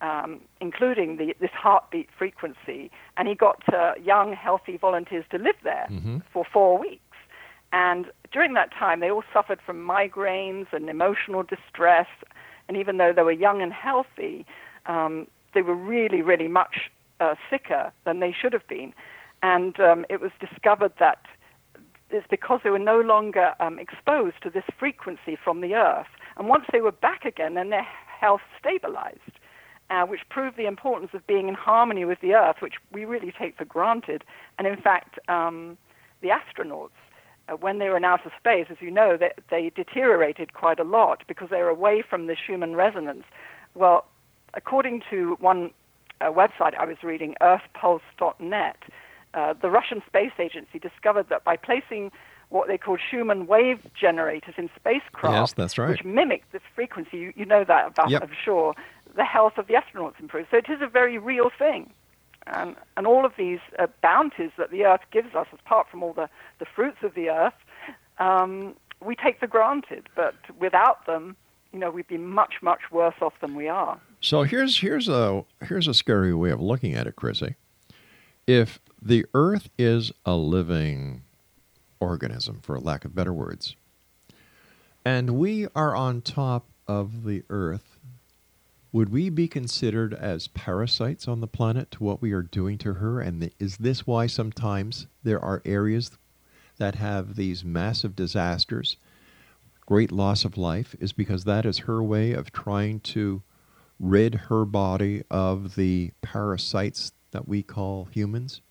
um, 0.00 0.40
including 0.62 1.18
the, 1.18 1.36
this 1.38 1.50
heartbeat 1.52 2.08
frequency, 2.16 2.90
and 3.18 3.28
he 3.28 3.34
got 3.34 3.62
uh, 3.70 3.92
young, 4.02 4.32
healthy 4.32 4.78
volunteers 4.78 5.26
to 5.32 5.36
live 5.36 5.56
there 5.64 5.86
for 6.32 6.46
four 6.50 6.78
weeks. 6.78 7.02
And 7.70 8.06
during 8.32 8.54
that 8.54 8.72
time, 8.72 9.00
they 9.00 9.10
all 9.10 9.24
suffered 9.34 9.60
from 9.60 9.86
migraines 9.86 10.72
and 10.72 10.88
emotional 10.88 11.42
distress. 11.42 12.06
And 12.68 12.76
even 12.78 12.96
though 12.96 13.12
they 13.12 13.22
were 13.22 13.32
young 13.32 13.60
and 13.60 13.74
healthy, 13.74 14.46
um, 14.86 15.26
they 15.52 15.60
were 15.60 15.74
really, 15.74 16.22
really 16.22 16.48
much 16.48 16.90
uh, 17.20 17.34
sicker 17.50 17.92
than 18.06 18.20
they 18.20 18.32
should 18.32 18.54
have 18.54 18.66
been. 18.66 18.94
And 19.42 19.78
um, 19.78 20.06
it 20.08 20.22
was 20.22 20.30
discovered 20.40 20.92
that 20.98 21.18
it's 22.10 22.26
because 22.28 22.60
they 22.64 22.70
were 22.70 22.78
no 22.78 23.00
longer 23.00 23.54
um, 23.60 23.78
exposed 23.78 24.36
to 24.42 24.50
this 24.50 24.64
frequency 24.78 25.36
from 25.42 25.60
the 25.60 25.74
earth. 25.74 26.06
And 26.36 26.48
once 26.48 26.64
they 26.72 26.80
were 26.80 26.92
back 26.92 27.24
again, 27.24 27.54
then 27.54 27.70
their 27.70 27.86
health 28.20 28.40
stabilized, 28.58 29.38
uh, 29.90 30.04
which 30.04 30.20
proved 30.30 30.56
the 30.56 30.66
importance 30.66 31.10
of 31.12 31.26
being 31.26 31.48
in 31.48 31.54
harmony 31.54 32.04
with 32.04 32.20
the 32.20 32.34
earth, 32.34 32.56
which 32.60 32.74
we 32.92 33.04
really 33.04 33.32
take 33.38 33.56
for 33.56 33.64
granted. 33.64 34.24
And 34.58 34.66
in 34.66 34.76
fact, 34.76 35.18
um, 35.28 35.76
the 36.22 36.28
astronauts, 36.28 36.90
uh, 37.48 37.54
when 37.54 37.78
they 37.78 37.88
were 37.88 37.96
in 37.96 38.04
outer 38.04 38.32
space, 38.38 38.66
as 38.70 38.78
you 38.80 38.90
know, 38.90 39.16
they, 39.16 39.32
they 39.50 39.70
deteriorated 39.74 40.54
quite 40.54 40.78
a 40.78 40.84
lot 40.84 41.22
because 41.26 41.48
they 41.50 41.58
were 41.58 41.68
away 41.68 42.02
from 42.08 42.26
the 42.26 42.36
Schumann 42.36 42.74
resonance. 42.74 43.24
Well, 43.74 44.06
according 44.54 45.02
to 45.10 45.36
one 45.40 45.70
uh, 46.20 46.26
website 46.26 46.74
I 46.78 46.84
was 46.84 46.96
reading, 47.02 47.34
earthpulse.net, 47.40 48.76
uh, 49.34 49.54
the 49.60 49.70
Russian 49.70 50.02
Space 50.06 50.32
Agency 50.38 50.78
discovered 50.78 51.28
that 51.28 51.44
by 51.44 51.56
placing 51.56 52.10
what 52.50 52.66
they 52.68 52.78
called 52.78 52.98
Schumann 53.10 53.46
wave 53.46 53.80
generators 53.98 54.54
in 54.56 54.70
spacecraft, 54.74 55.34
Yes, 55.34 55.52
that's 55.52 55.76
right. 55.78 55.90
which 55.90 56.04
mimic 56.04 56.44
the 56.52 56.60
frequency, 56.74 57.18
you, 57.18 57.32
you 57.36 57.44
know 57.44 57.62
that 57.64 57.88
about, 57.88 58.08
Yep. 58.10 58.22
I'm 58.22 58.30
sure, 58.42 58.74
the 59.16 59.24
health 59.24 59.58
of 59.58 59.66
the 59.66 59.74
astronauts 59.74 60.18
improved. 60.18 60.48
So 60.50 60.56
it 60.56 60.66
is 60.70 60.80
a 60.80 60.86
very 60.86 61.18
real 61.18 61.50
thing. 61.58 61.92
And, 62.46 62.76
and 62.96 63.06
all 63.06 63.26
of 63.26 63.32
these 63.36 63.58
uh, 63.78 63.88
bounties 64.02 64.50
that 64.56 64.70
the 64.70 64.84
Earth 64.86 65.02
gives 65.10 65.34
us, 65.34 65.46
apart 65.52 65.88
from 65.90 66.02
all 66.02 66.14
the, 66.14 66.30
the 66.58 66.64
fruits 66.64 66.98
of 67.02 67.12
the 67.14 67.28
Earth, 67.28 67.52
um, 68.18 68.74
we 69.04 69.14
take 69.14 69.38
for 69.38 69.46
granted. 69.46 70.08
But 70.16 70.34
without 70.58 71.04
them, 71.04 71.36
you 71.72 71.78
know, 71.78 71.90
we'd 71.90 72.08
be 72.08 72.16
much, 72.16 72.54
much 72.62 72.90
worse 72.90 73.16
off 73.20 73.34
than 73.42 73.54
we 73.54 73.68
are. 73.68 74.00
So 74.20 74.42
here's 74.44 74.80
here's 74.80 75.08
a 75.08 75.44
here's 75.62 75.86
a 75.86 75.92
scary 75.94 76.32
way 76.34 76.50
of 76.50 76.60
looking 76.60 76.94
at 76.94 77.06
it, 77.06 77.14
Chrissie. 77.16 77.56
If 78.46 78.80
the 79.00 79.24
Earth 79.34 79.68
is 79.78 80.12
a 80.24 80.34
living 80.34 81.22
organism, 82.00 82.60
for 82.62 82.78
lack 82.78 83.04
of 83.04 83.14
better 83.14 83.32
words, 83.32 83.76
and 85.04 85.38
we 85.38 85.66
are 85.74 85.94
on 85.94 86.20
top 86.20 86.66
of 86.86 87.24
the 87.24 87.42
Earth, 87.50 87.98
would 88.90 89.10
we 89.10 89.28
be 89.28 89.48
considered 89.48 90.14
as 90.14 90.48
parasites 90.48 91.28
on 91.28 91.40
the 91.40 91.46
planet 91.46 91.90
to 91.90 92.02
what 92.02 92.22
we 92.22 92.32
are 92.32 92.42
doing 92.42 92.78
to 92.78 92.94
her? 92.94 93.20
And 93.20 93.50
is 93.58 93.76
this 93.76 94.06
why 94.06 94.26
sometimes 94.26 95.06
there 95.22 95.42
are 95.44 95.62
areas 95.64 96.12
that 96.78 96.94
have 96.94 97.36
these 97.36 97.64
massive 97.64 98.16
disasters, 98.16 98.96
great 99.84 100.10
loss 100.10 100.44
of 100.44 100.56
life, 100.56 100.96
is 101.00 101.12
because 101.12 101.44
that 101.44 101.66
is 101.66 101.78
her 101.80 102.02
way 102.02 102.32
of 102.32 102.52
trying 102.52 103.00
to 103.00 103.42
rid 104.00 104.34
her 104.34 104.64
body 104.64 105.22
of 105.30 105.74
the 105.74 106.12
parasites 106.22 107.12
that 107.32 107.46
we 107.46 107.62
call 107.62 108.06
humans? 108.06 108.62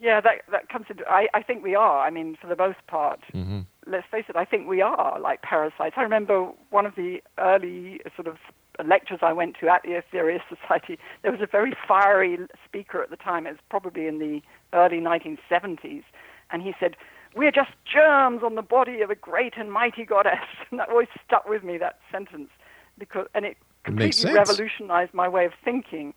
Yeah, 0.00 0.20
that 0.22 0.42
that 0.50 0.68
comes 0.70 0.86
into. 0.88 1.04
I, 1.08 1.28
I 1.34 1.42
think 1.42 1.62
we 1.62 1.74
are. 1.74 2.00
I 2.06 2.10
mean, 2.10 2.36
for 2.40 2.46
the 2.46 2.56
most 2.56 2.78
part, 2.86 3.20
Mm-hmm. 3.34 3.60
let's 3.86 4.06
face 4.10 4.24
it. 4.28 4.36
I 4.36 4.44
think 4.44 4.66
we 4.66 4.80
are 4.80 5.20
like 5.20 5.42
parasites. 5.42 5.94
I 5.96 6.02
remember 6.02 6.50
one 6.70 6.86
of 6.86 6.94
the 6.96 7.22
early 7.38 8.00
sort 8.16 8.26
of 8.26 8.36
lectures 8.84 9.18
I 9.20 9.32
went 9.34 9.56
to 9.60 9.68
at 9.68 9.82
the 9.82 9.90
Aetherius 10.00 10.40
Society. 10.48 10.98
There 11.22 11.30
was 11.30 11.42
a 11.42 11.46
very 11.46 11.74
fiery 11.86 12.38
speaker 12.64 13.02
at 13.02 13.10
the 13.10 13.16
time. 13.16 13.46
It 13.46 13.50
was 13.50 13.58
probably 13.68 14.06
in 14.06 14.18
the 14.18 14.40
early 14.72 15.00
1970s, 15.00 16.02
and 16.50 16.62
he 16.62 16.72
said, 16.80 16.96
"We're 17.36 17.52
just 17.52 17.72
germs 17.84 18.42
on 18.42 18.54
the 18.54 18.62
body 18.62 19.02
of 19.02 19.10
a 19.10 19.14
great 19.14 19.54
and 19.58 19.70
mighty 19.70 20.04
goddess." 20.06 20.38
And 20.70 20.80
that 20.80 20.88
always 20.88 21.08
stuck 21.26 21.46
with 21.46 21.62
me. 21.62 21.76
That 21.76 21.98
sentence 22.10 22.48
because 22.98 23.26
and 23.34 23.44
it 23.44 23.50
It 23.50 23.84
completely 23.84 24.12
sense. 24.12 24.34
revolutionized 24.34 25.12
my 25.12 25.28
way 25.28 25.44
of 25.44 25.52
thinking. 25.62 26.14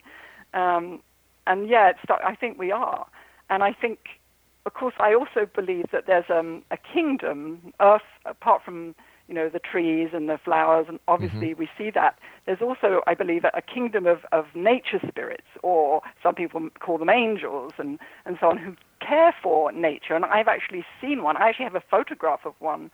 Um, 0.54 1.02
and 1.48 1.68
yeah, 1.68 1.90
it's, 1.90 2.00
I 2.10 2.36
think 2.36 2.58
we 2.58 2.72
are. 2.72 3.06
And 3.50 3.64
I 3.64 3.74
think, 3.74 4.00
of 4.66 4.74
course, 4.74 4.96
I 5.00 5.14
also 5.14 5.46
believe 5.54 5.86
that 5.92 6.06
there's 6.08 6.30
um, 6.30 6.64
a 6.72 6.78
kingdom, 6.78 7.74
Earth, 7.80 8.02
apart 8.26 8.64
from 8.64 8.96
you 9.28 9.34
know 9.34 9.48
the 9.48 9.60
trees 9.60 10.10
and 10.14 10.28
the 10.28 10.38
flowers, 10.38 10.86
and 10.90 11.00
obviously 11.08 11.54
we 11.54 11.70
see 11.78 11.90
that. 11.92 12.20
There's 12.46 12.62
also, 12.62 13.02
I 13.08 13.14
believe, 13.14 13.46
a 13.46 13.62
kingdom 13.62 14.06
of, 14.06 14.20
of 14.34 14.46
nature 14.54 15.00
spirits, 15.08 15.48
or 15.62 16.02
some 16.22 16.36
people 16.36 16.70
call 16.80 16.98
them 16.98 17.10
angels, 17.10 17.72
and, 17.78 18.00
and 18.26 18.38
so 18.40 18.48
on, 18.50 18.58
who 18.58 18.76
care 19.00 19.34
for 19.42 19.72
nature. 19.72 20.14
And 20.14 20.26
I've 20.26 20.50
actually 20.50 20.84
seen 21.00 21.24
one. 21.24 21.38
I 21.38 21.48
actually 21.50 21.66
have 21.66 21.76
a 21.76 21.84
photograph 21.90 22.42
of 22.46 22.54
one. 22.60 22.92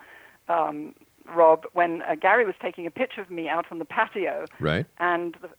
Um, 0.48 0.94
Rob, 1.28 1.66
when 1.74 2.02
uh, 2.04 2.16
Gary 2.16 2.46
was 2.46 2.56
taking 2.62 2.86
a 2.88 2.92
picture 2.92 3.22
of 3.22 3.30
me 3.30 3.48
out 3.48 3.66
on 3.72 3.80
the 3.80 3.86
patio, 3.86 4.46
Right. 4.60 4.86
and 5.00 5.36
the, 5.42 5.50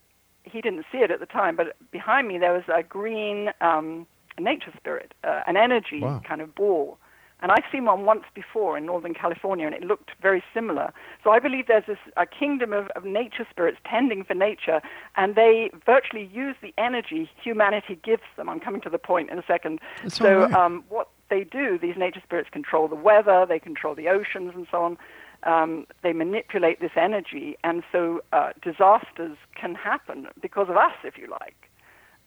he 0.44 0.60
didn't 0.60 0.84
see 0.90 0.98
it 0.98 1.10
at 1.10 1.20
the 1.20 1.26
time, 1.26 1.56
but 1.56 1.76
behind 1.90 2.28
me 2.28 2.38
there 2.38 2.52
was 2.52 2.64
a 2.74 2.82
green 2.82 3.50
um, 3.60 4.06
nature 4.40 4.72
spirit, 4.76 5.14
uh, 5.24 5.42
an 5.46 5.56
energy 5.56 6.00
Wow. 6.00 6.22
kind 6.26 6.40
of 6.40 6.54
ball. 6.54 6.98
And 7.42 7.50
I've 7.50 7.64
seen 7.72 7.86
one 7.86 8.04
once 8.04 8.24
before 8.34 8.76
in 8.76 8.84
Northern 8.84 9.14
California, 9.14 9.64
and 9.64 9.74
it 9.74 9.82
looked 9.82 10.10
very 10.20 10.42
similar. 10.52 10.92
So 11.24 11.30
I 11.30 11.38
believe 11.38 11.68
there's 11.68 11.86
this 11.86 11.98
a 12.18 12.26
kingdom 12.26 12.74
of, 12.74 12.88
of 12.88 13.04
nature 13.04 13.46
spirits 13.50 13.78
tending 13.88 14.24
for 14.24 14.34
nature, 14.34 14.82
and 15.16 15.34
they 15.36 15.70
virtually 15.86 16.26
use 16.32 16.56
the 16.60 16.74
energy 16.76 17.30
humanity 17.42 17.98
gives 18.04 18.22
them. 18.36 18.48
I'm 18.50 18.60
coming 18.60 18.82
to 18.82 18.90
the 18.90 18.98
point 18.98 19.30
in 19.30 19.38
a 19.38 19.44
second. 19.46 19.80
That's 20.02 20.18
so 20.18 20.42
right. 20.42 20.52
um, 20.52 20.84
what 20.90 21.08
they 21.30 21.44
do, 21.44 21.78
these 21.78 21.96
nature 21.96 22.20
spirits 22.22 22.50
control 22.50 22.88
the 22.88 22.94
weather, 22.94 23.46
they 23.48 23.58
control 23.58 23.94
the 23.94 24.08
oceans, 24.08 24.52
and 24.54 24.66
so 24.70 24.82
on. 24.82 24.98
Um, 25.44 25.86
they 26.02 26.12
manipulate 26.12 26.80
this 26.80 26.90
energy, 26.96 27.56
and 27.64 27.82
so 27.90 28.20
uh, 28.34 28.50
disasters 28.60 29.38
can 29.58 29.74
happen 29.74 30.26
because 30.42 30.68
of 30.68 30.76
us, 30.76 30.92
if 31.04 31.16
you 31.16 31.26
like, 31.28 31.70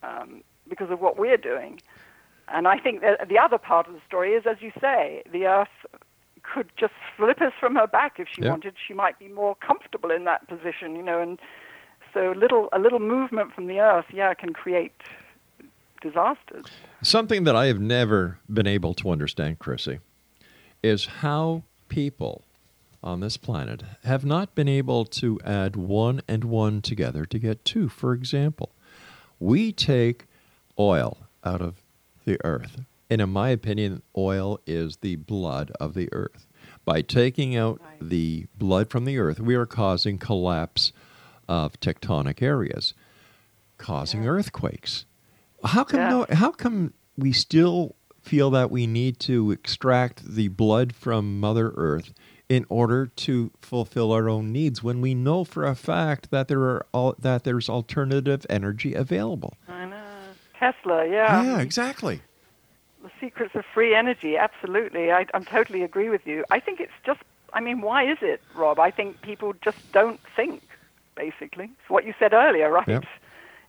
um, 0.01 0.43
because 0.69 0.89
of 0.89 1.01
what 1.01 1.17
we're 1.17 1.37
doing. 1.37 1.81
And 2.49 2.67
I 2.67 2.77
think 2.77 3.01
that 3.01 3.29
the 3.29 3.39
other 3.39 3.57
part 3.57 3.87
of 3.87 3.93
the 3.93 4.01
story 4.05 4.33
is, 4.33 4.43
as 4.45 4.57
you 4.61 4.71
say, 4.79 5.23
the 5.31 5.45
Earth 5.45 5.69
could 6.43 6.69
just 6.77 6.93
flip 7.15 7.41
us 7.41 7.53
from 7.59 7.75
her 7.75 7.87
back 7.87 8.19
if 8.19 8.27
she 8.27 8.41
Yeah. 8.41 8.49
wanted. 8.51 8.75
She 8.85 8.93
might 8.93 9.17
be 9.17 9.29
more 9.29 9.55
comfortable 9.55 10.11
in 10.11 10.25
that 10.25 10.47
position, 10.47 10.95
you 10.95 11.03
know. 11.03 11.21
And 11.21 11.39
so, 12.13 12.31
little 12.35 12.69
a 12.73 12.79
little 12.79 12.99
movement 12.99 13.53
from 13.53 13.67
the 13.67 13.79
Earth, 13.79 14.05
yeah, 14.11 14.33
can 14.33 14.53
create 14.53 14.93
disasters. 16.01 16.65
Something 17.01 17.45
that 17.45 17.55
I 17.55 17.67
have 17.67 17.79
never 17.79 18.39
been 18.51 18.67
able 18.67 18.93
to 18.95 19.09
understand, 19.09 19.59
Chrissie, 19.59 19.99
is 20.83 21.05
how 21.05 21.63
people 21.87 22.43
on 23.01 23.21
this 23.21 23.37
planet 23.37 23.83
have 24.03 24.25
not 24.25 24.53
been 24.53 24.67
able 24.67 25.05
to 25.05 25.39
add 25.45 25.75
one 25.75 26.21
and 26.27 26.43
one 26.43 26.81
together 26.81 27.25
to 27.25 27.39
get 27.39 27.63
two. 27.63 27.87
For 27.89 28.13
example, 28.13 28.71
we 29.39 29.71
take 29.71 30.25
oil 30.79 31.17
out 31.43 31.61
of 31.61 31.75
the 32.25 32.37
earth. 32.43 32.81
And 33.09 33.21
in 33.21 33.29
my 33.29 33.49
opinion, 33.49 34.01
oil 34.17 34.59
is 34.65 34.97
the 34.97 35.17
blood 35.17 35.71
of 35.79 35.93
the 35.93 36.09
earth. 36.13 36.47
By 36.85 37.01
taking 37.01 37.55
out 37.55 37.81
the 38.01 38.47
blood 38.57 38.89
from 38.89 39.05
the 39.05 39.17
earth, 39.17 39.39
we 39.39 39.55
are 39.55 39.65
causing 39.65 40.17
collapse 40.17 40.91
of 41.47 41.79
tectonic 41.79 42.41
areas, 42.41 42.93
causing 43.77 44.25
earthquakes. 44.27 45.05
How 45.63 45.83
come 45.83 45.99
Yeah. 45.99 46.09
no, 46.09 46.25
how 46.29 46.51
come 46.51 46.93
we 47.17 47.31
still 47.31 47.95
feel 48.21 48.49
that 48.51 48.71
we 48.71 48.87
need 48.87 49.19
to 49.19 49.51
extract 49.51 50.25
the 50.35 50.47
blood 50.47 50.93
from 50.95 51.39
Mother 51.39 51.73
Earth 51.75 52.13
in 52.49 52.65
order 52.69 53.05
to 53.07 53.51
fulfill 53.61 54.11
our 54.11 54.29
own 54.29 54.51
needs 54.51 54.81
when 54.83 55.01
we 55.01 55.13
know 55.13 55.43
for 55.43 55.65
a 55.65 55.75
fact 55.75 56.31
that 56.31 56.47
there 56.47 56.61
are 56.61 56.85
all, 56.93 57.15
that 57.19 57.43
there's 57.43 57.69
alternative 57.69 58.45
energy 58.49 58.93
available? 58.93 59.55
Tesla, 60.63 61.05
yeah. 61.07 61.43
yeah, 61.43 61.59
exactly. 61.59 62.21
The 63.03 63.11
secrets 63.19 63.53
of 63.55 63.65
free 63.73 63.93
energy, 63.93 64.37
absolutely. 64.37 65.11
I, 65.11 65.25
I'm 65.33 65.43
totally 65.43 65.83
agree 65.83 66.09
with 66.09 66.25
you. 66.25 66.45
I 66.49 66.59
think 66.59 66.79
it's 66.79 66.93
just, 67.05 67.19
I 67.51 67.59
mean, 67.59 67.81
why 67.81 68.09
is 68.09 68.19
it, 68.21 68.41
Rob? 68.55 68.79
I 68.79 68.91
think 68.91 69.21
people 69.21 69.53
just 69.61 69.79
don't 69.91 70.21
think, 70.35 70.63
basically. 71.15 71.65
It's 71.65 71.89
what 71.89 72.05
you 72.05 72.13
said 72.17 72.33
earlier, 72.33 72.71
right? 72.71 72.87
Yep. 72.87 73.03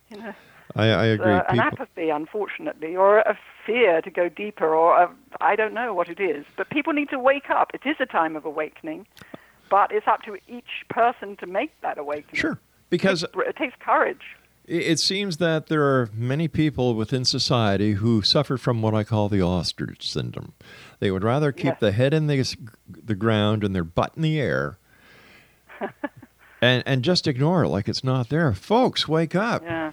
You 0.09 0.17
know, 0.17 0.33
I, 0.75 0.85
I 0.87 1.05
agree. 1.05 1.33
uh, 1.33 1.43
an 1.49 1.59
apathy, 1.59 2.09
unfortunately, 2.09 2.95
or 2.95 3.19
a 3.19 3.37
fear 3.65 4.01
to 4.01 4.09
go 4.09 4.29
deeper, 4.29 4.73
or 4.73 4.97
a, 4.97 5.09
I 5.41 5.55
don't 5.55 5.73
know 5.73 5.93
what 5.93 6.07
it 6.09 6.19
is. 6.19 6.45
But 6.55 6.69
people 6.69 6.93
need 6.93 7.09
to 7.09 7.19
wake 7.19 7.49
up. 7.49 7.71
It 7.73 7.85
is 7.85 7.97
a 7.99 8.05
time 8.05 8.35
of 8.35 8.45
awakening, 8.45 9.05
but 9.69 9.91
it's 9.91 10.07
up 10.07 10.23
to 10.23 10.37
each 10.47 10.85
person 10.89 11.35
to 11.37 11.45
make 11.45 11.71
that 11.81 11.97
awakening. 11.97 12.35
Sure, 12.35 12.57
because 12.89 13.23
It, 13.23 13.31
it 13.35 13.55
takes 13.57 13.75
courage. 13.79 14.34
It 14.67 14.81
it 14.83 14.99
seems 14.99 15.37
that 15.37 15.67
there 15.67 15.83
are 15.83 16.09
many 16.13 16.47
people 16.47 16.95
within 16.95 17.25
society 17.25 17.93
who 17.93 18.21
suffer 18.21 18.57
from 18.57 18.81
what 18.81 18.93
I 18.93 19.03
call 19.03 19.29
the 19.29 19.41
ostrich 19.41 20.09
syndrome. 20.11 20.53
They 20.99 21.11
would 21.11 21.23
rather 21.23 21.51
keep 21.51 21.65
Yes. 21.65 21.79
the 21.79 21.91
head 21.91 22.13
in 22.13 22.27
the, 22.27 22.55
the 22.87 23.15
ground 23.15 23.63
and 23.63 23.75
their 23.75 23.83
butt 23.83 24.13
in 24.15 24.21
the 24.21 24.39
air 24.39 24.77
and, 26.61 26.83
and 26.85 27.03
just 27.03 27.27
ignore 27.27 27.63
it 27.63 27.69
like 27.69 27.87
it's 27.87 28.03
not 28.03 28.29
there. 28.29 28.53
Folks, 28.53 29.07
wake 29.07 29.35
up. 29.35 29.63
Yeah. 29.63 29.91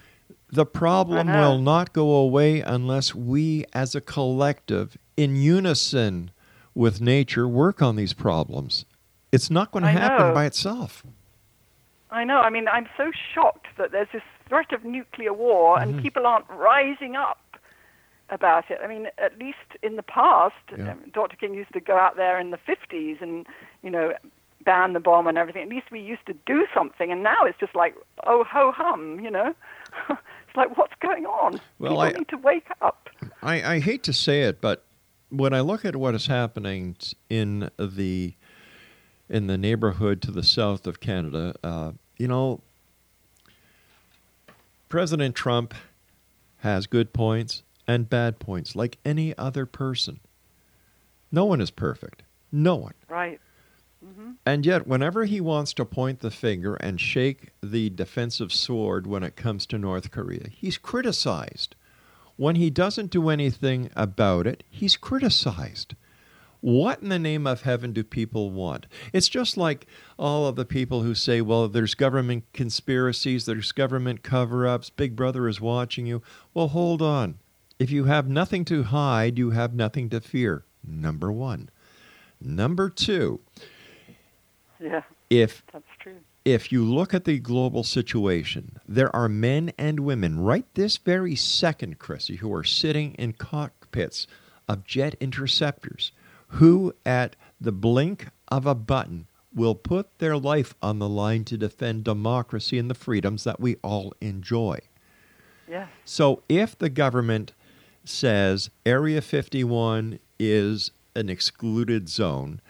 The 0.50 0.66
problem 0.66 1.28
will 1.28 1.58
not 1.58 1.92
go 1.94 2.10
away 2.14 2.60
unless 2.60 3.14
we, 3.14 3.64
as 3.72 3.94
a 3.94 4.02
collective, 4.02 4.98
in 5.16 5.34
unison 5.36 6.30
with 6.74 7.00
nature, 7.00 7.48
work 7.48 7.80
on 7.80 7.96
these 7.96 8.12
problems. 8.12 8.84
It's 9.32 9.50
not 9.50 9.70
going 9.70 9.82
to 9.84 9.88
I 9.88 9.92
happen 9.92 10.28
know. 10.28 10.34
by 10.34 10.44
itself. 10.44 11.04
I 12.10 12.24
know. 12.24 12.40
I 12.40 12.50
mean, 12.50 12.68
I'm 12.68 12.86
so 12.98 13.10
shocked 13.34 13.66
that 13.78 13.92
there's 13.92 14.08
this 14.12 14.22
threat 14.53 14.72
of 14.72 14.84
nuclear 14.84 15.32
war 15.32 15.78
Mm-hmm. 15.78 15.94
and 15.94 16.03
people 16.03 16.26
aren't 16.26 16.48
rising 16.50 17.16
up 17.16 17.38
about 18.28 18.70
it. 18.70 18.78
I 18.84 18.86
mean, 18.86 19.07
at 19.18 19.38
least 19.38 19.59
in 19.82 19.96
the 19.96 20.03
past, 20.03 20.55
Yeah. 20.76 20.92
um, 20.92 20.98
Dr. 21.12 21.36
King 21.36 21.55
used 21.55 21.72
to 21.72 21.80
go 21.80 21.96
out 21.96 22.16
there 22.16 22.38
in 22.38 22.50
the 22.50 22.59
50s 22.59 23.20
and, 23.22 23.46
you 23.82 23.90
know, 23.90 24.12
ban 24.64 24.92
the 24.92 25.00
bomb 25.00 25.26
and 25.26 25.36
everything. 25.38 25.62
At 25.62 25.68
least 25.68 25.90
we 25.90 26.00
used 26.00 26.26
to 26.26 26.34
do 26.46 26.66
something, 26.74 27.11
and 27.11 27.22
now 27.22 27.44
it's 27.44 27.59
just 27.59 27.74
like, 27.74 27.94
oh, 28.26 28.44
ho 28.44 28.72
hum, 28.76 29.20
you 29.20 29.30
know? 29.30 29.55
it's 30.11 30.57
like, 30.57 30.76
what's 30.76 30.92
going 31.00 31.24
on? 31.26 31.61
Well, 31.78 31.92
people 31.92 32.00
I- 32.00 32.12
need 32.12 32.28
to 32.28 32.36
wake 32.38 32.68
up. 32.82 33.09
I, 33.42 33.74
I 33.74 33.78
hate 33.80 34.03
to 34.05 34.12
say 34.12 34.42
it, 34.42 34.61
but 34.61 34.84
when 35.30 35.53
I 35.55 35.61
look 35.61 35.84
at 35.84 35.96
what 35.96 36.14
is 36.14 36.26
happening 36.26 36.96
in 37.30 37.70
the 37.78 38.34
in 39.28 39.46
the 39.46 39.57
neighborhood 39.57 40.20
to 40.22 40.30
the 40.30 40.42
south 40.42 40.86
of 40.86 41.00
Canada, 41.00 41.55
uh, 41.64 41.92
you 42.18 42.28
know, 42.28 42.61
President 44.93 45.34
Trump 45.34 45.72
has 46.59 46.86
good 46.86 47.14
points 47.14 47.62
and 47.88 48.11
bad 48.11 48.38
points, 48.38 48.76
like 48.76 48.99
any 49.07 49.34
other 49.38 49.64
person. 49.64 50.20
No 51.30 51.47
one 51.47 51.62
is 51.62 51.70
perfect. 51.70 52.24
No 52.53 52.76
one. 52.76 52.93
Right. 53.09 53.40
Mm-hmm. 54.05 54.32
And 54.45 54.66
yet, 54.66 54.86
whenever 54.86 55.24
he 55.24 55.40
wants 55.40 55.72
to 55.72 55.86
point 55.86 56.20
the 56.20 56.30
finger 56.30 56.74
and 56.74 57.01
shake 57.01 57.53
the 57.62 57.88
defensive 57.88 58.53
sword 58.53 59.07
when 59.07 59.22
it 59.22 59.34
comes 59.34 59.64
to 59.68 59.78
North 59.78 60.11
Korea, 60.11 60.49
he's 60.51 60.76
criticized. 60.76 61.74
When 62.36 62.57
he 62.57 62.68
doesn't 62.68 63.11
do 63.11 63.30
anything 63.30 63.88
about 63.97 64.47
it, 64.47 64.62
he's 64.68 64.99
criticized. 64.99 65.95
What 66.62 67.02
in 67.02 67.08
the 67.08 67.18
name 67.18 67.44
of 67.46 67.62
heaven 67.62 67.92
do 67.92 68.04
people 68.04 68.52
want? 68.52 68.86
It's 69.12 69.28
just 69.28 69.56
like 69.56 69.86
all 70.16 70.46
of 70.46 70.54
the 70.54 70.64
people 70.64 71.02
who 71.02 71.12
say, 71.14 71.40
well, 71.40 71.66
there's 71.68 71.94
government 71.96 72.44
conspiracies, 72.52 73.46
there's 73.46 73.72
government 73.72 74.22
cover 74.22 74.64
ups, 74.66 74.88
Big 74.88 75.16
Brother 75.16 75.48
is 75.48 75.60
watching 75.60 76.06
you. 76.06 76.22
Well, 76.54 76.68
hold 76.68 77.02
on. 77.02 77.38
If 77.80 77.90
you 77.90 78.04
have 78.04 78.28
nothing 78.28 78.64
to 78.66 78.84
hide, 78.84 79.38
you 79.38 79.50
have 79.50 79.74
nothing 79.74 80.08
to 80.10 80.20
fear. 80.20 80.64
Number 80.86 81.32
one. 81.32 81.68
Number 82.40 82.88
two, 82.88 83.40
Yeah, 84.80 85.02
if 85.30 85.64
that's 85.72 85.84
true. 85.98 86.16
if 86.44 86.70
you 86.72 86.84
look 86.84 87.12
at 87.12 87.24
the 87.24 87.38
global 87.40 87.82
situation, 87.82 88.78
there 88.86 89.14
are 89.14 89.28
men 89.28 89.72
and 89.78 90.00
women 90.00 90.38
right 90.40 90.66
this 90.74 90.96
very 90.96 91.34
second, 91.34 91.98
Chrissie, 91.98 92.36
who 92.36 92.52
are 92.54 92.64
sitting 92.64 93.14
in 93.14 93.32
cockpits 93.32 94.26
of 94.68 94.84
jet 94.84 95.16
interceptors 95.20 96.12
who, 96.53 96.94
at 97.05 97.36
the 97.61 97.72
blink 97.72 98.28
of 98.48 98.66
a 98.66 98.74
button, 98.74 99.26
will 99.55 99.74
put 99.74 100.18
their 100.18 100.36
life 100.36 100.74
on 100.82 100.98
the 100.98 101.09
line 101.09 101.44
to 101.44 101.57
defend 101.57 102.05
democracy 102.05 102.78
and 102.78 102.90
the 102.90 102.94
freedoms 102.94 103.44
that 103.44 103.61
we 103.61 103.76
all 103.82 104.14
enjoy. 104.20 104.78
Yeah, 105.68 105.86
So 106.05 106.42
if 106.48 106.76
the 106.76 106.90
government 106.90 107.53
says 108.05 108.70
Area 108.84 109.22
51 109.22 110.18
is 110.38 110.90
an 111.14 111.28
excluded 111.28 112.09
zone, 112.09 112.61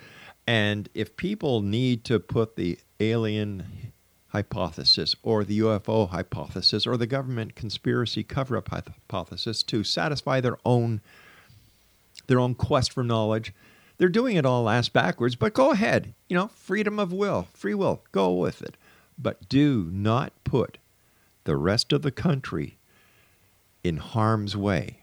and 0.46 0.88
if 0.94 1.16
people 1.16 1.62
need 1.62 2.04
to 2.04 2.20
put 2.20 2.56
the 2.56 2.78
alien 3.00 3.92
hypothesis 4.28 5.14
or 5.22 5.44
the 5.44 5.60
UFO 5.60 6.08
hypothesis 6.08 6.86
or 6.86 6.96
the 6.96 7.06
government 7.06 7.54
conspiracy 7.54 8.22
cover 8.22 8.56
up 8.56 8.68
hypothesis 8.68 9.62
to 9.64 9.84
satisfy 9.84 10.40
their 10.40 10.56
own 10.64 11.00
their 12.28 12.38
own 12.38 12.54
quest 12.54 12.92
for 12.92 13.02
knowledge, 13.02 13.52
they're 14.02 14.08
doing 14.08 14.34
it 14.34 14.44
all 14.44 14.68
ass 14.68 14.88
backwards, 14.88 15.36
but 15.36 15.54
go 15.54 15.70
ahead. 15.70 16.12
You 16.28 16.36
know, 16.36 16.48
freedom 16.56 16.98
of 16.98 17.12
will, 17.12 17.46
free 17.54 17.72
will, 17.72 18.02
go 18.10 18.32
with 18.32 18.60
it. 18.60 18.76
But 19.16 19.48
do 19.48 19.88
not 19.92 20.32
put 20.42 20.78
the 21.44 21.54
rest 21.54 21.92
of 21.92 22.02
the 22.02 22.10
country 22.10 22.78
in 23.84 23.98
harm's 23.98 24.56
way 24.56 25.02